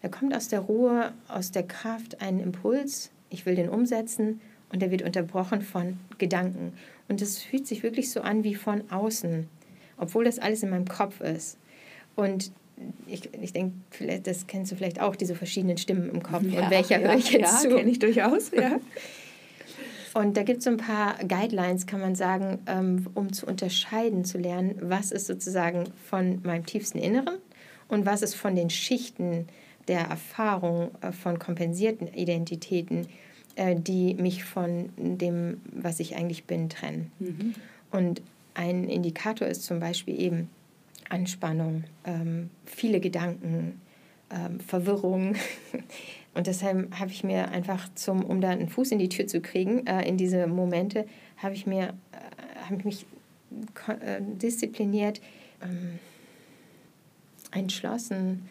Da 0.02 0.08
kommt 0.08 0.34
aus 0.34 0.48
der 0.48 0.60
Ruhe, 0.60 1.12
aus 1.28 1.50
der 1.50 1.62
Kraft 1.64 2.20
ein 2.20 2.38
Impuls 2.40 3.10
ich 3.30 3.46
will 3.46 3.54
den 3.54 3.68
umsetzen 3.68 4.40
und 4.72 4.82
der 4.82 4.90
wird 4.90 5.02
unterbrochen 5.02 5.62
von 5.62 5.98
Gedanken. 6.18 6.72
Und 7.08 7.22
es 7.22 7.38
fühlt 7.38 7.66
sich 7.66 7.82
wirklich 7.82 8.10
so 8.10 8.20
an 8.20 8.44
wie 8.44 8.54
von 8.54 8.90
außen, 8.90 9.48
obwohl 9.96 10.24
das 10.24 10.38
alles 10.38 10.62
in 10.62 10.70
meinem 10.70 10.88
Kopf 10.88 11.20
ist. 11.20 11.58
Und 12.14 12.50
ich, 13.06 13.30
ich 13.40 13.52
denke, 13.52 13.74
das 14.22 14.46
kennst 14.46 14.72
du 14.72 14.76
vielleicht 14.76 15.00
auch, 15.00 15.16
diese 15.16 15.34
verschiedenen 15.34 15.78
Stimmen 15.78 16.10
im 16.10 16.22
Kopf. 16.22 16.42
Ja, 16.44 16.64
und 16.64 16.70
welcher 16.70 17.00
ja, 17.00 17.08
höre 17.08 17.16
ich 17.16 17.30
jetzt 17.30 17.64
ja, 17.64 17.70
zu? 17.70 17.76
kenne 17.76 17.90
ich 17.90 17.98
durchaus, 17.98 18.50
ja. 18.50 18.78
Und 20.14 20.38
da 20.38 20.44
gibt 20.44 20.60
es 20.60 20.64
so 20.64 20.70
ein 20.70 20.78
paar 20.78 21.18
Guidelines, 21.28 21.86
kann 21.86 22.00
man 22.00 22.14
sagen, 22.14 22.60
ähm, 22.66 23.06
um 23.12 23.34
zu 23.34 23.44
unterscheiden, 23.44 24.24
zu 24.24 24.38
lernen, 24.38 24.76
was 24.80 25.12
ist 25.12 25.26
sozusagen 25.26 25.84
von 26.08 26.40
meinem 26.42 26.64
tiefsten 26.64 26.96
Inneren 26.96 27.36
und 27.88 28.06
was 28.06 28.22
ist 28.22 28.34
von 28.34 28.56
den 28.56 28.70
Schichten 28.70 29.46
der 29.88 30.00
Erfahrung 30.00 30.90
äh, 31.00 31.12
von 31.12 31.38
kompensierten 31.38 32.08
Identitäten, 32.08 33.06
äh, 33.54 33.76
die 33.76 34.14
mich 34.14 34.44
von 34.44 34.90
dem, 34.96 35.60
was 35.72 36.00
ich 36.00 36.16
eigentlich 36.16 36.44
bin, 36.44 36.68
trennen. 36.68 37.12
Mhm. 37.18 37.54
Und 37.90 38.22
ein 38.54 38.84
Indikator 38.84 39.46
ist 39.46 39.64
zum 39.64 39.80
Beispiel 39.80 40.20
eben 40.20 40.50
Anspannung, 41.08 41.84
ähm, 42.04 42.50
viele 42.64 43.00
Gedanken, 43.00 43.80
ähm, 44.30 44.60
Verwirrung. 44.60 45.36
Und 46.34 46.48
deshalb 46.48 46.98
habe 46.98 47.10
ich 47.10 47.24
mir 47.24 47.50
einfach 47.50 47.88
zum, 47.94 48.24
um 48.24 48.40
da 48.40 48.50
einen 48.50 48.68
Fuß 48.68 48.90
in 48.92 48.98
die 48.98 49.08
Tür 49.08 49.26
zu 49.26 49.40
kriegen, 49.40 49.86
äh, 49.86 50.06
in 50.06 50.16
diese 50.16 50.46
Momente, 50.46 51.06
habe 51.38 51.54
ich 51.54 51.66
mir, 51.66 51.94
habe 52.68 52.76
ich 52.78 52.84
mich 52.84 53.06
diszipliniert, 54.42 55.20
ähm, 55.62 55.98
entschlossen, 57.52 58.48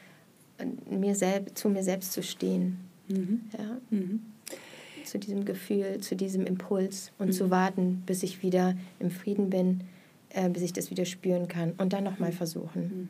mir 0.90 1.16
selbst, 1.16 1.58
zu 1.58 1.70
mir 1.70 1.84
selbst 1.84 2.14
zu 2.14 2.24
stehen. 2.24 2.80
Mhm. 3.08 3.42
Ja? 3.58 3.78
Mhm. 3.90 4.22
Zu 5.04 5.20
diesem 5.20 5.46
Gefühl, 5.46 6.00
zu 6.00 6.16
diesem 6.16 6.46
Impuls 6.46 7.12
und 7.20 7.28
mhm. 7.28 7.32
zu 7.32 7.52
warten, 7.52 8.04
bis 8.06 8.24
ich 8.24 8.42
wieder 8.42 8.76
im 9.00 9.12
Frieden 9.12 9.50
bin, 9.50 9.82
äh, 10.30 10.50
bis 10.50 10.64
ich 10.64 10.74
das 10.74 10.90
wieder 10.90 11.06
spüren 11.06 11.48
kann 11.48 11.74
und 11.78 11.94
dann 11.94 12.04
nochmal 12.04 12.32
mhm. 12.32 12.36
versuchen, 12.36 12.82
mhm. 12.82 13.10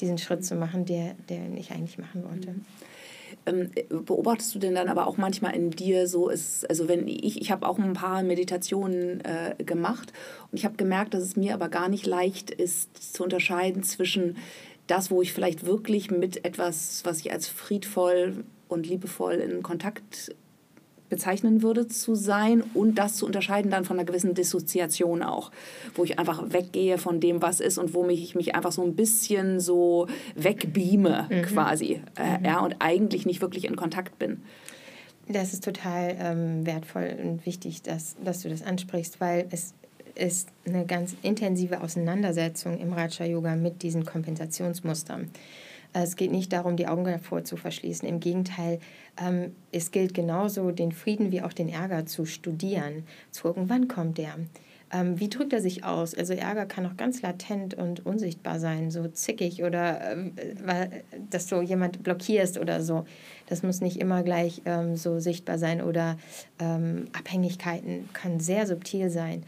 diesen 0.00 0.18
Schritt 0.18 0.44
zu 0.44 0.54
machen, 0.54 0.84
der, 0.84 1.14
den 1.28 1.56
ich 1.56 1.72
eigentlich 1.72 1.98
machen 1.98 2.24
wollte. 2.24 2.52
Mhm. 2.52 2.64
Ähm, 3.46 3.70
beobachtest 3.88 4.54
du 4.54 4.58
denn 4.58 4.74
dann 4.74 4.88
aber 4.88 5.06
auch 5.06 5.16
manchmal 5.16 5.54
in 5.54 5.70
dir 5.70 6.06
so, 6.06 6.28
ist, 6.28 6.68
also 6.70 6.88
wenn 6.88 7.08
ich, 7.08 7.40
ich 7.40 7.50
habe 7.50 7.68
auch 7.68 7.78
ein 7.78 7.92
paar 7.92 8.22
Meditationen 8.22 9.20
äh, 9.20 9.54
gemacht 9.62 10.12
und 10.50 10.58
ich 10.58 10.64
habe 10.64 10.76
gemerkt, 10.76 11.14
dass 11.14 11.22
es 11.22 11.36
mir 11.36 11.54
aber 11.54 11.68
gar 11.68 11.88
nicht 11.88 12.06
leicht 12.06 12.50
ist 12.50 13.14
zu 13.14 13.22
unterscheiden 13.22 13.82
zwischen 13.82 14.36
das, 14.86 15.10
wo 15.10 15.22
ich 15.22 15.32
vielleicht 15.32 15.66
wirklich 15.66 16.10
mit 16.10 16.44
etwas, 16.44 17.02
was 17.04 17.20
ich 17.20 17.32
als 17.32 17.48
friedvoll 17.48 18.44
und 18.68 18.86
liebevoll 18.86 19.34
in 19.34 19.62
Kontakt 19.62 20.34
bezeichnen 21.08 21.62
würde, 21.62 21.86
zu 21.86 22.14
sein 22.14 22.62
und 22.74 22.96
das 22.96 23.16
zu 23.16 23.26
unterscheiden 23.26 23.70
dann 23.70 23.84
von 23.84 23.98
einer 23.98 24.06
gewissen 24.06 24.34
Dissoziation 24.34 25.22
auch, 25.22 25.52
wo 25.94 26.02
ich 26.02 26.18
einfach 26.18 26.52
weggehe 26.52 26.98
von 26.98 27.20
dem, 27.20 27.40
was 27.42 27.60
ist 27.60 27.78
und 27.78 27.94
wo 27.94 28.08
ich 28.08 28.34
mich 28.34 28.54
einfach 28.54 28.72
so 28.72 28.82
ein 28.82 28.96
bisschen 28.96 29.60
so 29.60 30.08
wegbeame 30.34 31.28
mhm. 31.30 31.42
quasi 31.42 32.00
äh, 32.18 32.38
mhm. 32.38 32.44
ja, 32.44 32.60
und 32.60 32.76
eigentlich 32.80 33.26
nicht 33.26 33.40
wirklich 33.42 33.66
in 33.66 33.76
Kontakt 33.76 34.18
bin. 34.18 34.42
Das 35.28 35.52
ist 35.52 35.64
total 35.64 36.16
ähm, 36.18 36.66
wertvoll 36.66 37.16
und 37.22 37.46
wichtig, 37.46 37.82
dass, 37.82 38.16
dass 38.22 38.42
du 38.42 38.48
das 38.48 38.62
ansprichst, 38.62 39.20
weil 39.20 39.46
es 39.50 39.72
ist 40.14 40.48
eine 40.66 40.86
ganz 40.86 41.16
intensive 41.22 41.80
Auseinandersetzung 41.80 42.78
im 42.78 42.92
Raja 42.92 43.24
Yoga 43.24 43.56
mit 43.56 43.82
diesen 43.82 44.04
Kompensationsmustern. 44.04 45.30
Es 45.92 46.16
geht 46.16 46.32
nicht 46.32 46.52
darum, 46.52 46.76
die 46.76 46.88
Augen 46.88 47.04
davor 47.04 47.44
zu 47.44 47.56
verschließen. 47.56 48.08
Im 48.08 48.18
Gegenteil, 48.18 48.80
ähm, 49.16 49.54
es 49.70 49.92
gilt 49.92 50.12
genauso, 50.12 50.72
den 50.72 50.90
Frieden 50.90 51.30
wie 51.30 51.40
auch 51.40 51.52
den 51.52 51.68
Ärger 51.68 52.04
zu 52.04 52.26
studieren, 52.26 53.04
zu 53.30 53.44
gucken, 53.44 53.68
wann 53.68 53.86
kommt 53.86 54.18
der. 54.18 54.34
Ähm, 54.92 55.18
wie 55.18 55.28
drückt 55.28 55.52
er 55.52 55.60
sich 55.60 55.84
aus? 55.84 56.14
Also 56.14 56.34
Ärger 56.34 56.66
kann 56.66 56.86
auch 56.86 56.96
ganz 56.96 57.22
latent 57.22 57.74
und 57.74 58.04
unsichtbar 58.04 58.58
sein, 58.58 58.90
so 58.90 59.06
zickig 59.08 59.62
oder 59.62 60.16
äh, 60.16 60.88
dass 61.30 61.46
du 61.46 61.62
jemand 61.62 62.02
blockierst 62.02 62.58
oder 62.58 62.82
so. 62.82 63.04
Das 63.46 63.62
muss 63.62 63.80
nicht 63.80 64.00
immer 64.00 64.24
gleich 64.24 64.62
ähm, 64.66 64.96
so 64.96 65.20
sichtbar 65.20 65.58
sein 65.58 65.80
oder 65.80 66.16
ähm, 66.58 67.06
Abhängigkeiten 67.12 68.08
können 68.12 68.40
sehr 68.40 68.66
subtil 68.66 69.10
sein. 69.10 69.44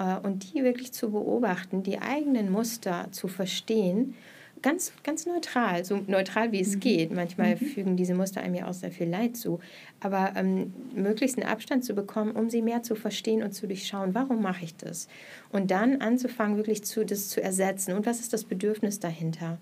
Äh, 0.00 0.16
und 0.26 0.52
die 0.52 0.64
wirklich 0.64 0.92
zu 0.92 1.12
beobachten, 1.12 1.84
die 1.84 2.00
eigenen 2.00 2.50
Muster 2.50 3.06
zu 3.12 3.28
verstehen 3.28 4.14
ganz, 4.62 4.92
ganz 5.04 5.26
neutral, 5.26 5.84
so 5.84 6.00
neutral 6.06 6.52
wie 6.52 6.60
es 6.60 6.76
mhm. 6.76 6.80
geht. 6.80 7.12
Manchmal 7.12 7.54
mhm. 7.54 7.58
fügen 7.58 7.96
diese 7.96 8.14
Muster 8.14 8.40
einem 8.40 8.54
ja 8.54 8.68
auch 8.68 8.74
sehr 8.74 8.90
viel 8.90 9.08
Leid 9.08 9.36
zu. 9.36 9.60
Aber 10.00 10.32
ähm, 10.36 10.72
möglichst 10.94 11.38
einen 11.38 11.48
Abstand 11.48 11.84
zu 11.84 11.94
bekommen, 11.94 12.32
um 12.32 12.50
sie 12.50 12.62
mehr 12.62 12.82
zu 12.82 12.94
verstehen 12.94 13.42
und 13.42 13.52
zu 13.52 13.66
durchschauen, 13.66 14.14
warum 14.14 14.42
mache 14.42 14.64
ich 14.64 14.76
das? 14.76 15.08
Und 15.50 15.70
dann 15.70 16.00
anzufangen, 16.00 16.56
wirklich 16.56 16.84
zu, 16.84 17.04
das 17.04 17.28
zu 17.28 17.42
ersetzen. 17.42 17.94
Und 17.94 18.06
was 18.06 18.20
ist 18.20 18.32
das 18.32 18.44
Bedürfnis 18.44 19.00
dahinter? 19.00 19.58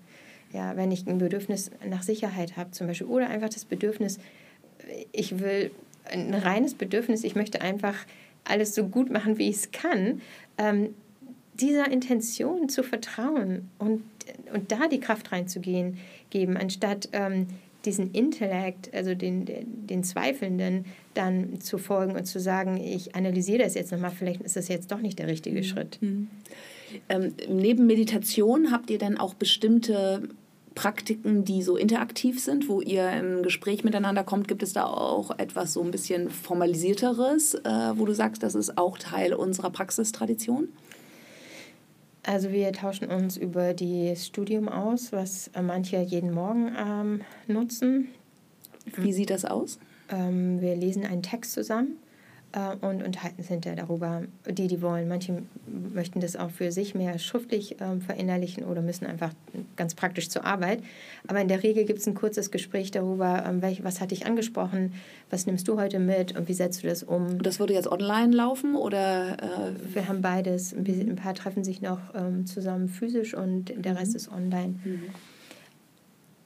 Ja, 0.51 0.75
wenn 0.75 0.91
ich 0.91 1.05
ein 1.07 1.19
Bedürfnis 1.19 1.71
nach 1.87 2.01
Sicherheit 2.01 2.57
habe 2.57 2.71
zum 2.71 2.87
Beispiel 2.87 3.07
oder 3.07 3.29
einfach 3.29 3.49
das 3.49 3.65
Bedürfnis, 3.65 4.19
ich 5.11 5.39
will 5.39 5.71
ein 6.11 6.33
reines 6.33 6.73
Bedürfnis, 6.73 7.23
ich 7.23 7.35
möchte 7.35 7.61
einfach 7.61 7.95
alles 8.49 8.75
so 8.75 8.87
gut 8.87 9.09
machen, 9.09 9.37
wie 9.37 9.49
ich 9.49 9.57
es 9.57 9.71
kann, 9.71 10.21
ähm, 10.57 10.95
dieser 11.55 11.91
Intention 11.91 12.69
zu 12.69 12.83
vertrauen 12.83 13.69
und, 13.79 14.03
und 14.53 14.71
da 14.71 14.87
die 14.87 14.99
Kraft 14.99 15.31
reinzugehen, 15.31 15.97
geben, 16.29 16.57
anstatt 16.57 17.09
ähm, 17.11 17.47
diesen 17.85 18.11
Intellekt, 18.11 18.93
also 18.93 19.15
den, 19.15 19.45
den 19.87 20.03
Zweifelnden, 20.03 20.85
dann 21.13 21.61
zu 21.61 21.77
folgen 21.77 22.15
und 22.15 22.25
zu 22.25 22.39
sagen, 22.39 22.77
ich 22.77 23.15
analysiere 23.15 23.63
das 23.63 23.73
jetzt 23.73 23.91
nochmal, 23.91 24.11
vielleicht 24.11 24.41
ist 24.41 24.55
das 24.55 24.67
jetzt 24.67 24.91
doch 24.91 24.99
nicht 24.99 25.19
der 25.19 25.27
richtige 25.27 25.59
mhm. 25.59 25.63
Schritt. 25.63 25.97
Mhm. 26.01 26.27
Ähm, 27.07 27.33
neben 27.47 27.85
Meditation 27.87 28.71
habt 28.71 28.89
ihr 28.89 28.97
dann 28.97 29.17
auch 29.17 29.33
bestimmte 29.33 30.27
Praktiken, 30.79 31.43
die 31.43 31.61
so 31.61 31.75
interaktiv 31.75 32.41
sind, 32.41 32.69
wo 32.69 32.79
ihr 32.79 33.11
im 33.11 33.43
Gespräch 33.43 33.83
miteinander 33.83 34.23
kommt? 34.23 34.47
Gibt 34.47 34.63
es 34.63 34.71
da 34.71 34.85
auch 34.85 35.37
etwas 35.37 35.73
so 35.73 35.83
ein 35.83 35.91
bisschen 35.91 36.29
formalisierteres, 36.29 37.55
äh, 37.55 37.91
wo 37.95 38.05
du 38.05 38.13
sagst, 38.13 38.43
das 38.43 38.55
ist 38.55 38.77
auch 38.77 38.97
Teil 38.97 39.33
unserer 39.33 39.71
Praxistradition? 39.71 40.69
Also 42.23 42.53
wir 42.53 42.71
tauschen 42.71 43.09
uns 43.09 43.35
über 43.35 43.73
das 43.73 44.25
Studium 44.25 44.69
aus, 44.69 45.11
was 45.11 45.49
äh, 45.49 45.61
manche 45.61 45.99
jeden 45.99 46.31
Morgen 46.31 46.71
ähm, 46.77 47.21
nutzen. 47.47 48.07
Wie 48.95 49.11
sieht 49.11 49.31
das 49.31 49.43
aus? 49.43 49.79
Ähm, 50.09 50.61
wir 50.61 50.77
lesen 50.77 51.05
einen 51.05 51.23
Text 51.23 51.51
zusammen 51.51 51.97
äh, 52.51 52.85
und 52.85 53.03
unterhalten 53.03 53.41
sich 53.41 53.49
hinterher 53.49 53.85
darüber, 53.85 54.23
die, 54.47 54.67
die 54.67 54.81
wollen. 54.81 55.07
Manche 55.07 55.43
möchten 55.93 56.19
das 56.19 56.35
auch 56.35 56.49
für 56.49 56.71
sich 56.71 56.95
mehr 56.95 57.19
schriftlich 57.19 57.77
ähm, 57.79 58.01
verinnerlichen 58.01 58.63
oder 58.63 58.81
müssen 58.81 59.05
einfach 59.05 59.31
ganz 59.75 59.95
praktisch 59.95 60.29
zur 60.29 60.45
Arbeit. 60.45 60.81
Aber 61.27 61.41
in 61.41 61.47
der 61.47 61.63
Regel 61.63 61.85
gibt 61.85 61.99
es 61.99 62.07
ein 62.07 62.15
kurzes 62.15 62.51
Gespräch 62.51 62.91
darüber, 62.91 63.43
ähm, 63.47 63.61
welch, 63.61 63.83
was 63.83 64.01
hat 64.01 64.11
dich 64.11 64.25
angesprochen, 64.25 64.93
was 65.29 65.45
nimmst 65.45 65.67
du 65.67 65.79
heute 65.79 65.99
mit 65.99 66.37
und 66.37 66.47
wie 66.47 66.53
setzt 66.53 66.83
du 66.83 66.87
das 66.87 67.03
um. 67.03 67.41
Das 67.41 67.59
würde 67.59 67.73
jetzt 67.73 67.91
online 67.91 68.35
laufen 68.35 68.75
oder? 68.75 69.37
Äh 69.41 69.95
Wir 69.95 70.07
haben 70.07 70.21
beides. 70.21 70.73
Ein 70.73 71.15
paar 71.15 71.35
treffen 71.35 71.63
sich 71.63 71.81
noch 71.81 71.99
ähm, 72.15 72.45
zusammen 72.45 72.89
physisch 72.89 73.33
und 73.33 73.73
der 73.77 73.97
Rest 73.97 74.11
mhm. 74.11 74.17
ist 74.17 74.31
online. 74.31 74.75
Mhm. 74.83 75.03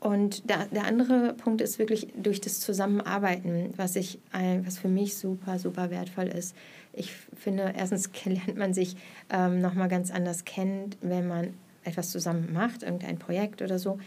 Und 0.04 0.50
der, 0.50 0.66
der 0.66 0.84
andere 0.84 1.34
Punkt 1.34 1.62
ist 1.62 1.80
wirklich 1.80 2.10
durch 2.14 2.42
das 2.42 2.60
Zusammenarbeiten, 2.60 3.74
was, 3.78 3.96
ich, 3.96 4.20
was 4.66 4.78
für 4.78 4.90
mich 4.90 5.16
super, 5.16 5.60
super 5.60 5.92
wertvoll 5.92 6.28
ist. 6.28 6.58
Ich 6.92 7.14
finde, 7.14 7.74
erstens 7.74 8.10
lernt 8.26 8.58
man 8.58 8.74
sich 8.74 8.98
ähm, 9.30 9.62
nochmal 9.62 9.88
ganz 9.88 10.12
anders 10.12 10.44
kennen, 10.44 10.94
wenn 11.00 11.26
man 11.30 11.54
etwas 11.86 12.12
zusammen 12.12 12.52
macht, 12.52 12.84
irgendein 12.84 13.18
Projekt 13.18 13.62
oder 13.62 13.80
so. 13.80 13.98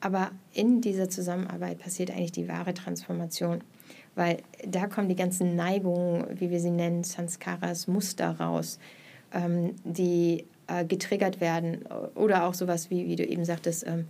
Aber 0.00 0.32
in 0.52 0.80
dieser 0.80 1.08
Zusammenarbeit 1.08 1.78
passiert 1.78 2.10
eigentlich 2.10 2.32
die 2.32 2.48
wahre 2.48 2.74
Transformation, 2.74 3.60
weil 4.16 4.38
da 4.66 4.88
kommen 4.88 5.08
die 5.08 5.14
ganzen 5.14 5.54
Neigungen, 5.54 6.26
wie 6.40 6.50
wir 6.50 6.58
sie 6.58 6.72
nennen, 6.72 7.04
Sanskaras, 7.04 7.86
Muster 7.86 8.40
raus, 8.40 8.80
ähm, 9.32 9.76
die 9.84 10.46
äh, 10.66 10.84
getriggert 10.84 11.40
werden. 11.40 11.84
Oder 12.16 12.44
auch 12.46 12.54
sowas 12.54 12.90
wie, 12.90 13.06
wie 13.06 13.14
du 13.14 13.24
eben 13.24 13.44
sagtest, 13.44 13.86
ähm, 13.86 14.08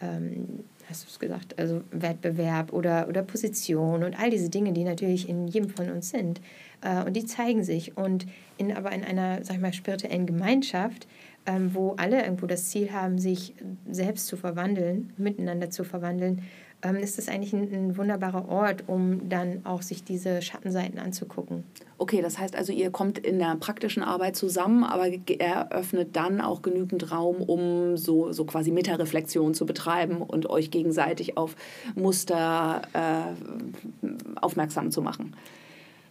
ähm, 0.00 0.64
hast 0.88 1.04
du 1.04 1.08
es 1.08 1.18
gesagt, 1.18 1.58
also 1.58 1.82
Wettbewerb 1.90 2.72
oder, 2.72 3.08
oder 3.08 3.22
Position 3.22 4.04
und 4.04 4.18
all 4.18 4.30
diese 4.30 4.48
Dinge, 4.48 4.72
die 4.72 4.84
natürlich 4.84 5.28
in 5.28 5.48
jedem 5.48 5.70
von 5.70 5.90
uns 5.90 6.10
sind. 6.10 6.40
Äh, 6.80 7.04
und 7.04 7.14
die 7.14 7.26
zeigen 7.26 7.64
sich. 7.64 7.96
Und 7.96 8.26
in, 8.56 8.74
aber 8.76 8.92
in 8.92 9.04
einer, 9.04 9.44
sag 9.44 9.56
ich 9.56 9.62
mal, 9.62 9.72
spirituellen 9.72 10.26
Gemeinschaft, 10.26 11.06
ähm, 11.46 11.74
wo 11.74 11.92
alle 11.92 12.22
irgendwo 12.22 12.46
das 12.46 12.68
Ziel 12.68 12.92
haben, 12.92 13.18
sich 13.18 13.54
selbst 13.90 14.26
zu 14.26 14.36
verwandeln, 14.36 15.12
miteinander 15.16 15.70
zu 15.70 15.84
verwandeln, 15.84 16.42
ähm, 16.82 16.96
ist 16.96 17.18
das 17.18 17.28
eigentlich 17.28 17.52
ein, 17.52 17.72
ein, 17.72 17.96
wunderbarer 17.96 18.48
Ort, 18.48 18.84
um 18.86 19.28
dann 19.28 19.62
auch 19.64 19.82
sich 19.82 20.04
diese 20.04 20.42
Schattenseiten 20.42 20.98
anzugucken. 20.98 21.64
Okay, 21.98 22.22
das 22.22 22.38
heißt 22.38 22.54
also, 22.54 22.72
ihr 22.72 22.90
kommt 22.90 23.18
in 23.18 23.38
der 23.38 23.56
praktischen 23.56 24.02
Arbeit 24.02 24.36
zusammen, 24.36 24.84
aber 24.84 25.08
eröffnet 25.40 26.14
dann 26.14 26.40
auch 26.40 26.62
genügend 26.62 27.10
Raum, 27.10 27.42
um 27.42 27.96
so, 27.96 28.32
so 28.32 28.44
quasi 28.44 28.70
Metareflexion 28.70 29.54
zu 29.54 29.66
betreiben 29.66 30.18
und 30.18 30.48
euch 30.48 30.70
gegenseitig 30.70 31.36
auf 31.36 31.56
Muster 31.96 32.82
äh, 32.92 34.06
aufmerksam 34.40 34.92
zu 34.92 35.02
machen. 35.02 35.34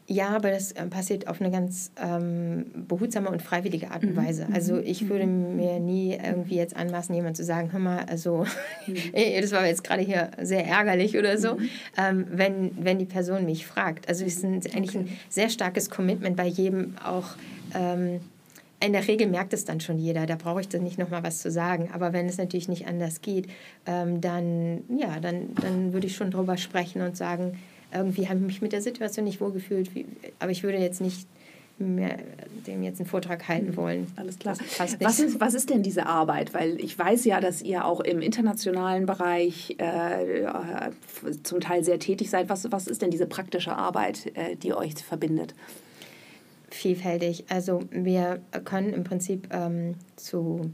Ja, 0.09 0.29
aber 0.29 0.51
das 0.51 0.71
äh, 0.71 0.85
passiert 0.85 1.27
auf 1.27 1.41
eine 1.41 1.51
ganz 1.51 1.91
ähm, 2.01 2.65
behutsame 2.87 3.29
und 3.29 3.41
freiwillige 3.41 3.91
Art 3.91 4.03
und 4.03 4.13
mhm. 4.13 4.25
Weise. 4.25 4.47
Also 4.53 4.75
mhm. 4.75 4.83
ich 4.85 5.09
würde 5.09 5.25
mhm. 5.25 5.57
mir 5.57 5.79
nie 5.81 6.13
irgendwie 6.13 6.55
jetzt 6.55 6.77
anmaßen, 6.77 7.13
jemand 7.13 7.35
zu 7.35 7.43
sagen, 7.43 7.73
hör 7.73 7.79
mal, 7.81 8.05
also 8.07 8.45
das 9.41 9.51
war 9.51 9.67
jetzt 9.67 9.83
gerade 9.83 10.01
hier 10.01 10.31
sehr 10.41 10.65
ärgerlich 10.65 11.17
oder 11.17 11.37
so, 11.37 11.57
ähm, 11.97 12.25
wenn, 12.31 12.71
wenn 12.79 12.99
die 12.99 13.05
Person 13.05 13.43
mich 13.43 13.67
fragt. 13.67 14.07
Also 14.07 14.23
es 14.23 14.37
ist 14.37 14.45
ein, 14.45 14.61
eigentlich 14.73 14.95
ein 14.95 15.09
sehr 15.27 15.49
starkes 15.49 15.89
Commitment 15.89 16.37
bei 16.37 16.47
jedem 16.47 16.95
auch. 17.03 17.35
Ähm, 17.75 18.21
in 18.79 18.93
der 18.93 19.07
Regel 19.07 19.27
merkt 19.27 19.53
es 19.53 19.65
dann 19.65 19.81
schon 19.81 19.97
jeder, 19.97 20.27
da 20.27 20.35
brauche 20.35 20.61
ich 20.61 20.69
dann 20.69 20.83
nicht 20.83 20.99
nochmal 20.99 21.23
was 21.23 21.39
zu 21.39 21.49
sagen. 21.49 21.89
Aber 21.93 22.13
wenn 22.13 22.27
es 22.27 22.37
natürlich 22.37 22.69
nicht 22.69 22.87
anders 22.87 23.21
geht, 23.21 23.47
ähm, 23.87 24.21
dann, 24.21 24.83
ja, 24.95 25.19
dann, 25.19 25.55
dann 25.61 25.93
würde 25.93 26.07
ich 26.07 26.15
schon 26.15 26.29
drüber 26.29 26.57
sprechen 26.57 27.01
und 27.01 27.17
sagen, 27.17 27.57
irgendwie 27.93 28.27
habe 28.27 28.39
ich 28.39 28.45
mich 28.45 28.61
mit 28.61 28.73
der 28.73 28.81
Situation 28.81 29.25
nicht 29.25 29.41
wohlgefühlt, 29.41 29.93
wie, 29.95 30.05
aber 30.39 30.51
ich 30.51 30.63
würde 30.63 30.77
jetzt 30.77 31.01
nicht 31.01 31.27
mehr 31.79 32.17
dem 32.65 32.83
jetzt 32.83 32.99
einen 32.99 33.07
Vortrag 33.07 33.47
halten 33.47 33.75
wollen. 33.77 34.07
Alles 34.15 34.39
klar. 34.39 34.57
Was 34.99 35.19
ist, 35.19 35.39
was 35.39 35.53
ist 35.53 35.69
denn 35.69 35.83
diese 35.83 36.05
Arbeit? 36.05 36.53
Weil 36.53 36.79
ich 36.81 36.97
weiß 36.97 37.25
ja, 37.25 37.39
dass 37.39 37.61
ihr 37.61 37.85
auch 37.85 37.99
im 37.99 38.21
internationalen 38.21 39.05
Bereich 39.05 39.75
äh, 39.77 40.89
zum 41.43 41.59
Teil 41.59 41.83
sehr 41.83 41.99
tätig 41.99 42.29
seid. 42.29 42.49
Was, 42.49 42.71
was 42.71 42.87
ist 42.87 43.01
denn 43.01 43.11
diese 43.11 43.27
praktische 43.27 43.75
Arbeit, 43.75 44.31
äh, 44.35 44.55
die 44.55 44.73
euch 44.73 44.95
verbindet? 44.95 45.53
Vielfältig. 46.69 47.45
Also 47.49 47.81
wir 47.91 48.41
können 48.65 48.93
im 48.93 49.03
Prinzip 49.03 49.47
ähm, 49.51 49.95
zu 50.15 50.71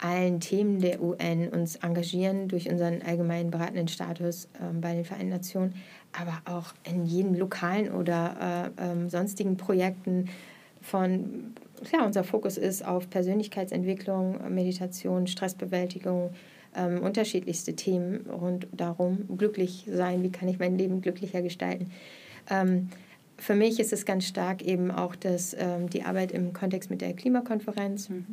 allen 0.00 0.40
Themen 0.40 0.80
der 0.80 1.02
UN 1.02 1.48
uns 1.48 1.76
engagieren 1.76 2.48
durch 2.48 2.70
unseren 2.70 3.02
allgemeinen 3.02 3.50
beratenden 3.50 3.88
Status 3.88 4.48
ähm, 4.60 4.80
bei 4.80 4.94
den 4.94 5.04
Vereinten 5.04 5.30
Nationen 5.30 5.74
aber 6.12 6.40
auch 6.44 6.74
in 6.84 7.06
jedem 7.06 7.34
lokalen 7.34 7.92
oder 7.92 8.72
äh, 8.78 8.90
ähm, 8.90 9.08
sonstigen 9.08 9.56
Projekten 9.56 10.28
von, 10.80 11.54
ja, 11.92 12.04
unser 12.04 12.24
Fokus 12.24 12.56
ist 12.56 12.84
auf 12.84 13.10
Persönlichkeitsentwicklung, 13.10 14.52
Meditation, 14.52 15.26
Stressbewältigung, 15.26 16.30
ähm, 16.76 17.02
unterschiedlichste 17.02 17.74
Themen 17.74 18.26
rund 18.30 18.66
darum, 18.72 19.26
glücklich 19.36 19.86
sein, 19.90 20.22
wie 20.22 20.30
kann 20.30 20.48
ich 20.48 20.58
mein 20.58 20.78
Leben 20.78 21.00
glücklicher 21.00 21.42
gestalten. 21.42 21.90
Ähm, 22.50 22.88
für 23.36 23.54
mich 23.54 23.78
ist 23.78 23.92
es 23.92 24.04
ganz 24.04 24.26
stark 24.26 24.62
eben 24.62 24.90
auch 24.90 25.14
das, 25.14 25.54
ähm, 25.58 25.88
die 25.90 26.02
Arbeit 26.02 26.32
im 26.32 26.52
Kontext 26.52 26.90
mit 26.90 27.00
der 27.00 27.14
Klimakonferenz, 27.14 28.08
mhm. 28.08 28.26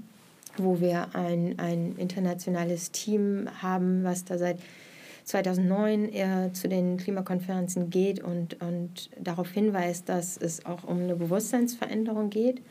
wo 0.57 0.79
wir 0.79 1.09
ein, 1.13 1.59
ein 1.59 1.95
internationales 1.97 2.91
Team 2.91 3.47
haben, 3.61 4.03
was 4.03 4.25
da 4.25 4.37
seit 4.37 4.57
2009 5.25 6.09
er 6.13 6.53
zu 6.53 6.69
den 6.69 6.97
Klimakonferenzen 6.97 7.89
geht 7.89 8.23
und, 8.23 8.61
und 8.61 9.09
darauf 9.19 9.51
hinweist, 9.51 10.07
dass 10.07 10.37
es 10.37 10.65
auch 10.65 10.83
um 10.83 11.01
eine 11.01 11.15
Bewusstseinsveränderung 11.15 12.29
geht 12.29 12.61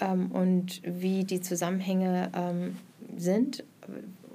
ähm, 0.00 0.30
und 0.30 0.82
wie 0.84 1.24
die 1.24 1.40
Zusammenhänge 1.40 2.30
ähm, 2.34 2.76
sind 3.16 3.64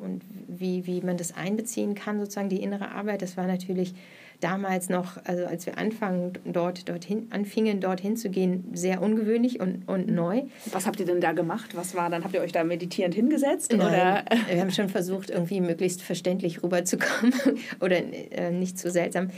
und 0.01 0.23
wie, 0.47 0.85
wie 0.87 1.01
man 1.01 1.17
das 1.17 1.35
einbeziehen 1.35 1.95
kann, 1.95 2.19
sozusagen 2.19 2.49
die 2.49 2.61
innere 2.61 2.91
Arbeit. 2.91 3.21
Das 3.21 3.37
war 3.37 3.45
natürlich 3.45 3.93
damals 4.39 4.89
noch, 4.89 5.17
also 5.25 5.45
als 5.45 5.65
wir 5.65 5.77
anfangen, 5.77 6.33
dort, 6.45 6.89
dorthin, 6.89 7.27
anfingen, 7.31 7.79
dorthin 7.79 8.17
zu 8.17 8.29
gehen, 8.29 8.65
sehr 8.73 9.01
ungewöhnlich 9.01 9.59
und, 9.59 9.87
und 9.87 10.09
neu. 10.09 10.43
Was 10.71 10.85
habt 10.85 10.99
ihr 10.99 11.05
denn 11.05 11.21
da 11.21 11.31
gemacht? 11.31 11.75
Was 11.75 11.95
war 11.95 12.09
dann? 12.09 12.23
Habt 12.23 12.33
ihr 12.33 12.41
euch 12.41 12.51
da 12.51 12.63
meditierend 12.63 13.15
hingesetzt? 13.15 13.71
Nein, 13.71 13.87
oder? 13.87 14.25
Wir 14.49 14.61
haben 14.61 14.71
schon 14.71 14.89
versucht, 14.89 15.29
irgendwie 15.29 15.61
möglichst 15.61 16.01
verständlich 16.01 16.63
rüberzukommen 16.63 17.33
oder 17.79 17.97
äh, 17.97 18.51
nicht 18.51 18.77
zu 18.77 18.91
seltsam. 18.91 19.29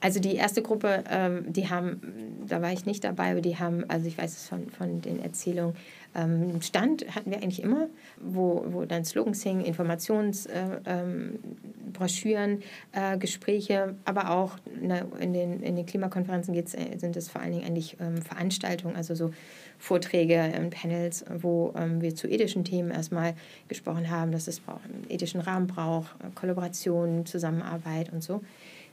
Also 0.00 0.18
die 0.18 0.34
erste 0.34 0.62
Gruppe, 0.62 1.04
ähm, 1.10 1.44
die 1.46 1.68
haben, 1.68 2.00
da 2.46 2.62
war 2.62 2.72
ich 2.72 2.86
nicht 2.86 3.04
dabei, 3.04 3.32
aber 3.32 3.42
die 3.42 3.58
haben, 3.58 3.84
also 3.88 4.06
ich 4.06 4.16
weiß 4.16 4.34
es 4.34 4.48
von, 4.48 4.70
von 4.70 5.02
den 5.02 5.22
Erzählungen, 5.22 5.74
ähm, 6.14 6.60
Stand 6.60 7.14
hatten 7.14 7.30
wir 7.30 7.38
eigentlich 7.38 7.62
immer, 7.62 7.88
wo, 8.20 8.64
wo 8.68 8.84
dann 8.84 9.04
Slogans 9.04 9.42
hingen, 9.42 9.64
Informationsbroschüren, 9.64 12.50
äh, 12.50 12.54
ähm, 12.54 12.62
äh, 12.92 13.18
Gespräche, 13.18 13.94
aber 14.04 14.30
auch 14.30 14.56
ne, 14.80 15.06
in, 15.20 15.32
den, 15.32 15.62
in 15.62 15.76
den 15.76 15.86
Klimakonferenzen 15.86 16.52
geht's, 16.52 16.74
äh, 16.74 16.98
sind 16.98 17.16
es 17.16 17.28
vor 17.28 17.40
allen 17.40 17.52
Dingen 17.52 17.64
eigentlich 17.64 17.96
ähm, 18.00 18.20
Veranstaltungen, 18.22 18.96
also 18.96 19.14
so 19.14 19.30
Vorträge 19.78 20.52
und 20.58 20.70
Panels, 20.70 21.24
wo 21.38 21.72
ähm, 21.76 22.00
wir 22.00 22.14
zu 22.14 22.28
ethischen 22.28 22.64
Themen 22.64 22.90
erstmal 22.90 23.34
gesprochen 23.68 24.10
haben, 24.10 24.32
dass 24.32 24.48
es 24.48 24.60
einen 24.66 25.06
ethischen 25.08 25.40
Rahmen 25.40 25.68
braucht, 25.68 26.14
Kollaboration, 26.34 27.24
Zusammenarbeit 27.24 28.12
und 28.12 28.22
so 28.22 28.42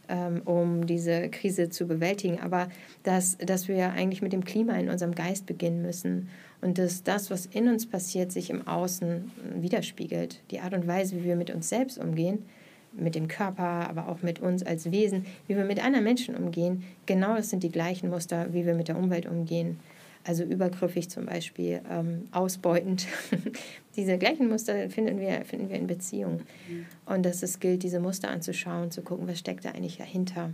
ähm, 0.09 0.41
um 0.45 0.85
diese 0.85 1.29
Krise 1.29 1.69
zu 1.69 1.87
bewältigen, 1.87 2.39
aber 2.39 2.69
dass, 3.03 3.37
dass 3.37 3.67
wir 3.67 3.91
eigentlich 3.91 4.21
mit 4.21 4.33
dem 4.33 4.45
Klima 4.45 4.73
in 4.73 4.89
unserem 4.89 5.15
Geist 5.15 5.45
beginnen 5.45 5.81
müssen 5.81 6.29
und 6.61 6.77
dass 6.77 7.03
das, 7.03 7.29
was 7.29 7.45
in 7.45 7.67
uns 7.67 7.87
passiert, 7.87 8.31
sich 8.31 8.49
im 8.49 8.67
Außen 8.67 9.31
widerspiegelt. 9.55 10.39
Die 10.51 10.59
Art 10.59 10.73
und 10.73 10.87
Weise, 10.87 11.17
wie 11.17 11.23
wir 11.23 11.35
mit 11.35 11.51
uns 11.51 11.69
selbst 11.69 11.97
umgehen, 11.97 12.45
mit 12.93 13.15
dem 13.15 13.27
Körper, 13.27 13.89
aber 13.89 14.07
auch 14.07 14.23
mit 14.23 14.39
uns 14.39 14.63
als 14.63 14.91
Wesen, 14.91 15.25
wie 15.47 15.55
wir 15.55 15.65
mit 15.65 15.83
anderen 15.83 16.03
Menschen 16.03 16.35
umgehen, 16.35 16.83
genau 17.05 17.35
das 17.35 17.49
sind 17.49 17.63
die 17.63 17.71
gleichen 17.71 18.09
Muster, 18.09 18.53
wie 18.53 18.65
wir 18.65 18.73
mit 18.73 18.87
der 18.87 18.97
Umwelt 18.97 19.27
umgehen. 19.27 19.79
Also 20.23 20.43
übergriffig 20.43 21.09
zum 21.09 21.25
Beispiel, 21.27 21.79
ähm, 21.89 22.23
ausbeutend. 22.31 23.07
diese 23.95 24.17
gleichen 24.17 24.49
Muster 24.49 24.89
finden 24.89 25.19
wir, 25.21 25.45
finden 25.45 25.69
wir 25.69 25.77
in 25.77 25.87
Beziehungen. 25.87 26.41
Mhm. 26.67 26.85
Und 27.05 27.25
dass 27.25 27.43
es 27.43 27.59
gilt, 27.59 27.83
diese 27.83 28.01
Muster 28.01 28.29
anzuschauen, 28.29 28.91
zu 28.91 29.03
gucken, 29.03 29.27
was 29.27 29.39
steckt 29.39 29.63
da 29.63 29.69
eigentlich 29.69 29.97
dahinter. 29.97 30.51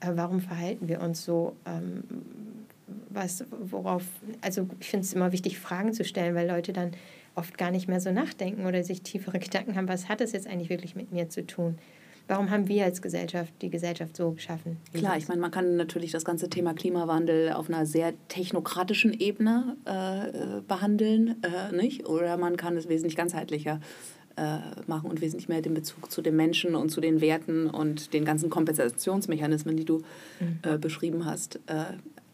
Äh, 0.00 0.10
warum 0.14 0.40
verhalten 0.40 0.88
wir 0.88 1.00
uns 1.00 1.24
so? 1.24 1.56
Ähm, 1.64 2.02
was, 3.08 3.44
worauf, 3.50 4.04
also 4.40 4.68
ich 4.80 4.88
finde 4.88 5.04
es 5.04 5.12
immer 5.12 5.32
wichtig, 5.32 5.58
Fragen 5.58 5.92
zu 5.92 6.04
stellen, 6.04 6.34
weil 6.34 6.48
Leute 6.48 6.72
dann 6.72 6.92
oft 7.34 7.58
gar 7.58 7.70
nicht 7.70 7.88
mehr 7.88 8.00
so 8.00 8.12
nachdenken 8.12 8.66
oder 8.66 8.82
sich 8.84 9.02
tiefere 9.02 9.38
Gedanken 9.38 9.76
haben, 9.76 9.88
was 9.88 10.08
hat 10.08 10.20
es 10.20 10.32
jetzt 10.32 10.46
eigentlich 10.46 10.70
wirklich 10.70 10.94
mit 10.94 11.12
mir 11.12 11.28
zu 11.28 11.46
tun? 11.46 11.78
Warum 12.26 12.50
haben 12.50 12.68
wir 12.68 12.84
als 12.84 13.02
Gesellschaft 13.02 13.52
die 13.60 13.68
Gesellschaft 13.68 14.16
so 14.16 14.30
geschaffen? 14.30 14.78
Klar, 14.94 15.18
ich 15.18 15.28
meine, 15.28 15.42
man 15.42 15.50
kann 15.50 15.76
natürlich 15.76 16.10
das 16.10 16.24
ganze 16.24 16.48
Thema 16.48 16.72
Klimawandel 16.72 17.52
auf 17.52 17.68
einer 17.68 17.84
sehr 17.84 18.14
technokratischen 18.28 19.12
Ebene 19.12 19.76
äh, 19.84 20.62
behandeln, 20.66 21.42
äh, 21.42 21.74
nicht? 21.76 22.08
Oder 22.08 22.38
man 22.38 22.56
kann 22.56 22.78
es 22.78 22.88
wesentlich 22.88 23.14
ganzheitlicher 23.14 23.78
äh, 24.36 24.58
machen 24.86 25.10
und 25.10 25.20
wesentlich 25.20 25.48
mehr 25.48 25.60
den 25.60 25.74
Bezug 25.74 26.10
zu 26.10 26.22
den 26.22 26.34
Menschen 26.34 26.74
und 26.74 26.88
zu 26.88 27.02
den 27.02 27.20
Werten 27.20 27.68
und 27.68 28.14
den 28.14 28.24
ganzen 28.24 28.48
Kompensationsmechanismen, 28.48 29.76
die 29.76 29.84
du 29.84 29.98
mhm. 30.40 30.58
Äh, 30.62 30.78
beschrieben 30.78 31.26
hast, 31.26 31.56
äh, 31.66 31.84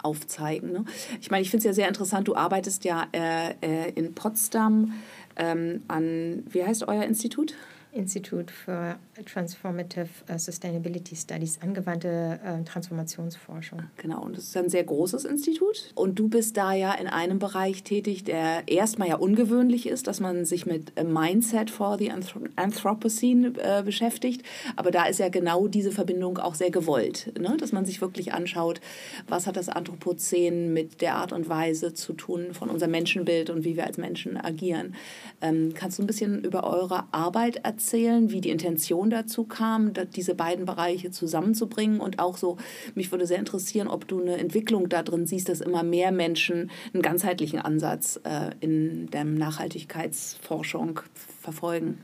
aufzeigen. 0.03 0.73
Ne? 0.73 0.85
Ich 1.21 1.31
meine, 1.31 1.43
ich 1.43 1.51
finde 1.51 1.61
es 1.61 1.65
ja 1.65 1.73
sehr 1.73 1.89
interessant, 1.89 2.29
du 2.29 2.35
arbeitest 2.35 2.85
ja 2.85 3.07
äh, 3.13 3.55
äh, 3.61 3.91
in 3.95 4.15
Potsdam 4.15 4.93
ähm, 5.37 5.83
an, 5.89 6.45
wie 6.51 6.65
heißt 6.65 6.87
euer 6.89 7.05
Institut? 7.05 7.55
Institute 7.93 8.53
for 8.53 8.97
Transformative 9.25 10.09
äh, 10.27 10.39
Sustainability 10.39 11.17
Studies, 11.17 11.61
angewandte 11.63 12.41
äh, 12.45 12.65
Transformationsforschung. 12.65 13.83
Genau, 13.97 14.23
und 14.23 14.37
das 14.37 14.45
ist 14.45 14.57
ein 14.57 14.69
sehr 14.69 14.85
großes 14.85 15.25
Institut. 15.25 15.93
Und 15.95 16.19
du 16.19 16.29
bist 16.29 16.57
da 16.57 16.73
ja 16.73 16.93
in 16.93 17.07
einem 17.07 17.39
Bereich 17.39 17.83
tätig, 17.83 18.25
der 18.25 18.63
erstmal 18.67 19.09
ja 19.09 19.17
ungewöhnlich 19.17 19.87
ist, 19.87 20.07
dass 20.07 20.21
man 20.21 20.45
sich 20.45 20.67
mit 20.67 20.93
Mindset 21.03 21.71
for 21.71 21.99
the 21.99 22.13
Anthropocene 22.57 23.53
äh, 23.59 23.83
beschäftigt. 23.83 24.43
Aber 24.77 24.91
da 24.91 25.05
ist 25.07 25.19
ja 25.19 25.29
genau 25.29 25.69
diese 25.69 25.93
Verbindung 25.93 26.39
auch 26.39 26.55
sehr 26.55 26.71
gewollt, 26.71 27.33
ne? 27.39 27.57
dass 27.59 27.73
man 27.73 27.85
sich 27.85 28.01
wirklich 28.01 28.33
anschaut, 28.33 28.81
was 29.29 29.47
hat 29.47 29.57
das 29.57 29.69
Anthropozän 29.69 30.73
mit 30.73 31.01
der 31.01 31.17
Art 31.17 31.33
und 31.33 31.49
Weise 31.49 31.95
zu 31.95 32.13
tun 32.13 32.55
von 32.55 32.71
unserem 32.71 32.93
Menschenbild 32.93 33.51
und 33.51 33.65
wie 33.65 33.77
wir 33.77 33.87
als 33.87 33.99
Menschen 33.99 34.37
agieren. 34.37 34.95
Ähm, 35.41 35.73
kannst 35.75 35.99
du 35.99 36.03
ein 36.03 36.07
bisschen 36.07 36.45
über 36.45 36.65
eure 36.65 37.05
Arbeit 37.13 37.57
erzählen, 37.65 38.31
wie 38.31 38.41
die 38.41 38.51
Intention 38.51 39.10
dazu 39.11 39.45
kam, 39.45 39.93
diese 40.15 40.35
beiden 40.35 40.65
Bereiche 40.65 41.11
zusammenzubringen 41.11 42.01
und 42.01 42.19
auch 42.19 42.37
so, 42.37 42.57
mich 42.95 43.11
würde 43.11 43.27
sehr 43.27 43.39
interessieren, 43.39 43.89
ob 43.89 44.09
du 44.09 44.21
eine 44.21 44.39
Entwicklung 44.39 44.89
da 44.89 45.03
drin 45.03 45.27
siehst, 45.27 45.49
dass 45.49 45.61
immer 45.61 45.83
mehr 45.83 46.13
Menschen 46.13 46.71
einen 46.93 47.03
ganzheitlichen 47.03 47.59
Ansatz 47.59 48.21
äh, 48.25 48.51
in 48.61 49.11
der 49.11 49.25
Nachhaltigkeitsforschung 49.25 51.01
verfolgen. 51.41 51.99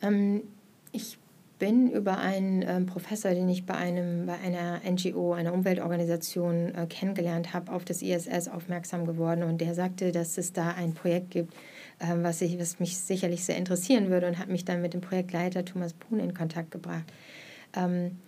Ähm, 0.00 0.42
ich 0.92 1.18
bin 1.62 1.92
über 1.92 2.18
einen 2.18 2.62
äh, 2.62 2.80
Professor, 2.80 3.30
den 3.30 3.48
ich 3.48 3.64
bei, 3.64 3.74
einem, 3.74 4.26
bei 4.26 4.36
einer 4.36 4.80
NGO, 4.84 5.32
einer 5.32 5.54
Umweltorganisation 5.54 6.74
äh, 6.74 6.86
kennengelernt 6.88 7.54
habe, 7.54 7.70
auf 7.70 7.84
das 7.84 8.02
ISS 8.02 8.48
aufmerksam 8.48 9.06
geworden 9.06 9.44
und 9.44 9.60
der 9.60 9.74
sagte, 9.74 10.10
dass 10.10 10.38
es 10.38 10.52
da 10.52 10.70
ein 10.70 10.92
Projekt 10.92 11.30
gibt, 11.30 11.54
ähm, 11.54 11.70
was, 11.98 12.40
ich, 12.40 12.58
was 12.58 12.80
mich 12.80 12.96
sicherlich 12.96 13.44
sehr 13.44 13.56
interessieren 13.56 14.10
würde 14.10 14.26
und 14.26 14.38
hat 14.38 14.48
mich 14.48 14.64
dann 14.64 14.82
mit 14.82 14.94
dem 14.94 15.00
Projektleiter 15.00 15.64
Thomas 15.64 15.92
Brun 15.92 16.20
in 16.20 16.34
Kontakt 16.34 16.70
gebracht. 16.70 17.04
Ähm, 17.74 18.18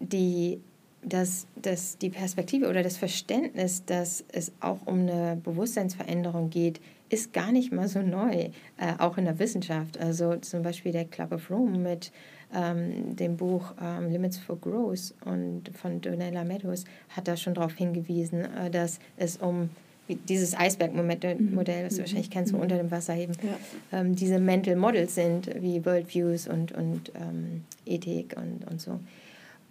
die, 0.00 0.60
dass, 1.02 1.46
dass 1.56 1.98
die 1.98 2.10
Perspektive 2.10 2.68
oder 2.68 2.82
das 2.82 2.96
Verständnis, 2.96 3.84
dass 3.84 4.24
es 4.32 4.52
auch 4.60 4.86
um 4.86 5.00
eine 5.00 5.40
Bewusstseinsveränderung 5.42 6.50
geht, 6.50 6.80
ist 7.10 7.32
gar 7.32 7.52
nicht 7.52 7.72
mal 7.72 7.88
so 7.88 8.02
neu, 8.02 8.50
äh, 8.76 8.94
auch 8.98 9.16
in 9.16 9.24
der 9.24 9.38
Wissenschaft. 9.38 9.98
Also 9.98 10.36
zum 10.36 10.62
Beispiel 10.62 10.92
der 10.92 11.04
Club 11.04 11.32
of 11.32 11.50
Rome 11.50 11.78
mit 11.78 12.12
ähm, 12.54 13.16
dem 13.16 13.36
Buch 13.36 13.74
ähm, 13.80 14.10
Limits 14.10 14.38
for 14.38 14.58
Growth 14.58 15.14
und 15.24 15.70
von 15.74 16.00
Donella 16.00 16.44
Meadows 16.44 16.84
hat 17.10 17.28
da 17.28 17.36
schon 17.36 17.54
darauf 17.54 17.74
hingewiesen, 17.74 18.44
äh, 18.44 18.70
dass 18.70 18.98
es 19.16 19.36
um 19.36 19.70
dieses 20.08 20.54
Eisbergmodell, 20.54 21.36
mhm. 21.36 21.56
was 21.56 21.94
du 21.94 22.00
wahrscheinlich 22.00 22.30
kennst, 22.30 22.50
so 22.50 22.56
mhm. 22.56 22.62
unter 22.62 22.76
dem 22.76 22.90
Wasser 22.90 23.16
eben, 23.16 23.34
ja. 23.42 23.98
ähm, 23.98 24.14
diese 24.16 24.38
Mental 24.38 24.76
Models 24.76 25.14
sind, 25.14 25.50
wie 25.60 25.84
Worldviews 25.84 26.48
und, 26.48 26.72
und 26.72 27.12
ähm, 27.14 27.64
Ethik 27.86 28.36
und, 28.36 28.70
und 28.70 28.80
so. 28.80 29.00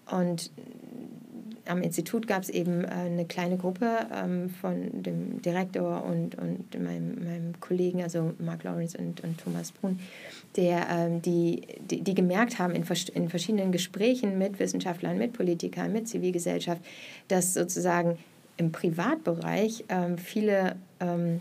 Und 0.09 0.51
am 1.67 1.81
Institut 1.81 2.27
gab 2.27 2.43
es 2.43 2.49
eben 2.49 2.83
äh, 2.83 2.87
eine 2.87 3.25
kleine 3.25 3.57
Gruppe 3.57 4.07
ähm, 4.13 4.49
von 4.49 5.03
dem 5.03 5.41
Direktor 5.41 6.03
und, 6.03 6.35
und 6.35 6.81
meinem, 6.81 7.23
meinem 7.23 7.59
Kollegen, 7.59 8.01
also 8.01 8.33
Mark 8.39 8.63
Lawrence 8.63 8.97
und, 8.97 9.21
und 9.23 9.37
Thomas 9.39 9.71
Brun, 9.71 9.99
der, 10.55 10.87
ähm, 10.89 11.21
die, 11.21 11.61
die, 11.89 12.01
die, 12.01 12.13
gemerkt 12.13 12.59
haben 12.59 12.73
in, 12.73 12.85
in 13.13 13.29
verschiedenen 13.29 13.71
Gesprächen 13.71 14.37
mit 14.37 14.59
Wissenschaftlern, 14.59 15.17
mit 15.17 15.33
Politikern, 15.33 15.91
mit 15.91 16.07
Zivilgesellschaft, 16.07 16.81
dass 17.27 17.53
sozusagen 17.53 18.17
im 18.57 18.71
Privatbereich 18.71 19.85
ähm, 19.89 20.17
viele 20.17 20.75
ähm, 20.99 21.39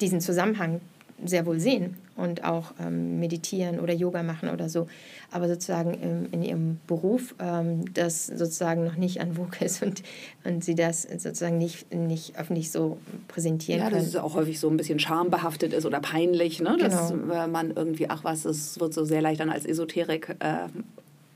diesen 0.00 0.20
Zusammenhang 0.20 0.80
sehr 1.24 1.46
wohl 1.46 1.58
sehen 1.60 1.96
und 2.16 2.44
auch 2.44 2.72
ähm, 2.80 3.20
meditieren 3.20 3.78
oder 3.80 3.94
Yoga 3.94 4.22
machen 4.22 4.50
oder 4.50 4.68
so, 4.68 4.88
aber 5.30 5.48
sozusagen 5.48 5.94
in, 5.94 6.26
in 6.32 6.42
ihrem 6.42 6.80
Beruf 6.86 7.34
ähm, 7.38 7.92
das 7.94 8.26
sozusagen 8.26 8.84
noch 8.84 8.96
nicht 8.96 9.20
an 9.20 9.34
Vogue 9.34 9.58
ist 9.60 9.82
und, 9.82 10.02
und 10.44 10.64
sie 10.64 10.74
das 10.74 11.02
sozusagen 11.02 11.58
nicht, 11.58 11.92
nicht 11.94 12.36
öffentlich 12.38 12.70
so 12.70 12.98
präsentieren 13.28 13.80
ja, 13.80 13.86
können. 13.86 14.00
Ja, 14.00 14.02
dass 14.02 14.14
es 14.14 14.16
auch 14.16 14.34
häufig 14.34 14.58
so 14.58 14.68
ein 14.68 14.76
bisschen 14.76 14.98
schambehaftet 14.98 15.72
ist 15.72 15.86
oder 15.86 16.00
peinlich, 16.00 16.60
ne? 16.60 16.76
dass 16.78 17.10
genau. 17.10 17.46
man 17.46 17.72
irgendwie, 17.72 18.10
ach 18.10 18.24
was, 18.24 18.44
es 18.44 18.78
wird 18.80 18.94
so 18.94 19.04
sehr 19.04 19.22
leicht 19.22 19.40
dann 19.40 19.50
als 19.50 19.64
Esoterik 19.64 20.36
äh, 20.40 20.68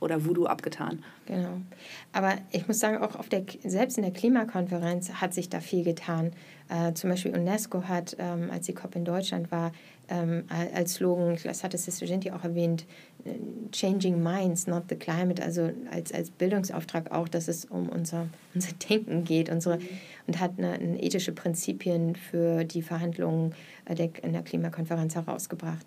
oder 0.03 0.24
Voodoo 0.24 0.46
abgetan. 0.46 1.03
Genau. 1.26 1.61
Aber 2.12 2.34
ich 2.50 2.66
muss 2.68 2.78
sagen, 2.78 2.98
auch 2.98 3.16
auf 3.16 3.28
der, 3.28 3.44
selbst 3.64 3.96
in 3.96 4.03
der 4.03 4.12
Klimakonferenz 4.12 5.14
hat 5.14 5.32
sich 5.32 5.48
da 5.48 5.61
viel 5.61 5.84
getan. 5.84 6.32
Äh, 6.68 6.92
zum 6.94 7.11
Beispiel 7.11 7.34
UNESCO 7.34 7.84
hat, 7.84 8.16
ähm, 8.18 8.50
als 8.50 8.66
die 8.66 8.74
COP 8.74 8.96
in 8.96 9.05
Deutschland 9.05 9.50
war, 9.50 9.72
ähm, 10.09 10.44
als 10.74 10.94
Slogan, 10.94 11.38
das 11.42 11.64
hatte 11.64 11.78
Sistogenti 11.78 12.30
auch 12.30 12.44
erwähnt, 12.44 12.86
äh, 13.24 13.30
Changing 13.70 14.22
Minds, 14.22 14.66
not 14.66 14.84
the 14.88 14.96
Climate, 14.96 15.42
also 15.42 15.70
als, 15.90 16.12
als 16.12 16.30
Bildungsauftrag 16.30 17.11
auch, 17.12 17.28
dass 17.28 17.48
es 17.48 17.64
um 17.64 17.88
unser, 17.88 18.26
unser 18.55 18.72
Denken 18.88 19.24
geht 19.24 19.48
unsere, 19.48 19.78
mhm. 19.78 19.88
und 20.26 20.40
hat 20.40 20.53
eine, 20.59 20.72
eine 20.72 21.03
ethische 21.03 21.32
Prinzipien 21.32 22.16
für 22.16 22.64
die 22.64 22.82
Verhandlungen 22.82 23.55
äh, 23.84 23.94
der, 23.94 24.11
in 24.22 24.32
der 24.32 24.42
Klimakonferenz 24.42 25.14
herausgebracht. 25.14 25.86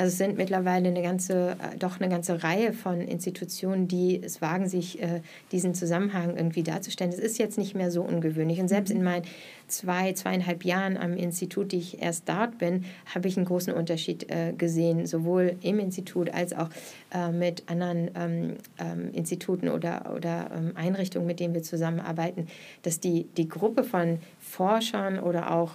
Also 0.00 0.12
es 0.12 0.16
sind 0.16 0.38
mittlerweile 0.38 0.88
eine 0.88 1.02
ganze, 1.02 1.50
äh, 1.50 1.76
doch 1.78 2.00
eine 2.00 2.08
ganze 2.08 2.42
Reihe 2.42 2.72
von 2.72 3.02
Institutionen, 3.02 3.86
die 3.86 4.18
es 4.22 4.40
wagen, 4.40 4.66
sich 4.66 5.02
äh, 5.02 5.20
diesen 5.52 5.74
Zusammenhang 5.74 6.38
irgendwie 6.38 6.62
darzustellen. 6.62 7.12
Es 7.12 7.18
ist 7.18 7.38
jetzt 7.38 7.58
nicht 7.58 7.74
mehr 7.74 7.90
so 7.90 8.00
ungewöhnlich. 8.00 8.60
Und 8.60 8.68
selbst 8.68 8.90
in 8.90 9.02
meinen 9.02 9.26
zwei, 9.68 10.14
zweieinhalb 10.14 10.64
Jahren 10.64 10.96
am 10.96 11.18
Institut, 11.18 11.72
die 11.72 11.76
ich 11.76 12.00
erst 12.00 12.26
dort 12.30 12.56
bin, 12.56 12.86
habe 13.14 13.28
ich 13.28 13.36
einen 13.36 13.44
großen 13.44 13.74
Unterschied 13.74 14.30
äh, 14.30 14.54
gesehen, 14.54 15.06
sowohl 15.06 15.56
im 15.60 15.78
Institut 15.78 16.32
als 16.32 16.54
auch 16.54 16.70
mit 17.32 17.68
anderen 17.68 18.10
ähm, 18.14 18.56
ähm, 18.78 19.10
Instituten 19.12 19.68
oder, 19.68 20.12
oder 20.14 20.48
ähm, 20.56 20.76
Einrichtungen, 20.76 21.26
mit 21.26 21.40
denen 21.40 21.54
wir 21.54 21.62
zusammenarbeiten, 21.64 22.46
dass 22.82 23.00
die, 23.00 23.26
die 23.36 23.48
Gruppe 23.48 23.82
von 23.82 24.20
Forschern 24.38 25.18
oder 25.18 25.50
auch 25.50 25.74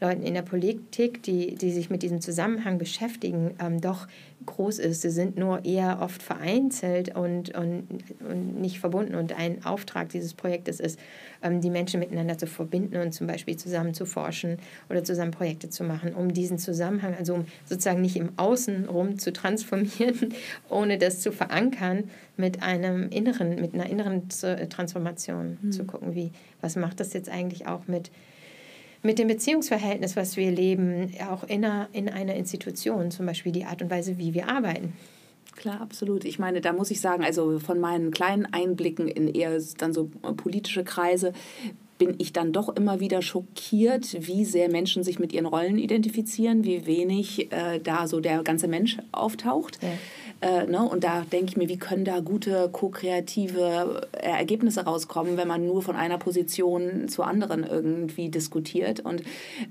Leuten 0.00 0.22
in 0.22 0.34
der 0.34 0.42
Politik, 0.42 1.22
die, 1.22 1.54
die 1.54 1.72
sich 1.72 1.90
mit 1.90 2.02
diesem 2.02 2.20
Zusammenhang 2.20 2.78
beschäftigen, 2.78 3.54
ähm, 3.60 3.80
doch 3.80 4.06
groß 4.46 4.78
ist. 4.78 5.02
Sie 5.02 5.10
sind 5.10 5.38
nur 5.38 5.64
eher 5.64 6.00
oft 6.00 6.22
vereinzelt 6.22 7.14
und, 7.14 7.56
und, 7.56 7.86
und 8.28 8.60
nicht 8.60 8.80
verbunden. 8.80 9.14
Und 9.14 9.32
ein 9.38 9.64
Auftrag 9.64 10.10
dieses 10.10 10.34
Projektes 10.34 10.80
ist, 10.80 10.98
ähm, 11.42 11.60
die 11.60 11.70
Menschen 11.70 12.00
miteinander 12.00 12.36
zu 12.38 12.46
verbinden 12.46 12.96
und 12.96 13.12
zum 13.12 13.26
Beispiel 13.26 13.56
zusammen 13.56 13.94
zu 13.94 14.06
forschen 14.06 14.58
oder 14.90 15.04
zusammen 15.04 15.30
Projekte 15.30 15.70
zu 15.70 15.84
machen, 15.84 16.14
um 16.14 16.32
diesen 16.32 16.58
Zusammenhang, 16.58 17.14
also 17.14 17.34
um 17.34 17.46
sozusagen 17.64 18.00
nicht 18.00 18.16
im 18.16 18.30
Außen 18.36 18.86
rum 18.86 19.18
zu 19.18 19.32
transformieren, 19.32 20.34
ohne 20.68 20.98
das 20.98 21.20
zu 21.20 21.32
verankern, 21.32 22.04
mit 22.36 22.62
einem 22.62 23.08
inneren, 23.10 23.60
mit 23.60 23.74
einer 23.74 23.86
inneren 23.86 24.28
Transformation 24.28 25.58
mhm. 25.62 25.72
zu 25.72 25.84
gucken, 25.84 26.14
wie, 26.14 26.32
was 26.60 26.76
macht 26.76 27.00
das 27.00 27.12
jetzt 27.12 27.28
eigentlich 27.28 27.66
auch 27.66 27.86
mit 27.86 28.10
mit 29.04 29.18
dem 29.18 29.28
Beziehungsverhältnis, 29.28 30.16
was 30.16 30.36
wir 30.36 30.50
leben, 30.50 31.12
auch 31.30 31.44
in 31.44 31.64
einer, 31.64 31.88
in 31.92 32.08
einer 32.08 32.34
Institution, 32.34 33.10
zum 33.10 33.26
Beispiel 33.26 33.52
die 33.52 33.66
Art 33.66 33.82
und 33.82 33.90
Weise, 33.90 34.18
wie 34.18 34.34
wir 34.34 34.48
arbeiten. 34.48 34.94
Klar, 35.56 35.80
absolut. 35.80 36.24
Ich 36.24 36.38
meine, 36.38 36.60
da 36.60 36.72
muss 36.72 36.90
ich 36.90 37.00
sagen, 37.00 37.22
also 37.22 37.58
von 37.58 37.78
meinen 37.78 38.10
kleinen 38.10 38.46
Einblicken 38.46 39.06
in 39.06 39.28
eher 39.28 39.56
dann 39.78 39.92
so 39.92 40.10
politische 40.36 40.84
Kreise 40.84 41.32
bin 41.98 42.14
ich 42.18 42.32
dann 42.32 42.52
doch 42.52 42.74
immer 42.74 43.00
wieder 43.00 43.22
schockiert, 43.22 44.16
wie 44.26 44.44
sehr 44.44 44.68
Menschen 44.68 45.04
sich 45.04 45.18
mit 45.18 45.32
ihren 45.32 45.46
Rollen 45.46 45.78
identifizieren, 45.78 46.64
wie 46.64 46.86
wenig 46.86 47.52
äh, 47.52 47.78
da 47.78 48.06
so 48.08 48.20
der 48.20 48.42
ganze 48.42 48.68
Mensch 48.68 48.98
auftaucht. 49.12 49.78
Ja. 49.82 49.88
Äh, 50.40 50.66
ne? 50.66 50.82
Und 50.82 51.04
da 51.04 51.22
denke 51.22 51.46
ich 51.46 51.56
mir, 51.56 51.68
wie 51.68 51.78
können 51.78 52.04
da 52.04 52.20
gute 52.20 52.68
ko-kreative 52.70 54.08
äh, 54.12 54.26
Ergebnisse 54.26 54.84
rauskommen, 54.84 55.36
wenn 55.36 55.48
man 55.48 55.64
nur 55.64 55.82
von 55.82 55.96
einer 55.96 56.18
Position 56.18 57.08
zur 57.08 57.26
anderen 57.26 57.64
irgendwie 57.64 58.28
diskutiert. 58.28 59.00
Und, 59.00 59.22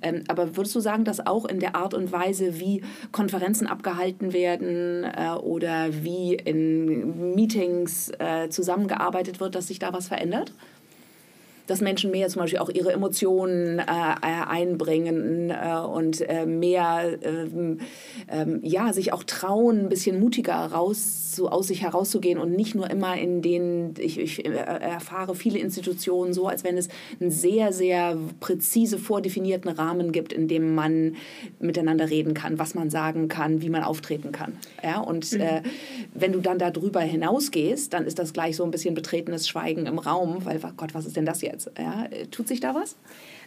ähm, 0.02 0.24
aber 0.28 0.56
würdest 0.56 0.76
du 0.76 0.80
sagen, 0.80 1.04
dass 1.04 1.26
auch 1.26 1.46
in 1.46 1.60
der 1.60 1.76
Art 1.76 1.94
und 1.94 2.12
Weise, 2.12 2.60
wie 2.60 2.82
Konferenzen 3.12 3.68
abgehalten 3.68 4.34
werden 4.34 5.04
äh, 5.04 5.36
oder 5.42 5.90
wie 6.04 6.36
in 6.36 7.36
Meetings 7.36 8.12
äh, 8.18 8.50
zusammengearbeitet 8.50 9.40
wird, 9.40 9.56
dass 9.56 9.68
sich 9.68 9.80
da 9.80 9.92
was 9.94 10.08
verändert? 10.08 10.54
Dass 11.68 11.82
Menschen 11.82 12.11
mehr 12.11 12.28
zum 12.30 12.41
Beispiel 12.41 12.59
auch 12.59 12.70
ihre 12.70 12.91
Emotionen 12.91 13.80
äh, 13.80 13.84
einbringen 13.86 15.49
äh, 15.49 15.78
und 15.78 16.22
äh, 16.28 16.45
mehr 16.45 17.18
ähm, 17.22 17.80
ähm, 18.30 18.59
ja, 18.64 18.93
sich 18.93 19.14
auch 19.14 19.24
trauen, 19.24 19.80
ein 19.80 19.89
bisschen 19.89 20.20
mutiger 20.20 20.55
raus, 20.55 21.23
so 21.36 21.50
aus 21.50 21.68
sich 21.68 21.82
herauszugehen 21.82 22.40
und 22.40 22.52
nicht 22.52 22.76
nur 22.76 22.90
immer 22.90 23.18
in 23.18 23.42
den, 23.42 23.94
ich, 23.98 24.20
ich 24.20 24.46
äh, 24.46 24.50
erfahre 24.50 25.36
viele 25.36 25.60
Institutionen 25.60 26.34
so, 26.34 26.48
als 26.48 26.64
wenn 26.64 26.78
es 26.78 26.90
einen 27.20 27.32
sehr, 27.32 27.72
sehr 27.72 28.18
präzise 28.40 28.98
vordefinierten 28.98 29.72
Rahmen 29.72 30.12
gibt, 30.12 30.34
in 30.34 30.48
dem 30.48 30.76
man 30.76 31.16
miteinander 31.60 32.10
reden 32.10 32.34
kann, 32.34 32.60
was 32.60 32.76
man 32.76 32.90
sagen 32.90 33.30
kann, 33.30 33.62
wie 33.62 33.70
man 33.70 33.84
auftreten 33.84 34.32
kann. 34.32 34.58
Ja? 34.84 35.00
Und 35.00 35.32
mhm. 35.32 35.42
äh, 35.42 35.62
wenn 36.14 36.34
du 36.34 36.40
dann 36.40 36.60
darüber 36.60 37.02
hinausgehst, 37.02 37.94
dann 37.94 38.06
ist 38.06 38.20
das 38.20 38.34
gleich 38.34 38.58
so 38.58 38.64
ein 38.64 38.72
bisschen 38.72 38.96
betretenes 38.96 39.48
Schweigen 39.48 39.86
im 39.86 39.98
Raum, 39.98 40.46
weil, 40.46 40.60
Gott, 40.76 40.94
was 40.94 41.06
ist 41.06 41.16
denn 41.16 41.26
das 41.26 41.42
jetzt? 41.42 41.54
jetzt? 41.54 41.72
Ja, 41.78 42.08
tut 42.32 42.48
sich 42.48 42.60
da 42.60 42.76
was? 42.76 42.96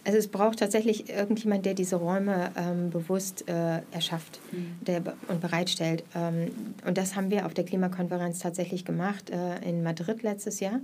Also 0.07 0.19
es 0.19 0.29
braucht 0.29 0.59
tatsächlich 0.59 1.09
irgendjemand, 1.09 1.65
der 1.65 1.73
diese 1.73 1.97
Räume 1.97 2.51
ähm, 2.55 2.91
bewusst 2.91 3.43
äh, 3.49 3.81
erschafft 3.91 4.39
mhm. 4.53 4.77
der, 4.79 5.01
und 5.27 5.41
bereitstellt. 5.41 6.05
Ähm, 6.15 6.49
und 6.85 6.97
das 6.97 7.17
haben 7.17 7.29
wir 7.29 7.45
auf 7.45 7.53
der 7.53 7.65
Klimakonferenz 7.65 8.39
tatsächlich 8.39 8.85
gemacht 8.85 9.29
äh, 9.29 9.59
in 9.67 9.83
Madrid 9.83 10.23
letztes 10.23 10.61
Jahr, 10.61 10.79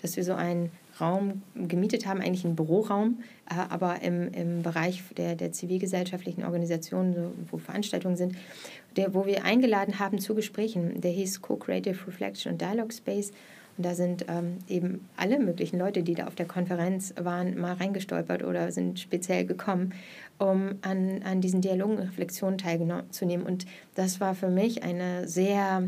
dass 0.00 0.16
wir 0.16 0.22
so 0.22 0.34
einen 0.34 0.70
Raum 1.00 1.42
gemietet 1.56 2.06
haben, 2.06 2.20
eigentlich 2.20 2.44
einen 2.44 2.54
Büroraum, 2.54 3.18
äh, 3.50 3.54
aber 3.68 4.00
im, 4.02 4.32
im 4.32 4.62
Bereich 4.62 5.02
der, 5.16 5.34
der 5.34 5.50
zivilgesellschaftlichen 5.50 6.44
Organisationen, 6.44 7.48
wo 7.50 7.58
Veranstaltungen 7.58 8.16
sind, 8.16 8.36
der, 8.96 9.12
wo 9.12 9.26
wir 9.26 9.42
eingeladen 9.42 9.98
haben 9.98 10.20
zu 10.20 10.36
Gesprächen. 10.36 11.00
Der 11.00 11.10
hieß 11.10 11.42
Co-Creative 11.42 12.06
Reflection 12.06 12.52
und 12.52 12.60
Dialogue 12.60 12.92
Space. 12.92 13.32
Und 13.78 13.84
da 13.84 13.94
sind 13.94 14.26
ähm, 14.28 14.58
eben 14.68 15.08
alle 15.16 15.38
möglichen 15.38 15.78
Leute, 15.78 16.02
die 16.02 16.14
da 16.14 16.26
auf 16.26 16.34
der 16.34 16.46
Konferenz 16.46 17.14
waren, 17.16 17.56
mal 17.58 17.74
reingestolpert 17.74 18.42
oder 18.42 18.72
sind 18.72 18.98
speziell 18.98 19.46
gekommen, 19.46 19.94
um 20.38 20.74
an, 20.82 21.22
an 21.22 21.40
diesen 21.40 21.60
Dialogen 21.60 21.96
und 21.96 22.02
Reflexionen 22.02 22.58
teilzunehmen. 22.58 23.46
Und 23.46 23.66
das 23.94 24.20
war 24.20 24.34
für 24.34 24.48
mich 24.48 24.82
eine 24.82 25.28
sehr 25.28 25.84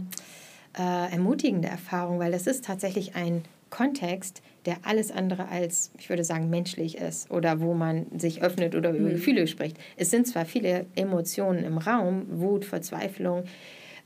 äh, 0.79 1.13
ermutigende 1.13 1.67
Erfahrung, 1.67 2.21
weil 2.21 2.31
das 2.31 2.47
ist 2.47 2.65
tatsächlich 2.65 3.17
ein 3.17 3.43
Kontext, 3.71 4.41
der 4.67 4.77
alles 4.85 5.11
andere 5.11 5.49
als, 5.49 5.91
ich 5.99 6.09
würde 6.11 6.23
sagen, 6.23 6.49
menschlich 6.49 6.97
ist 6.97 7.29
oder 7.31 7.61
wo 7.61 7.75
man 7.75 8.07
sich 8.17 8.41
öffnet 8.43 8.77
oder 8.77 8.91
über 8.91 9.09
mhm. 9.09 9.15
Gefühle 9.15 9.49
spricht. 9.49 9.77
Es 9.97 10.11
sind 10.11 10.29
zwar 10.29 10.45
viele 10.45 10.87
Emotionen 10.95 11.65
im 11.65 11.79
Raum, 11.79 12.27
Wut, 12.29 12.65
Verzweiflung, 12.65 13.45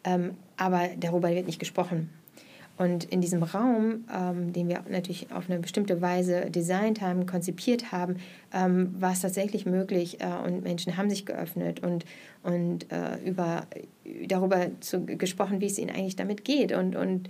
ähm, 0.05 0.39
aber 0.57 0.89
darüber 0.99 1.29
wird 1.31 1.47
nicht 1.47 1.59
gesprochen. 1.59 2.09
Und 2.77 3.05
in 3.05 3.21
diesem 3.21 3.43
Raum, 3.43 4.05
ähm, 4.13 4.53
den 4.53 4.69
wir 4.69 4.83
natürlich 4.89 5.31
auf 5.33 5.49
eine 5.49 5.61
bestimmte 5.61 6.01
Weise 6.01 6.51
designt 6.51 7.01
haben, 7.01 7.25
konzipiert 7.25 7.93
haben, 7.93 8.17
ähm, 8.53 8.95
war 8.99 9.13
es 9.13 9.21
tatsächlich 9.21 9.65
möglich 9.65 10.21
äh, 10.21 10.27
und 10.45 10.65
Menschen 10.65 10.97
haben 10.97 11.09
sich 11.09 11.25
geöffnet 11.25 11.81
und, 11.85 12.05
und 12.43 12.91
äh, 12.91 13.19
über, 13.25 13.67
darüber 14.27 14.67
zu, 14.81 15.05
gesprochen, 15.07 15.61
wie 15.61 15.67
es 15.67 15.79
ihnen 15.79 15.95
eigentlich 15.95 16.17
damit 16.17 16.45
geht 16.45 16.73
und, 16.73 16.97
und 16.97 17.29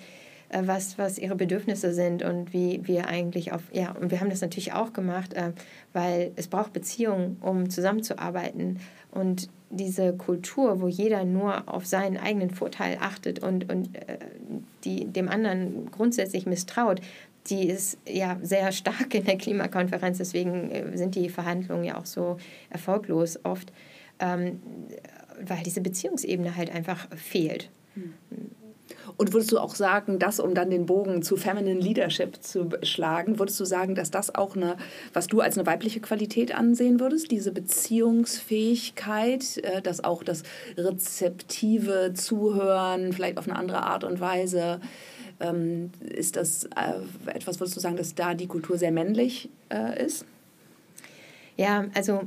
äh, 0.49 0.63
was, 0.67 0.99
was 0.99 1.19
ihre 1.19 1.37
Bedürfnisse 1.37 1.93
sind 1.93 2.23
und 2.23 2.53
wie 2.53 2.81
wir 2.85 3.09
eigentlich 3.09 3.53
auf, 3.53 3.63
ja, 3.73 3.93
und 3.93 4.11
wir 4.11 4.21
haben 4.21 4.31
das 4.31 4.41
natürlich 4.41 4.73
auch 4.73 4.93
gemacht, 4.93 5.35
äh, 5.35 5.53
weil 5.93 6.33
es 6.37 6.49
braucht 6.49 6.73
Beziehungen, 6.73 7.37
um 7.41 7.69
zusammenzuarbeiten 7.69 8.79
und 9.15 9.49
diese 9.71 10.13
Kultur, 10.17 10.81
wo 10.81 10.89
jeder 10.89 11.25
nur 11.25 11.69
auf 11.73 11.87
seinen 11.87 12.17
eigenen 12.17 12.51
Vorteil 12.51 12.99
achtet 13.01 13.41
und, 13.41 13.73
und 13.73 13.95
äh, 13.97 14.19
die 14.85 15.07
dem 15.07 15.29
anderen 15.29 15.91
grundsätzlich 15.91 16.47
misstraut, 16.47 17.01
die 17.49 17.69
ist 17.69 17.99
ja 18.09 18.39
sehr 18.43 18.73
stark 18.73 19.15
in 19.15 19.25
der 19.25 19.37
Klimakonferenz. 19.37 20.19
Deswegen 20.19 20.71
äh, 20.71 20.97
sind 20.97 21.15
die 21.15 21.29
Verhandlungen 21.29 21.85
ja 21.85 21.99
auch 21.99 22.07
so 22.07 22.39
erfolglos 22.71 23.39
oft, 23.45 23.73
ähm, 24.19 24.61
weil 25.45 25.63
diese 25.65 25.81
Beziehungsebene 25.81 26.57
halt 26.57 26.75
einfach 26.75 27.09
fehlt. 27.17 27.71
Hm. 27.95 28.15
Und 29.17 29.33
würdest 29.33 29.53
du 29.53 29.59
auch 29.59 29.75
sagen, 29.75 30.19
dass, 30.19 30.41
um 30.41 30.55
dann 30.55 30.71
den 30.71 30.87
Bogen 30.87 31.23
zu 31.23 31.37
Feminine 31.37 31.79
Leadership 31.79 32.43
zu 32.43 32.71
schlagen, 32.83 33.39
würdest 33.39 33.61
du 33.61 33.65
sagen, 33.65 33.95
dass 33.95 34.11
das 34.11 34.35
auch 34.35 34.57
eine, 34.57 34.77
was 35.13 35.29
du 35.29 35.41
als 35.41 35.57
eine 35.57 35.67
weibliche 35.67 36.01
Qualität 36.01 36.55
ansehen 36.55 37.01
würdest, 37.01 37.31
diese 37.31 37.53
Beziehungsfähigkeit, 37.53 39.59
äh, 39.59 39.83
dass 39.83 40.03
auch 40.03 40.23
das 40.23 40.43
rezeptive 40.77 42.13
Zuhören, 42.15 43.13
vielleicht 43.13 43.39
auf 43.39 43.49
eine 43.49 43.57
andere 43.57 43.83
Art 43.83 44.05
und 44.05 44.21
Weise, 44.21 44.81
ähm, 45.41 45.91
ist 46.01 46.37
das 46.37 46.65
äh, 46.65 47.31
etwas, 47.31 47.61
würdest 47.61 47.77
du 47.77 47.81
sagen, 47.81 47.97
dass 47.97 48.15
da 48.15 48.35
die 48.35 48.47
Kultur 48.47 48.79
sehr 48.79 48.93
männlich 48.93 49.49
äh, 49.71 50.05
ist? 50.05 50.25
Ja, 51.57 51.87
also 51.95 52.23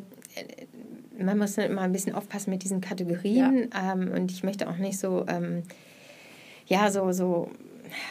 man 1.19 1.37
muss 1.37 1.57
immer 1.57 1.81
ein 1.81 1.91
bisschen 1.91 2.15
aufpassen 2.15 2.51
mit 2.51 2.63
diesen 2.63 2.81
Kategorien 2.81 3.69
ja. 3.73 3.93
ähm, 3.93 4.11
und 4.11 4.31
ich 4.31 4.43
möchte 4.43 4.69
auch 4.69 4.77
nicht 4.77 4.99
so, 4.99 5.25
ähm, 5.27 5.63
ja, 6.67 6.91
so, 6.91 7.11
so 7.11 7.49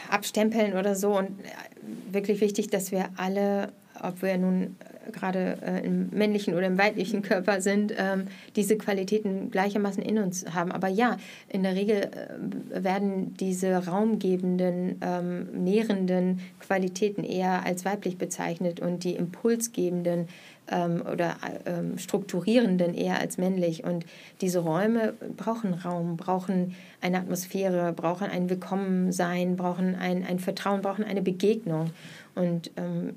abstempeln 0.09 0.73
oder 0.73 0.95
so 0.95 1.17
und 1.17 1.27
äh, 1.27 2.13
wirklich 2.13 2.41
wichtig, 2.41 2.69
dass 2.69 2.91
wir 2.91 3.09
alle, 3.17 3.71
ob 4.01 4.21
wir 4.21 4.37
nun 4.37 4.75
äh, 4.79 5.11
gerade 5.11 5.57
äh, 5.61 5.85
im 5.85 6.09
männlichen 6.09 6.53
oder 6.53 6.67
im 6.67 6.77
weiblichen 6.77 7.21
Körper 7.21 7.61
sind, 7.61 7.93
ähm, 7.97 8.27
diese 8.55 8.77
Qualitäten 8.77 9.51
gleichermaßen 9.51 10.03
in 10.03 10.17
uns 10.17 10.45
haben. 10.53 10.71
Aber 10.71 10.87
ja, 10.87 11.17
in 11.49 11.63
der 11.63 11.75
Regel 11.75 12.09
äh, 12.11 12.83
werden 12.83 13.35
diese 13.35 13.87
raumgebenden, 13.87 14.99
ähm, 15.01 15.63
nährenden 15.63 16.41
Qualitäten 16.59 17.23
eher 17.23 17.65
als 17.65 17.85
weiblich 17.85 18.17
bezeichnet 18.17 18.79
und 18.79 19.03
die 19.03 19.15
impulsgebenden 19.15 20.27
ähm, 20.69 21.03
oder 21.11 21.37
ähm, 21.65 21.97
strukturierenden 21.97 22.93
eher 22.93 23.19
als 23.19 23.37
männlich. 23.37 23.83
Und 23.83 24.05
diese 24.41 24.59
Räume 24.59 25.13
brauchen 25.35 25.73
Raum, 25.73 26.17
brauchen 26.17 26.75
eine 27.01 27.19
Atmosphäre, 27.19 27.93
brauchen 27.93 28.29
ein 28.29 28.49
Willkommensein, 28.49 29.55
brauchen 29.55 29.95
ein, 29.95 30.25
ein 30.25 30.39
Vertrauen, 30.39 30.81
brauchen 30.81 31.03
eine 31.03 31.21
Begegnung. 31.21 31.91
Und 32.35 32.71
ähm, 32.77 33.13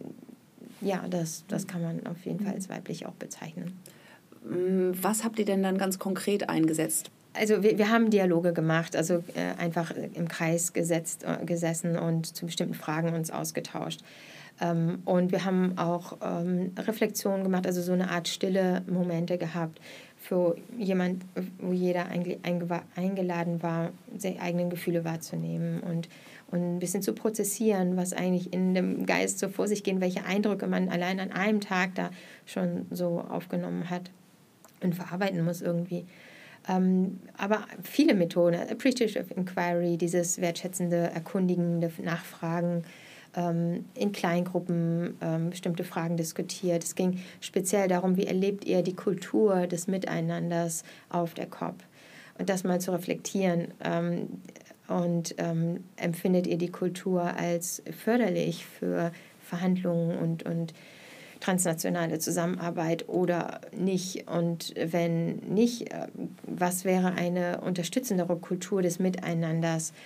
ja, 0.80 1.04
das, 1.08 1.44
das 1.48 1.66
kann 1.66 1.82
man 1.82 2.06
auf 2.06 2.24
jeden 2.24 2.40
Fall 2.40 2.54
als 2.54 2.68
weiblich 2.68 3.06
auch 3.06 3.12
bezeichnen. 3.12 3.78
Mm, 4.44 4.92
was 5.00 5.24
habt 5.24 5.38
ihr 5.38 5.44
denn 5.44 5.62
dann 5.62 5.78
ganz 5.78 5.98
konkret 5.98 6.48
eingesetzt? 6.48 7.10
Also 7.32 7.62
wir, 7.62 7.78
wir 7.78 7.90
haben 7.90 8.10
Dialoge 8.10 8.52
gemacht, 8.52 8.96
also 8.96 9.22
äh, 9.34 9.60
einfach 9.60 9.92
im 10.14 10.26
Kreis 10.28 10.72
gesetzt, 10.72 11.24
äh, 11.24 11.44
gesessen 11.44 11.96
und 11.96 12.26
zu 12.26 12.46
bestimmten 12.46 12.74
Fragen 12.74 13.14
uns 13.14 13.30
ausgetauscht. 13.30 14.00
Ähm, 14.60 15.02
und 15.04 15.32
wir 15.32 15.44
haben 15.44 15.78
auch 15.78 16.18
ähm, 16.22 16.72
Reflexionen 16.78 17.44
gemacht, 17.44 17.66
also 17.66 17.82
so 17.82 17.92
eine 17.92 18.10
Art 18.10 18.28
stille 18.28 18.82
Momente 18.88 19.38
gehabt 19.38 19.80
für 20.16 20.56
jemand, 20.76 21.24
wo 21.58 21.72
jeder 21.72 22.06
eingeladen 22.06 23.62
war, 23.62 23.90
seine 24.18 24.40
eigenen 24.40 24.68
Gefühle 24.68 25.04
wahrzunehmen 25.04 25.80
und, 25.80 26.10
und 26.50 26.76
ein 26.76 26.78
bisschen 26.78 27.00
zu 27.00 27.14
prozessieren, 27.14 27.96
was 27.96 28.12
eigentlich 28.12 28.52
in 28.52 28.74
dem 28.74 29.06
Geist 29.06 29.38
so 29.38 29.48
vor 29.48 29.66
sich 29.66 29.82
geht, 29.82 29.98
welche 30.00 30.26
Eindrücke 30.26 30.66
man 30.66 30.90
allein 30.90 31.20
an 31.20 31.32
einem 31.32 31.60
Tag 31.60 31.94
da 31.94 32.10
schon 32.44 32.86
so 32.90 33.20
aufgenommen 33.20 33.88
hat 33.88 34.10
und 34.82 34.94
verarbeiten 34.94 35.42
muss 35.42 35.62
irgendwie. 35.62 36.04
Ähm, 36.68 37.20
aber 37.38 37.64
viele 37.82 38.14
Methoden, 38.14 38.60
Appreciative 38.70 39.32
Inquiry, 39.34 39.96
dieses 39.96 40.38
wertschätzende, 40.38 41.10
erkundigende 41.14 41.90
Nachfragen, 42.02 42.84
ähm, 43.34 43.84
in 43.94 44.12
Kleingruppen 44.12 45.16
ähm, 45.20 45.50
bestimmte 45.50 45.84
Fragen 45.84 46.16
diskutiert. 46.16 46.84
Es 46.84 46.94
ging 46.94 47.20
speziell 47.40 47.88
darum, 47.88 48.16
wie 48.16 48.26
erlebt 48.26 48.64
ihr 48.64 48.82
die 48.82 48.94
Kultur 48.94 49.66
des 49.66 49.86
Miteinanders 49.86 50.84
auf 51.08 51.34
der 51.34 51.46
COP 51.46 51.76
und 52.38 52.48
das 52.48 52.64
mal 52.64 52.80
zu 52.80 52.92
reflektieren. 52.92 53.68
Ähm, 53.84 54.28
und 54.88 55.36
empfindet 55.94 56.48
ihr 56.48 56.58
die 56.58 56.72
Kultur 56.72 57.22
als 57.22 57.80
förderlich 57.96 58.66
für 58.66 59.12
Verhandlungen 59.40 60.18
und, 60.18 60.42
und 60.42 60.74
transnationale 61.40 62.18
Zusammenarbeit 62.18 63.08
oder 63.08 63.60
nicht? 63.76 64.28
Und 64.28 64.74
wenn 64.76 65.36
nicht, 65.36 65.92
äh, 65.92 66.06
was 66.42 66.84
wäre 66.84 67.14
eine 67.14 67.60
unterstützendere 67.62 68.36
Kultur 68.36 68.82
des 68.82 68.98
Miteinanders 68.98 69.92
ähm, 69.92 69.96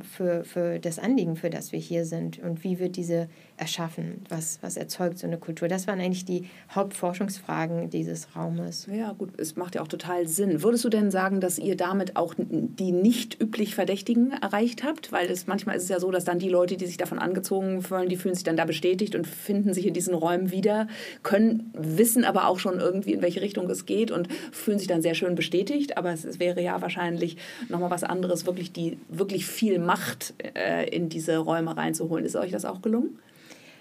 für, 0.00 0.44
für 0.44 0.78
das 0.80 0.98
Anliegen, 0.98 1.36
für 1.36 1.50
das 1.50 1.72
wir 1.72 1.78
hier 1.78 2.04
sind? 2.04 2.38
Und 2.40 2.64
wie 2.64 2.78
wird 2.78 2.96
diese 2.96 3.28
erschaffen? 3.56 4.24
Was, 4.28 4.58
was 4.62 4.76
erzeugt 4.76 5.18
so 5.18 5.26
eine 5.26 5.38
Kultur? 5.38 5.68
Das 5.68 5.86
waren 5.86 6.00
eigentlich 6.00 6.24
die 6.24 6.48
Hauptforschungsfragen 6.74 7.90
dieses 7.90 8.34
Raumes. 8.34 8.88
Ja, 8.92 9.12
gut, 9.12 9.38
es 9.38 9.56
macht 9.56 9.76
ja 9.76 9.82
auch 9.82 9.88
total 9.88 10.26
Sinn. 10.26 10.62
Würdest 10.62 10.84
du 10.84 10.88
denn 10.88 11.10
sagen, 11.10 11.40
dass 11.40 11.58
ihr 11.58 11.76
damit 11.76 12.16
auch 12.16 12.34
die 12.38 12.92
nicht 12.92 13.40
üblich 13.40 13.74
Verdächtigen 13.74 14.32
erreicht 14.32 14.82
habt? 14.82 15.12
Weil 15.12 15.30
es, 15.30 15.46
manchmal 15.46 15.76
ist 15.76 15.84
es 15.84 15.88
ja 15.88 16.00
so, 16.00 16.10
dass 16.10 16.24
dann 16.24 16.38
die 16.38 16.48
Leute, 16.48 16.76
die 16.76 16.86
sich 16.86 16.96
davon 16.96 17.18
angezogen 17.18 17.82
fühlen, 17.82 18.08
die 18.08 18.16
fühlen 18.16 18.34
sich 18.34 18.44
dann 18.44 18.56
da 18.56 18.64
bestätigt 18.64 19.14
und 19.14 19.26
finden 19.26 19.72
sich 19.72 19.86
in 19.86 19.94
diesen 19.94 20.14
Räumen 20.14 20.50
wieder, 20.50 20.88
können, 21.22 21.70
wissen 21.74 22.24
aber 22.24 22.48
auch 22.48 22.58
schon 22.58 22.80
irgendwie, 22.80 23.12
in 23.12 23.22
welche 23.22 23.40
Richtung 23.40 23.70
es 23.70 23.86
geht 23.86 24.10
und 24.10 24.32
fühlen 24.52 24.78
sich 24.78 24.88
dann 24.88 25.02
sehr 25.02 25.14
schön 25.14 25.36
bestätigt. 25.36 25.96
Aber 25.96 26.12
es, 26.12 26.24
es 26.24 26.40
wäre 26.40 26.60
ja 26.60 26.80
wahrscheinlich 26.82 27.36
nochmal 27.68 27.90
was 27.90 28.02
anderes, 28.02 28.46
wirklich 28.46 28.72
die 28.72 28.98
wirklich 29.08 29.27
viel 29.36 29.78
Macht 29.78 30.34
äh, 30.54 30.88
in 30.88 31.08
diese 31.08 31.38
Räume 31.38 31.76
reinzuholen. 31.76 32.24
Ist 32.24 32.36
euch 32.36 32.50
das 32.50 32.64
auch 32.64 32.82
gelungen? 32.82 33.18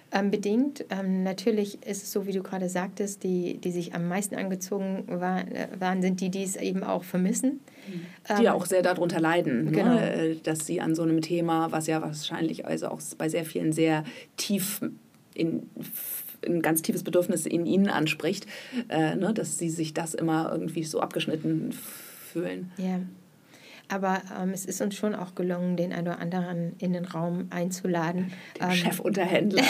Ähm, 0.10 0.32
bedingt. 0.32 0.86
Ähm, 0.90 1.24
natürlich 1.24 1.84
ist 1.86 2.04
es 2.04 2.12
so, 2.14 2.26
wie 2.26 2.32
du 2.32 2.42
gerade 2.42 2.70
sagtest, 2.70 3.24
die, 3.24 3.58
die 3.58 3.72
sich 3.72 3.94
am 3.94 4.08
meisten 4.08 4.36
angezogen 4.36 5.04
war, 5.08 5.40
äh, 5.40 5.68
waren, 5.80 6.02
sind 6.02 6.22
die, 6.22 6.30
die 6.30 6.44
es 6.44 6.56
eben 6.56 6.84
auch 6.84 7.04
vermissen. 7.04 7.60
Die 8.40 8.46
ähm, 8.46 8.52
auch 8.54 8.66
sehr 8.66 8.82
darunter 8.82 9.20
leiden, 9.20 9.66
ne? 9.66 9.72
genau. 9.72 9.96
ne? 9.96 10.38
dass 10.44 10.66
sie 10.66 10.80
an 10.80 10.96
so 10.96 11.04
einem 11.04 11.22
Thema, 11.22 11.74
was 11.74 11.88
ja 11.88 12.02
wahrscheinlich 12.02 12.66
also 12.66 12.88
auch 12.88 13.02
bei 13.18 13.28
sehr 13.28 13.44
vielen 13.44 13.74
sehr 13.74 14.06
tief 14.38 14.82
in 15.34 15.70
ein 16.46 16.62
ganz 16.62 16.82
tiefes 16.82 17.04
Bedürfnis 17.04 17.46
in 17.46 17.66
ihnen 17.66 17.90
anspricht, 17.90 18.48
äh, 18.88 19.16
ne? 19.16 19.34
dass 19.34 19.58
sie 19.58 19.70
sich 19.70 19.94
das 19.94 20.14
immer 20.14 20.50
irgendwie 20.54 20.84
so 20.84 21.02
abgeschnitten 21.02 21.74
fühlen. 21.74 22.72
Ja. 22.78 23.02
Aber 23.90 24.22
ähm, 24.42 24.52
es 24.54 24.66
ist 24.66 24.82
uns 24.82 24.96
schon 24.96 25.16
auch 25.16 25.36
gelungen, 25.36 25.78
den 25.78 25.94
einen 25.94 26.08
oder 26.08 26.20
anderen 26.20 26.76
in 26.80 26.94
den 26.94 27.06
Raum 27.06 27.48
einzuladen. 27.50 28.32
Den 28.60 28.70
ähm, 28.70 28.72
Chefunterhändler. 28.72 29.64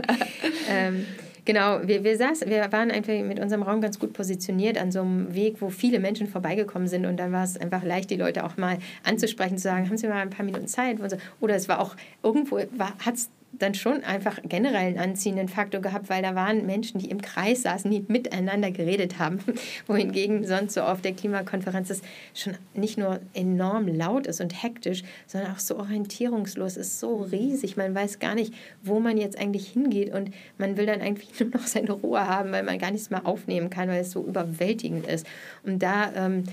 ähm, 0.68 1.06
genau, 1.44 1.80
wir, 1.84 2.02
wir, 2.02 2.16
saßen, 2.16 2.48
wir 2.48 2.72
waren 2.72 2.90
einfach 2.90 3.12
mit 3.22 3.38
unserem 3.38 3.62
Raum 3.62 3.80
ganz 3.80 3.98
gut 3.98 4.12
positioniert 4.12 4.76
an 4.76 4.90
so 4.90 5.02
einem 5.02 5.34
Weg, 5.34 5.60
wo 5.60 5.70
viele 5.70 6.00
Menschen 6.00 6.26
vorbeigekommen 6.26 6.88
sind. 6.88 7.06
Und 7.06 7.16
dann 7.18 7.32
war 7.32 7.44
es 7.44 7.56
einfach 7.56 7.84
leicht, 7.84 8.10
die 8.10 8.16
Leute 8.16 8.44
auch 8.44 8.56
mal 8.56 8.78
anzusprechen, 9.04 9.56
zu 9.56 9.64
sagen, 9.64 9.88
haben 9.88 9.96
Sie 9.96 10.08
mal 10.08 10.16
ein 10.16 10.30
paar 10.30 10.44
Minuten 10.44 10.66
Zeit? 10.66 10.98
Oder 11.40 11.54
es 11.54 11.68
war 11.68 11.78
auch 11.80 11.94
irgendwo, 12.22 12.58
hat 12.58 13.14
es 13.14 13.30
dann 13.58 13.74
schon 13.74 14.04
einfach 14.04 14.38
generell 14.42 14.86
einen 14.86 14.98
anziehenden 14.98 15.48
Faktor 15.48 15.80
gehabt, 15.80 16.08
weil 16.08 16.22
da 16.22 16.34
waren 16.34 16.66
Menschen, 16.66 16.98
die 16.98 17.10
im 17.10 17.20
Kreis 17.20 17.62
saßen, 17.62 17.90
die 17.90 18.04
miteinander 18.08 18.70
geredet 18.70 19.18
haben, 19.18 19.38
wohingegen 19.86 20.46
sonst 20.46 20.74
so 20.74 20.82
auf 20.82 21.00
der 21.00 21.12
Klimakonferenz 21.12 21.90
es 21.90 22.02
schon 22.34 22.56
nicht 22.74 22.98
nur 22.98 23.20
enorm 23.34 23.88
laut 23.88 24.26
ist 24.26 24.40
und 24.40 24.62
hektisch, 24.62 25.02
sondern 25.26 25.52
auch 25.52 25.58
so 25.58 25.78
orientierungslos 25.78 26.76
ist, 26.76 27.00
so 27.00 27.16
riesig. 27.16 27.76
Man 27.76 27.94
weiß 27.94 28.18
gar 28.18 28.34
nicht, 28.34 28.54
wo 28.82 29.00
man 29.00 29.16
jetzt 29.16 29.38
eigentlich 29.38 29.68
hingeht 29.68 30.12
und 30.12 30.30
man 30.58 30.76
will 30.76 30.86
dann 30.86 31.00
eigentlich 31.00 31.28
nur 31.40 31.50
noch 31.50 31.66
seine 31.66 31.92
Ruhe 31.92 32.26
haben, 32.26 32.52
weil 32.52 32.62
man 32.62 32.78
gar 32.78 32.90
nichts 32.90 33.10
mehr 33.10 33.26
aufnehmen 33.26 33.70
kann, 33.70 33.88
weil 33.88 34.00
es 34.00 34.10
so 34.10 34.24
überwältigend 34.24 35.06
ist. 35.06 35.26
Und 35.64 35.82
da 35.82 36.12
ähm, 36.14 36.44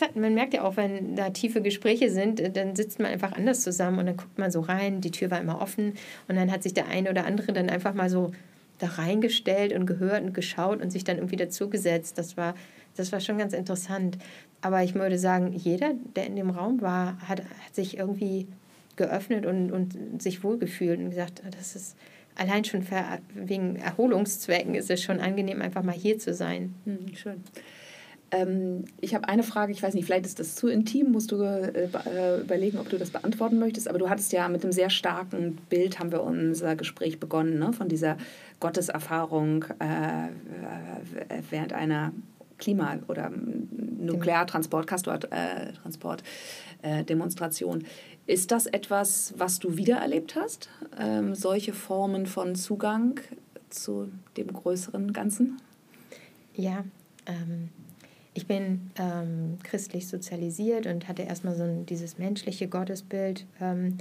hat, 0.00 0.16
man 0.16 0.34
merkt 0.34 0.54
ja 0.54 0.62
auch, 0.62 0.76
wenn 0.76 1.16
da 1.16 1.30
tiefe 1.30 1.62
Gespräche 1.62 2.10
sind, 2.10 2.40
äh, 2.40 2.50
dann 2.50 2.76
sitzt 2.76 2.98
man 2.98 3.10
einfach 3.10 3.32
anders 3.32 3.62
zusammen 3.62 3.98
und 3.98 4.06
dann 4.06 4.16
guckt 4.16 4.38
man 4.38 4.50
so 4.50 4.60
rein, 4.60 5.00
die 5.00 5.10
Tür 5.10 5.30
war 5.30 5.40
immer 5.40 5.60
offen 5.60 5.94
und 6.28 6.36
dann 6.36 6.50
hat 6.50 6.62
sich 6.62 6.74
der 6.74 6.88
eine 6.88 7.10
oder 7.10 7.26
andere 7.26 7.52
dann 7.52 7.70
einfach 7.70 7.94
mal 7.94 8.10
so 8.10 8.32
da 8.78 8.86
reingestellt 8.86 9.72
und 9.72 9.86
gehört 9.86 10.22
und 10.22 10.34
geschaut 10.34 10.80
und 10.80 10.90
sich 10.90 11.04
dann 11.04 11.16
irgendwie 11.18 11.36
dazugesetzt. 11.36 12.16
Das 12.18 12.36
war, 12.36 12.54
das 12.96 13.12
war 13.12 13.20
schon 13.20 13.38
ganz 13.38 13.52
interessant. 13.52 14.18
Aber 14.62 14.82
ich 14.82 14.94
würde 14.94 15.18
sagen, 15.18 15.52
jeder, 15.52 15.92
der 16.16 16.26
in 16.26 16.36
dem 16.36 16.50
Raum 16.50 16.80
war, 16.80 17.18
hat, 17.28 17.40
hat 17.40 17.74
sich 17.74 17.98
irgendwie 17.98 18.46
geöffnet 18.96 19.46
und, 19.46 19.70
und 19.70 20.20
sich 20.20 20.42
wohlgefühlt 20.42 20.98
und 20.98 21.10
gesagt, 21.10 21.42
ah, 21.46 21.50
das 21.50 21.76
ist 21.76 21.96
allein 22.36 22.64
schon 22.64 22.82
für, 22.82 23.02
wegen 23.34 23.76
Erholungszwecken 23.76 24.74
ist 24.74 24.90
es 24.90 25.02
schon 25.02 25.20
angenehm, 25.20 25.62
einfach 25.62 25.82
mal 25.82 25.94
hier 25.94 26.18
zu 26.18 26.34
sein. 26.34 26.74
Hm, 26.84 27.14
schön. 27.14 27.42
Ähm, 28.30 28.84
ich 29.00 29.14
habe 29.14 29.28
eine 29.28 29.42
Frage, 29.42 29.72
ich 29.72 29.82
weiß 29.82 29.94
nicht, 29.94 30.04
vielleicht 30.04 30.26
ist 30.26 30.38
das 30.38 30.54
zu 30.54 30.68
intim, 30.68 31.10
musst 31.10 31.32
du 31.32 31.42
äh, 31.42 31.88
äh, 32.06 32.40
überlegen, 32.40 32.78
ob 32.78 32.88
du 32.88 32.98
das 32.98 33.10
beantworten 33.10 33.58
möchtest. 33.58 33.88
Aber 33.88 33.98
du 33.98 34.08
hattest 34.08 34.32
ja 34.32 34.48
mit 34.48 34.62
einem 34.62 34.72
sehr 34.72 34.90
starken 34.90 35.58
Bild, 35.68 35.98
haben 35.98 36.12
wir 36.12 36.22
unser 36.22 36.76
Gespräch 36.76 37.18
begonnen, 37.18 37.58
ne? 37.58 37.72
von 37.72 37.88
dieser 37.88 38.16
Gotteserfahrung 38.60 39.64
äh, 39.78 40.28
während 41.50 41.72
einer 41.72 42.12
Klima- 42.58 42.98
oder 43.08 43.30
Nukleartransport, 43.30 44.86
Castor-Transport, 44.86 46.22
äh. 46.82 47.04
Ist 48.26 48.52
das 48.52 48.66
etwas, 48.66 49.34
was 49.36 49.58
du 49.58 49.76
wiedererlebt 49.76 50.36
hast? 50.36 50.68
Ähm, 50.98 51.34
solche 51.34 51.72
Formen 51.72 52.26
von 52.26 52.54
Zugang 52.54 53.18
zu 53.70 54.08
dem 54.36 54.52
größeren 54.52 55.12
Ganzen? 55.12 55.60
Ja, 56.54 56.84
ähm, 57.26 57.70
ich 58.40 58.46
bin 58.46 58.90
ähm, 58.98 59.58
christlich 59.62 60.08
sozialisiert 60.08 60.86
und 60.86 61.08
hatte 61.08 61.22
erstmal 61.22 61.54
so 61.54 61.62
ein, 61.62 61.84
dieses 61.84 62.16
menschliche 62.16 62.68
Gottesbild. 62.68 63.44
Ähm, 63.60 63.98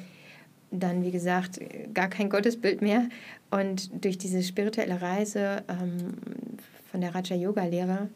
dann, 0.71 1.03
wie 1.03 1.11
gesagt, 1.11 1.59
gar 1.93 2.07
kein 2.07 2.29
Gottesbild 2.29 2.81
mehr. 2.81 3.09
Und 3.51 4.05
durch 4.05 4.17
diese 4.17 4.41
spirituelle 4.41 5.01
Reise 5.01 5.63
ähm, 5.67 6.13
von 6.89 7.01
der 7.01 7.13
Raja 7.13 7.35
Yoga 7.35 7.65
Lehre 7.65 8.07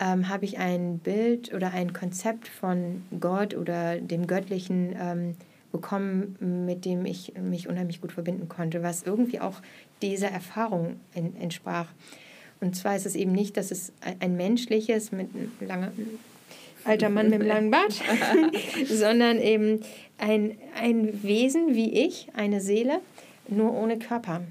ähm, 0.00 0.30
habe 0.30 0.46
ich 0.46 0.58
ein 0.58 0.98
Bild 0.98 1.52
oder 1.52 1.72
ein 1.72 1.92
Konzept 1.92 2.48
von 2.48 3.02
Gott 3.20 3.54
oder 3.54 4.00
dem 4.00 4.26
Göttlichen 4.26 4.96
ähm, 4.98 5.36
bekommen, 5.72 6.36
mit 6.66 6.86
dem 6.86 7.04
ich 7.04 7.34
mich 7.36 7.68
unheimlich 7.68 8.00
gut 8.00 8.12
verbinden 8.12 8.48
konnte, 8.48 8.82
was 8.82 9.02
irgendwie 9.02 9.40
auch 9.40 9.60
dieser 10.00 10.28
Erfahrung 10.28 11.00
in, 11.14 11.36
entsprach. 11.36 11.88
Und 12.64 12.74
zwar 12.74 12.96
ist 12.96 13.04
es 13.04 13.14
eben 13.14 13.32
nicht, 13.32 13.58
dass 13.58 13.70
es 13.70 13.92
ein 14.20 14.36
menschliches 14.38 15.12
mit 15.12 15.28
langer 15.60 15.92
alter 16.84 17.10
Mann 17.10 17.28
mit 17.28 17.40
einem 17.40 17.48
langen 17.48 17.70
Bart, 17.70 18.00
sondern 18.88 19.38
eben 19.38 19.80
ein, 20.16 20.56
ein 20.80 21.22
Wesen 21.22 21.74
wie 21.74 21.92
ich, 21.92 22.28
eine 22.32 22.62
Seele, 22.62 23.00
nur 23.48 23.74
ohne 23.74 23.98
Körper. 23.98 24.44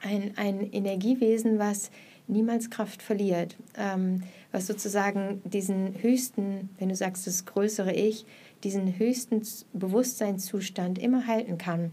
Ein, 0.00 0.32
ein 0.36 0.72
Energiewesen, 0.72 1.58
was 1.58 1.90
niemals 2.26 2.70
Kraft 2.70 3.02
verliert, 3.02 3.56
ähm, 3.76 4.22
was 4.50 4.66
sozusagen 4.66 5.42
diesen 5.44 6.02
höchsten, 6.02 6.70
wenn 6.78 6.88
du 6.88 6.96
sagst, 6.96 7.26
das 7.26 7.44
größere 7.44 7.92
Ich, 7.92 8.24
diesen 8.64 8.98
höchsten 8.98 9.42
Bewusstseinszustand 9.74 10.98
immer 10.98 11.26
halten 11.26 11.58
kann 11.58 11.92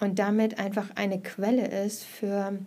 und 0.00 0.18
damit 0.18 0.58
einfach 0.58 0.88
eine 0.96 1.20
Quelle 1.20 1.68
ist 1.84 2.02
für 2.02 2.58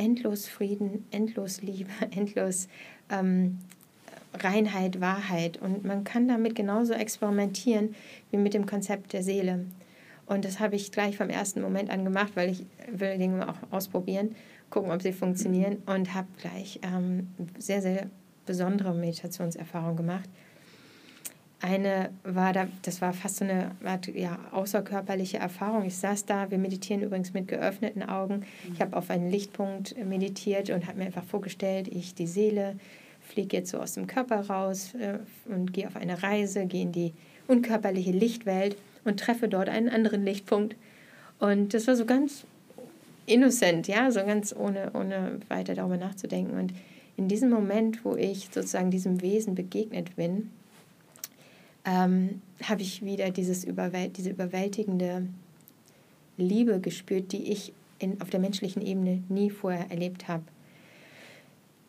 endlos 0.00 0.48
Frieden, 0.48 1.04
endlos 1.10 1.60
Liebe, 1.60 1.90
endlos 2.10 2.68
ähm, 3.10 3.58
Reinheit, 4.32 5.00
Wahrheit. 5.00 5.60
Und 5.60 5.84
man 5.84 6.04
kann 6.04 6.26
damit 6.26 6.54
genauso 6.54 6.94
experimentieren 6.94 7.94
wie 8.30 8.38
mit 8.38 8.54
dem 8.54 8.66
Konzept 8.66 9.12
der 9.12 9.22
Seele. 9.22 9.66
Und 10.26 10.44
das 10.44 10.60
habe 10.60 10.76
ich 10.76 10.92
gleich 10.92 11.16
vom 11.16 11.28
ersten 11.28 11.60
Moment 11.60 11.90
an 11.90 12.04
gemacht, 12.04 12.32
weil 12.34 12.50
ich 12.50 12.64
will 12.90 13.18
Dinge 13.18 13.48
auch 13.48 13.56
ausprobieren, 13.72 14.36
gucken, 14.70 14.92
ob 14.92 15.02
sie 15.02 15.12
funktionieren 15.12 15.78
und 15.86 16.14
habe 16.14 16.28
gleich 16.40 16.80
ähm, 16.82 17.28
sehr, 17.58 17.82
sehr 17.82 18.08
besondere 18.46 18.94
Meditationserfahrungen 18.94 19.96
gemacht. 19.96 20.30
Eine 21.62 22.10
war 22.24 22.54
da, 22.54 22.68
das 22.82 23.02
war 23.02 23.12
fast 23.12 23.36
so 23.36 23.44
eine 23.44 23.72
ja, 24.14 24.38
außerkörperliche 24.50 25.36
Erfahrung. 25.36 25.84
Ich 25.84 25.96
saß 25.96 26.24
da, 26.24 26.50
wir 26.50 26.56
meditieren 26.56 27.02
übrigens 27.02 27.34
mit 27.34 27.48
geöffneten 27.48 28.02
Augen. 28.02 28.46
Ich 28.72 28.80
habe 28.80 28.96
auf 28.96 29.10
einen 29.10 29.30
Lichtpunkt 29.30 29.94
meditiert 30.04 30.70
und 30.70 30.86
habe 30.86 30.98
mir 30.98 31.06
einfach 31.06 31.24
vorgestellt, 31.24 31.88
ich 31.88 32.14
die 32.14 32.26
Seele 32.26 32.76
fliege 33.20 33.58
jetzt 33.58 33.70
so 33.70 33.78
aus 33.78 33.94
dem 33.94 34.06
Körper 34.06 34.46
raus 34.48 34.94
äh, 34.94 35.18
und 35.50 35.72
gehe 35.72 35.86
auf 35.86 35.96
eine 35.96 36.22
Reise, 36.22 36.66
gehe 36.66 36.82
in 36.82 36.92
die 36.92 37.12
unkörperliche 37.46 38.12
Lichtwelt 38.12 38.76
und 39.04 39.20
treffe 39.20 39.48
dort 39.48 39.68
einen 39.68 39.88
anderen 39.88 40.24
Lichtpunkt. 40.24 40.76
Und 41.38 41.74
das 41.74 41.86
war 41.86 41.96
so 41.96 42.04
ganz 42.04 42.44
innocent, 43.26 43.88
ja, 43.88 44.10
so 44.10 44.20
ganz 44.24 44.54
ohne, 44.56 44.90
ohne 44.94 45.40
weiter 45.48 45.74
darüber 45.74 45.96
nachzudenken. 45.96 46.58
Und 46.58 46.72
in 47.16 47.28
diesem 47.28 47.50
Moment, 47.50 48.04
wo 48.04 48.16
ich 48.16 48.48
sozusagen 48.52 48.90
diesem 48.90 49.22
Wesen 49.22 49.54
begegnet 49.54 50.16
bin, 50.16 50.50
ähm, 51.84 52.42
habe 52.62 52.82
ich 52.82 53.04
wieder 53.04 53.30
dieses 53.30 53.64
Überwält 53.64 54.16
diese 54.16 54.30
überwältigende 54.30 55.26
Liebe 56.36 56.80
gespürt, 56.80 57.32
die 57.32 57.52
ich 57.52 57.72
in, 57.98 58.20
auf 58.20 58.30
der 58.30 58.40
menschlichen 58.40 58.82
Ebene 58.82 59.22
nie 59.28 59.50
vorher 59.50 59.90
erlebt 59.90 60.28
habe 60.28 60.44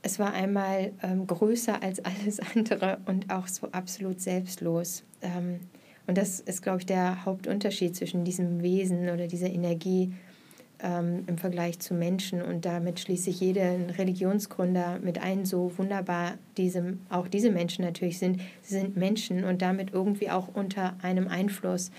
es 0.04 0.20
war 0.20 0.34
einmal 0.34 0.94
ähm, 1.04 1.28
größer 1.28 1.82
als 1.82 2.00
alles 2.06 2.39
andere 2.39 3.00
und 3.06 3.32
auch 3.32 3.48
so 3.48 3.68
absolut 3.72 4.22
selbstlos. 4.22 5.04
Ähm, 5.22 5.60
und 6.08 6.18
das 6.18 6.39
ist, 6.39 6.62
glaube 6.62 6.80
ich, 6.80 6.86
der 6.86 7.26
Hauptunterschied 7.26 7.96
zwischen 7.96 8.24
diesem 8.24 8.62
Wesen 8.62 9.10
oder 9.10 9.28
dieser 9.28 9.50
Energie 9.50 10.14
ähm, 10.82 11.24
im 11.28 11.38
Vergleich 11.38 11.80
zu 11.80 11.94
Menschen. 11.94 12.42
Und 12.42 12.66
damit 12.66 13.00
schließe 13.00 13.30
ich 13.30 13.40
jeden 13.40 13.90
Religionsgründer 13.90 15.00
mit 15.00 15.22
ein, 15.22 15.46
so 15.46 15.72
wunderbar 15.78 16.34
diese, 16.58 16.98
auch 17.10 17.28
diese 17.28 17.52
Menschen 17.52 17.86
natürlich 17.86 18.20
sind. 18.20 18.42
Sie 18.62 18.76
sind 18.76 18.98
Menschen 18.98 19.44
und 19.44 19.62
damit 19.62 19.94
irgendwie 19.94 20.30
auch 20.30 20.48
unter 20.54 20.96
einem 21.02 21.28
Einfluss 21.28 21.92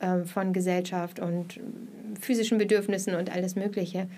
ähm, 0.00 0.26
von 0.26 0.52
Gesellschaft 0.52 1.20
und 1.20 1.58
physischen 2.20 2.58
Bedürfnissen 2.58 3.14
und 3.14 3.34
alles 3.34 3.56
Mögliche. 3.56 4.08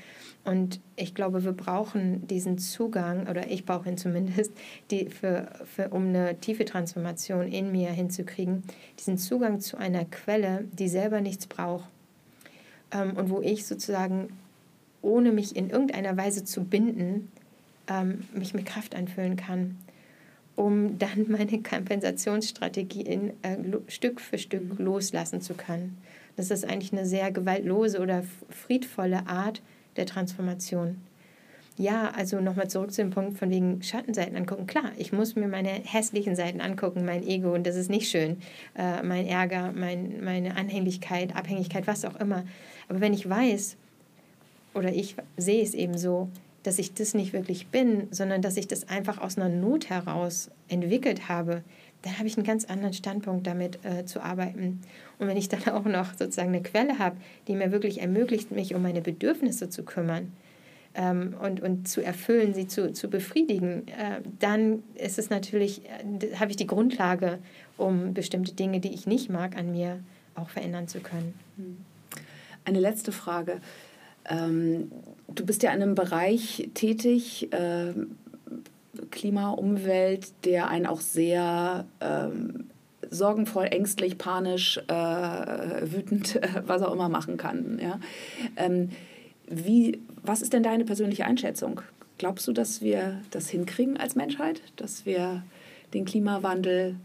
Und 0.45 0.81
ich 0.97 1.14
glaube, 1.14 1.45
wir 1.45 1.53
brauchen 1.53 2.27
diesen 2.27 2.59
Zugang, 2.59 3.29
oder 3.29 3.51
ich 3.51 3.64
brauche 3.64 3.89
ihn 3.89 3.99
zumindest, 3.99 4.53
die 4.91 5.09
für, 5.09 5.49
für, 5.64 5.91
um 5.91 6.09
eine 6.09 6.41
tiefe 6.41 6.64
Transformation 6.64 7.47
in 7.47 7.71
mir 7.71 7.91
hinzukriegen, 7.91 8.62
diesen 8.99 9.19
Zugang 9.19 9.61
zu 9.61 9.77
einer 9.77 10.05
Quelle, 10.05 10.64
die 10.73 10.89
selber 10.89 11.21
nichts 11.21 11.47
braucht. 11.47 11.89
Ähm, 12.93 13.16
und 13.16 13.30
wo 13.30 13.41
ich 13.41 13.66
sozusagen, 13.66 14.28
ohne 15.03 15.32
mich 15.32 15.57
in 15.57 15.70
irgendeiner 15.70 16.16
Weise 16.16 16.45
zu 16.45 16.64
binden, 16.64 17.30
ähm, 17.89 18.24
mich 18.32 18.55
mit 18.55 18.66
Kraft 18.66 18.95
anfüllen 18.95 19.36
kann, 19.36 19.76
um 20.57 20.99
dann 20.99 21.26
meine 21.28 21.62
Kompensationsstrategie 21.62 23.03
in, 23.03 23.30
äh, 23.43 23.57
Stück 23.89 24.20
für 24.20 24.39
Stück 24.39 24.78
mhm. 24.78 24.84
loslassen 24.84 25.41
zu 25.41 25.55
können. 25.55 25.99
Das 26.36 26.51
ist 26.51 26.64
eigentlich 26.64 26.93
eine 26.93 27.05
sehr 27.05 27.32
gewaltlose 27.32 28.01
oder 28.01 28.22
friedvolle 28.49 29.26
Art, 29.26 29.61
der 29.97 30.07
Transformation. 30.07 30.99
Ja, 31.76 32.11
also 32.11 32.41
nochmal 32.41 32.68
zurück 32.68 32.93
zu 32.93 33.03
dem 33.03 33.11
Punkt 33.11 33.39
von 33.39 33.51
wegen 33.51 33.82
Schattenseiten 33.82 34.36
angucken. 34.36 34.66
Klar, 34.66 34.91
ich 34.97 35.12
muss 35.12 35.36
mir 35.36 35.47
meine 35.47 35.68
hässlichen 35.68 36.34
Seiten 36.34 36.61
angucken, 36.61 37.05
mein 37.05 37.24
Ego, 37.24 37.55
und 37.55 37.66
das 37.66 37.76
ist 37.76 37.89
nicht 37.89 38.11
schön. 38.11 38.39
Äh, 38.76 39.03
mein 39.05 39.26
Ärger, 39.26 39.72
mein, 39.72 40.24
meine 40.24 40.57
Anhänglichkeit, 40.57 41.36
Abhängigkeit, 41.36 41.86
was 41.86 42.05
auch 42.05 42.16
immer. 42.16 42.45
Aber 42.89 43.01
wenn 43.01 43.12
ich 43.12 43.28
weiß, 43.28 43.76
oder 44.74 44.93
ich 44.93 45.16
sehe 45.36 45.62
es 45.62 45.74
eben 45.74 45.97
so, 45.97 46.28
dass 46.62 46.78
ich 46.78 46.95
das 46.95 47.14
nicht 47.14 47.32
wirklich 47.32 47.68
bin, 47.68 48.09
sondern 48.11 48.43
dass 48.43 48.57
ich 48.57 48.68
das 48.68 48.89
einfach 48.89 49.18
aus 49.18 49.36
einer 49.36 49.49
Not 49.49 49.91
heraus 49.91 50.51
entwickelt 50.68 51.28
habe, 51.28 51.62
dann 52.03 52.18
habe 52.18 52.28
ich 52.28 52.36
einen 52.36 52.47
ganz 52.47 52.64
anderen 52.64 52.93
Standpunkt 52.93 53.47
damit 53.47 53.84
äh, 53.84 54.05
zu 54.05 54.22
arbeiten. 54.22 54.80
Und 55.18 55.28
wenn 55.28 55.36
ich 55.36 55.49
dann 55.49 55.62
auch 55.74 55.84
noch 55.84 56.14
sozusagen 56.14 56.49
eine 56.49 56.62
Quelle 56.62 56.99
habe, 56.99 57.16
die 57.47 57.55
mir 57.55 57.72
wirklich 57.72 58.01
ermöglicht, 58.01 58.51
mich 58.51 58.74
um 58.74 58.82
meine 58.82 59.01
Bedürfnisse 59.01 59.68
zu 59.68 59.82
kümmern 59.82 60.32
ähm, 60.95 61.34
und, 61.43 61.61
und 61.61 61.89
zu 61.89 62.03
erfüllen, 62.03 62.55
sie 62.55 62.68
zu, 62.68 62.93
zu 62.93 63.09
befriedigen, 63.09 63.89
äh, 63.89 64.20
dann 64.39 64.82
ist 64.95 65.18
es 65.18 65.30
natürlich, 65.30 65.82
äh, 65.86 66.36
habe 66.36 66.51
ich 66.51 66.57
die 66.57 66.66
Grundlage, 66.66 67.39
um 67.76 68.14
bestimmte 68.14 68.53
Dinge, 68.53 68.80
die 68.80 68.93
ich 68.93 69.07
nicht 69.07 69.30
mag, 69.30 69.57
an 69.57 69.72
mir 69.72 70.01
auch 70.34 70.51
verändern 70.51 70.86
zu 70.86 71.01
können. 71.01 71.34
Eine 72.69 72.81
letzte 72.81 73.12
Frage. 73.12 73.62
Ähm, 74.29 74.93
du 75.27 75.47
bist 75.47 75.62
ja 75.62 75.73
in 75.73 75.81
einem 75.81 75.95
Bereich 75.95 76.69
tätig, 76.75 77.51
äh, 77.51 77.95
Klima, 79.11 79.53
Umwelt, 79.53 80.33
der 80.45 80.69
einen 80.69 80.85
auch 80.85 81.01
sehr 81.01 81.87
ähm, 82.03 82.66
sorgenvoll, 83.09 83.69
ängstlich, 83.71 84.19
panisch, 84.19 84.77
äh, 84.87 84.93
wütend, 84.93 86.37
äh, 86.37 86.49
was 86.66 86.83
auch 86.83 86.93
immer 86.93 87.09
machen 87.09 87.39
kann. 87.39 87.81
Ja? 87.83 88.01
Ähm, 88.57 88.91
wie, 89.47 89.99
was 90.23 90.43
ist 90.43 90.53
denn 90.53 90.62
deine 90.62 90.85
persönliche 90.85 91.25
Einschätzung? 91.25 91.81
Glaubst 92.19 92.47
du, 92.49 92.53
dass 92.53 92.83
wir 92.83 93.23
das 93.31 93.49
hinkriegen 93.49 93.97
als 93.97 94.14
Menschheit, 94.14 94.61
dass 94.77 95.07
wir 95.07 95.43
den 95.95 96.05
Klimawandel 96.05 96.97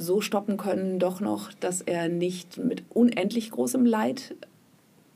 so 0.00 0.20
stoppen 0.20 0.56
können, 0.56 0.98
doch 0.98 1.20
noch, 1.20 1.52
dass 1.52 1.82
er 1.82 2.08
nicht 2.08 2.58
mit 2.58 2.82
unendlich 2.88 3.50
großem 3.50 3.84
Leid 3.84 4.34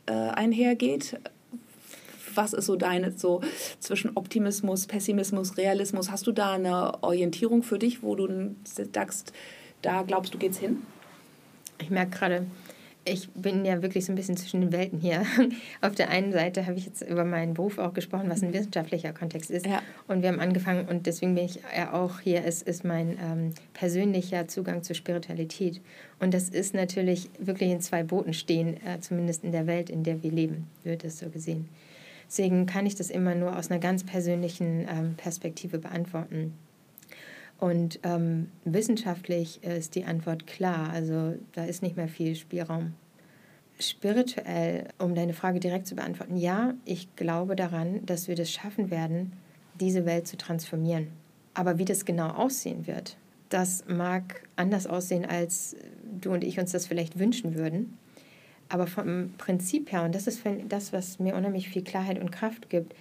äh, 0.06 0.12
einhergeht? 0.12 1.18
was 2.36 2.52
ist 2.52 2.66
so 2.66 2.76
deine, 2.76 3.12
so 3.12 3.40
zwischen 3.78 4.16
Optimismus, 4.16 4.86
Pessimismus, 4.86 5.56
Realismus? 5.56 6.10
Hast 6.10 6.26
du 6.26 6.32
da 6.32 6.54
eine 6.54 7.02
Orientierung 7.02 7.62
für 7.62 7.78
dich, 7.78 8.02
wo 8.02 8.14
du 8.14 8.54
sagst, 8.64 9.32
da 9.82 10.02
glaubst 10.02 10.34
du, 10.34 10.38
geht's 10.38 10.58
hin? 10.58 10.82
Ich 11.78 11.90
merke 11.90 12.18
gerade, 12.18 12.46
ich 13.04 13.30
bin 13.32 13.64
ja 13.64 13.82
wirklich 13.82 14.06
so 14.06 14.12
ein 14.12 14.14
bisschen 14.14 14.36
zwischen 14.36 14.60
den 14.62 14.72
Welten 14.72 14.98
hier. 14.98 15.24
Auf 15.80 15.94
der 15.94 16.08
einen 16.08 16.32
Seite 16.32 16.66
habe 16.66 16.76
ich 16.76 16.86
jetzt 16.86 17.02
über 17.02 17.24
meinen 17.24 17.54
Beruf 17.54 17.78
auch 17.78 17.92
gesprochen, 17.92 18.30
was 18.30 18.42
ein 18.42 18.52
wissenschaftlicher 18.52 19.12
Kontext 19.12 19.50
ist. 19.50 19.66
Ja. 19.66 19.82
Und 20.08 20.22
wir 20.22 20.30
haben 20.30 20.40
angefangen, 20.40 20.88
und 20.88 21.06
deswegen 21.06 21.34
bin 21.34 21.44
ich 21.44 21.60
ja 21.76 21.92
auch 21.92 22.20
hier, 22.20 22.44
es 22.44 22.62
ist 22.62 22.84
mein 22.84 23.18
ähm, 23.20 23.50
persönlicher 23.74 24.48
Zugang 24.48 24.82
zur 24.82 24.96
Spiritualität. 24.96 25.80
Und 26.18 26.32
das 26.34 26.48
ist 26.48 26.74
natürlich 26.74 27.28
wirklich 27.38 27.70
in 27.70 27.80
zwei 27.80 28.02
Booten 28.02 28.32
stehen, 28.32 28.76
äh, 28.86 29.00
zumindest 29.00 29.44
in 29.44 29.52
der 29.52 29.66
Welt, 29.66 29.90
in 29.90 30.02
der 30.02 30.22
wir 30.22 30.30
leben, 30.30 30.66
wird 30.82 31.04
es 31.04 31.18
so 31.18 31.28
gesehen. 31.28 31.68
Deswegen 32.26 32.66
kann 32.66 32.86
ich 32.86 32.94
das 32.94 33.10
immer 33.10 33.34
nur 33.34 33.56
aus 33.56 33.70
einer 33.70 33.80
ganz 33.80 34.04
persönlichen 34.04 34.88
ähm, 34.88 35.14
Perspektive 35.16 35.78
beantworten. 35.78 36.54
Und 37.58 38.00
ähm, 38.02 38.50
wissenschaftlich 38.64 39.62
ist 39.62 39.94
die 39.94 40.04
Antwort 40.04 40.46
klar, 40.46 40.90
also 40.90 41.34
da 41.52 41.64
ist 41.64 41.82
nicht 41.82 41.96
mehr 41.96 42.08
viel 42.08 42.34
Spielraum. 42.34 42.94
Spirituell, 43.78 44.88
um 44.98 45.14
deine 45.14 45.34
Frage 45.34 45.60
direkt 45.60 45.86
zu 45.86 45.96
beantworten, 45.96 46.36
ja, 46.36 46.74
ich 46.84 47.14
glaube 47.16 47.56
daran, 47.56 48.04
dass 48.06 48.28
wir 48.28 48.36
das 48.36 48.50
schaffen 48.50 48.90
werden, 48.90 49.32
diese 49.80 50.04
Welt 50.04 50.28
zu 50.28 50.36
transformieren. 50.36 51.08
Aber 51.54 51.78
wie 51.78 51.84
das 51.84 52.04
genau 52.04 52.28
aussehen 52.28 52.86
wird, 52.86 53.16
das 53.48 53.84
mag 53.86 54.42
anders 54.56 54.86
aussehen, 54.86 55.24
als 55.24 55.76
du 56.20 56.32
und 56.32 56.44
ich 56.44 56.58
uns 56.58 56.72
das 56.72 56.86
vielleicht 56.86 57.18
wünschen 57.18 57.54
würden. 57.54 57.96
Aber 58.68 58.86
vom 58.86 59.34
Prinzip 59.38 59.92
her, 59.92 60.02
und 60.02 60.14
das 60.14 60.26
ist 60.26 60.42
das, 60.68 60.92
was 60.92 61.18
mir 61.18 61.34
unheimlich 61.34 61.68
viel 61.68 61.82
Klarheit 61.82 62.20
und 62.20 62.32
Kraft 62.32 62.70
gibt, 62.70 62.94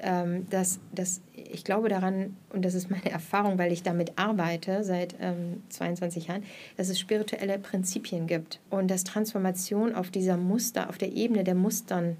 ähm, 0.00 0.48
dass, 0.50 0.80
dass 0.92 1.20
ich 1.34 1.64
glaube 1.64 1.88
daran, 1.88 2.36
und 2.50 2.64
das 2.64 2.74
ist 2.74 2.90
meine 2.90 3.10
Erfahrung, 3.10 3.58
weil 3.58 3.72
ich 3.72 3.82
damit 3.82 4.12
arbeite 4.16 4.84
seit 4.84 5.14
ähm, 5.20 5.62
22 5.68 6.28
Jahren, 6.28 6.44
dass 6.76 6.88
es 6.88 6.98
spirituelle 6.98 7.58
Prinzipien 7.58 8.26
gibt 8.26 8.60
und 8.70 8.90
dass 8.90 9.04
Transformation 9.04 9.94
auf 9.94 10.10
dieser 10.10 10.36
Muster, 10.36 10.88
auf 10.88 10.98
der 10.98 11.12
Ebene 11.12 11.44
der 11.44 11.54
Mustern 11.54 12.16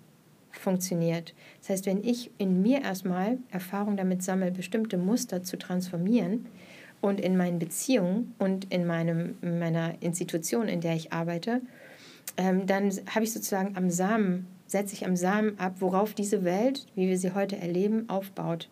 funktioniert. 0.51 1.35
Das 1.61 1.71
heißt, 1.71 1.87
wenn 1.87 2.03
ich 2.03 2.31
in 2.39 2.63
mir 2.63 2.83
erstmal 2.83 3.39
Erfahrung 3.51 3.97
damit 3.97 4.23
sammle, 4.23 4.51
bestimmte 4.51 4.97
Muster 4.97 5.43
zu 5.43 5.57
transformieren 5.57 6.47
und 7.01 7.21
in 7.21 7.37
meinen 7.37 7.59
Beziehungen 7.59 8.35
und 8.39 8.73
in 8.73 8.87
meinem, 8.87 9.37
meiner 9.41 9.95
Institution, 10.01 10.69
in 10.69 10.81
der 10.81 10.95
ich 10.95 11.13
arbeite, 11.13 11.61
ähm, 12.37 12.67
dann 12.67 12.91
habe 13.15 13.25
ich 13.25 13.33
sozusagen 13.33 13.77
am 13.77 13.91
Samen 13.91 14.47
setze 14.69 14.95
ich 14.95 15.05
am 15.05 15.17
Samen 15.17 15.59
ab, 15.59 15.77
worauf 15.81 16.15
diese 16.15 16.45
Welt, 16.45 16.87
wie 16.95 17.09
wir 17.09 17.19
sie 17.19 17.35
heute 17.35 17.57
erleben, 17.57 18.09
aufbaut. 18.09 18.69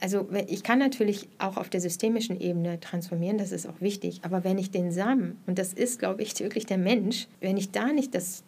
Also 0.00 0.28
ich 0.48 0.64
kann 0.64 0.80
natürlich 0.80 1.28
auch 1.38 1.56
auf 1.56 1.68
der 1.68 1.80
systemischen 1.80 2.38
Ebene 2.40 2.80
transformieren, 2.80 3.38
das 3.38 3.52
ist 3.52 3.68
auch 3.68 3.80
wichtig, 3.80 4.20
aber 4.24 4.42
wenn 4.42 4.58
ich 4.58 4.72
den 4.72 4.90
Samen, 4.90 5.38
und 5.46 5.58
das 5.58 5.72
ist, 5.72 6.00
glaube 6.00 6.22
ich, 6.22 6.38
wirklich 6.40 6.66
der 6.66 6.78
Mensch, 6.78 7.28
wenn 7.40 7.56
ich 7.56 7.70
da 7.70 7.86
nicht 7.92 8.14
das 8.14 8.42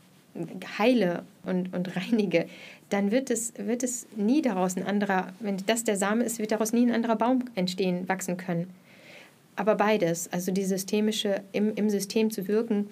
heile 0.78 1.22
und, 1.44 1.72
und 1.72 1.94
reinige, 1.96 2.46
dann 2.90 3.12
wird 3.12 3.30
es, 3.30 3.52
wird 3.56 3.84
es 3.84 4.08
nie 4.16 4.42
daraus 4.42 4.76
ein 4.76 4.84
anderer, 4.84 5.32
wenn 5.38 5.56
das 5.66 5.84
der 5.84 5.96
Same 5.96 6.24
ist, 6.24 6.40
wird 6.40 6.50
daraus 6.50 6.72
nie 6.72 6.86
ein 6.86 6.92
anderer 6.92 7.14
Baum 7.14 7.44
entstehen, 7.54 8.08
wachsen 8.08 8.36
können. 8.36 8.68
Aber 9.54 9.76
beides, 9.76 10.32
also 10.32 10.50
die 10.50 10.64
systemische, 10.64 11.42
im, 11.52 11.72
im 11.76 11.88
System 11.88 12.32
zu 12.32 12.48
wirken, 12.48 12.88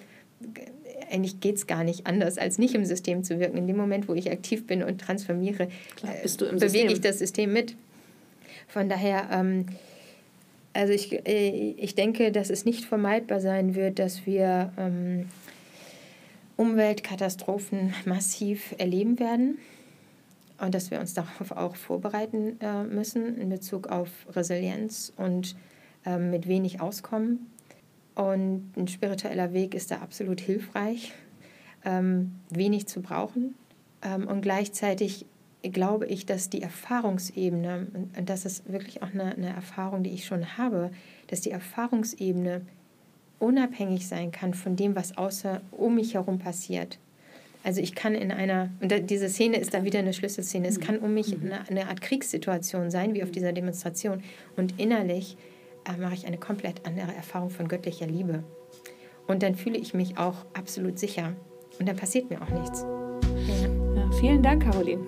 eigentlich 1.13 1.39
geht 1.39 1.55
es 1.55 1.67
gar 1.67 1.83
nicht 1.83 2.07
anders, 2.07 2.37
als 2.37 2.57
nicht 2.57 2.73
im 2.75 2.85
System 2.85 3.23
zu 3.23 3.39
wirken. 3.39 3.57
In 3.57 3.67
dem 3.67 3.77
Moment, 3.77 4.07
wo 4.07 4.13
ich 4.13 4.31
aktiv 4.31 4.65
bin 4.65 4.83
und 4.83 4.99
transformiere, 4.99 5.67
Klar, 5.95 6.13
äh, 6.15 6.55
bewege 6.57 6.91
ich 6.91 7.01
das 7.01 7.19
System 7.19 7.53
mit. 7.53 7.75
Von 8.67 8.89
daher, 8.89 9.29
ähm, 9.31 9.67
also 10.73 10.91
ich, 10.91 11.27
äh, 11.27 11.75
ich 11.77 11.95
denke, 11.95 12.31
dass 12.31 12.49
es 12.49 12.65
nicht 12.65 12.85
vermeidbar 12.85 13.39
sein 13.39 13.75
wird, 13.75 13.99
dass 13.99 14.25
wir 14.25 14.73
ähm, 14.77 15.29
Umweltkatastrophen 16.57 17.93
massiv 18.05 18.73
erleben 18.77 19.19
werden 19.19 19.59
und 20.59 20.73
dass 20.73 20.91
wir 20.91 20.99
uns 20.99 21.13
darauf 21.13 21.51
auch 21.51 21.75
vorbereiten 21.75 22.59
äh, 22.59 22.83
müssen 22.83 23.37
in 23.37 23.49
Bezug 23.49 23.87
auf 23.87 24.09
Resilienz 24.29 25.13
und 25.15 25.55
äh, 26.05 26.17
mit 26.17 26.47
wenig 26.47 26.81
Auskommen. 26.81 27.52
Und 28.15 28.71
ein 28.77 28.87
spiritueller 28.87 29.53
Weg 29.53 29.73
ist 29.73 29.91
da 29.91 29.97
absolut 29.97 30.39
hilfreich, 30.39 31.13
ähm, 31.83 32.35
wenig 32.49 32.87
zu 32.87 33.01
brauchen. 33.01 33.55
Ähm, 34.03 34.27
und 34.27 34.41
gleichzeitig 34.41 35.25
glaube 35.63 36.05
ich, 36.07 36.25
dass 36.25 36.49
die 36.49 36.61
Erfahrungsebene, 36.61 37.87
und 38.17 38.29
das 38.29 38.45
ist 38.45 38.71
wirklich 38.71 39.01
auch 39.01 39.13
eine, 39.13 39.33
eine 39.35 39.49
Erfahrung, 39.49 40.03
die 40.03 40.11
ich 40.11 40.25
schon 40.25 40.57
habe, 40.57 40.91
dass 41.27 41.41
die 41.41 41.51
Erfahrungsebene 41.51 42.61
unabhängig 43.39 44.07
sein 44.07 44.31
kann 44.31 44.53
von 44.53 44.75
dem, 44.75 44.95
was 44.95 45.17
außer 45.17 45.61
um 45.71 45.95
mich 45.95 46.13
herum 46.13 46.39
passiert. 46.39 46.99
Also 47.63 47.79
ich 47.79 47.95
kann 47.95 48.13
in 48.13 48.31
einer, 48.31 48.69
und 48.81 49.09
diese 49.09 49.29
Szene 49.29 49.57
ist 49.57 49.73
da 49.73 49.85
wieder 49.85 49.99
eine 49.99 50.13
Schlüsselszene, 50.13 50.67
es 50.67 50.81
kann 50.81 50.97
um 50.99 51.13
mich 51.13 51.33
eine, 51.33 51.67
eine 51.69 51.87
Art 51.87 52.01
Kriegssituation 52.01 52.91
sein, 52.91 53.13
wie 53.13 53.23
auf 53.23 53.31
dieser 53.31 53.53
Demonstration. 53.53 54.21
Und 54.57 54.79
innerlich 54.79 55.37
mache 55.99 56.13
ich 56.13 56.27
eine 56.27 56.37
komplett 56.37 56.85
andere 56.85 57.13
Erfahrung 57.13 57.49
von 57.49 57.67
göttlicher 57.67 58.07
Liebe. 58.07 58.43
Und 59.27 59.43
dann 59.43 59.55
fühle 59.55 59.77
ich 59.77 59.93
mich 59.93 60.17
auch 60.17 60.35
absolut 60.53 60.99
sicher. 60.99 61.33
Und 61.79 61.87
dann 61.87 61.95
passiert 61.95 62.29
mir 62.29 62.41
auch 62.41 62.49
nichts. 62.49 62.85
Ja. 63.47 63.67
Ja, 63.95 64.11
vielen 64.19 64.41
Dank, 64.41 64.63
Caroline. 64.63 65.03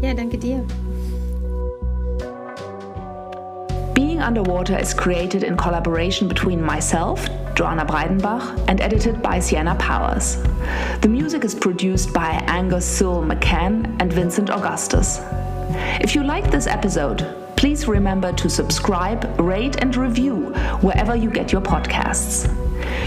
Ja, 0.00 0.14
danke 0.14 0.38
dir. 0.38 0.64
Being 3.94 4.22
Underwater 4.22 4.78
is 4.78 4.94
created 4.94 5.42
in 5.42 5.56
collaboration 5.56 6.28
between 6.28 6.62
myself, 6.62 7.28
Joanna 7.54 7.84
Breidenbach, 7.84 8.56
and 8.68 8.80
edited 8.80 9.22
by 9.22 9.40
Sienna 9.40 9.74
Powers. 9.74 10.38
The 11.02 11.08
music 11.08 11.44
is 11.44 11.54
produced 11.54 12.12
by 12.12 12.42
Angus 12.46 12.84
Sewell 12.84 13.22
McCann 13.22 13.96
and 14.00 14.12
Vincent 14.12 14.50
Augustus. 14.50 15.20
If 16.00 16.14
you 16.14 16.22
like 16.22 16.50
this 16.50 16.66
episode, 16.66 17.26
Please 17.60 17.86
remember 17.86 18.32
to 18.32 18.48
subscribe, 18.48 19.38
rate, 19.38 19.76
and 19.82 19.94
review 19.94 20.46
wherever 20.80 21.14
you 21.14 21.30
get 21.30 21.52
your 21.52 21.60
podcasts. 21.60 22.48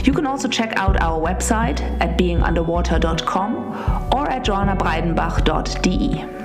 You 0.05 0.13
can 0.13 0.27
also 0.27 0.47
check 0.47 0.73
out 0.75 1.01
our 1.01 1.19
website 1.19 1.81
at 1.99 2.19
beingunderwater.com 2.19 4.11
or 4.13 4.29
at 4.29 4.45
joannabreidenbach.de. 4.45 6.42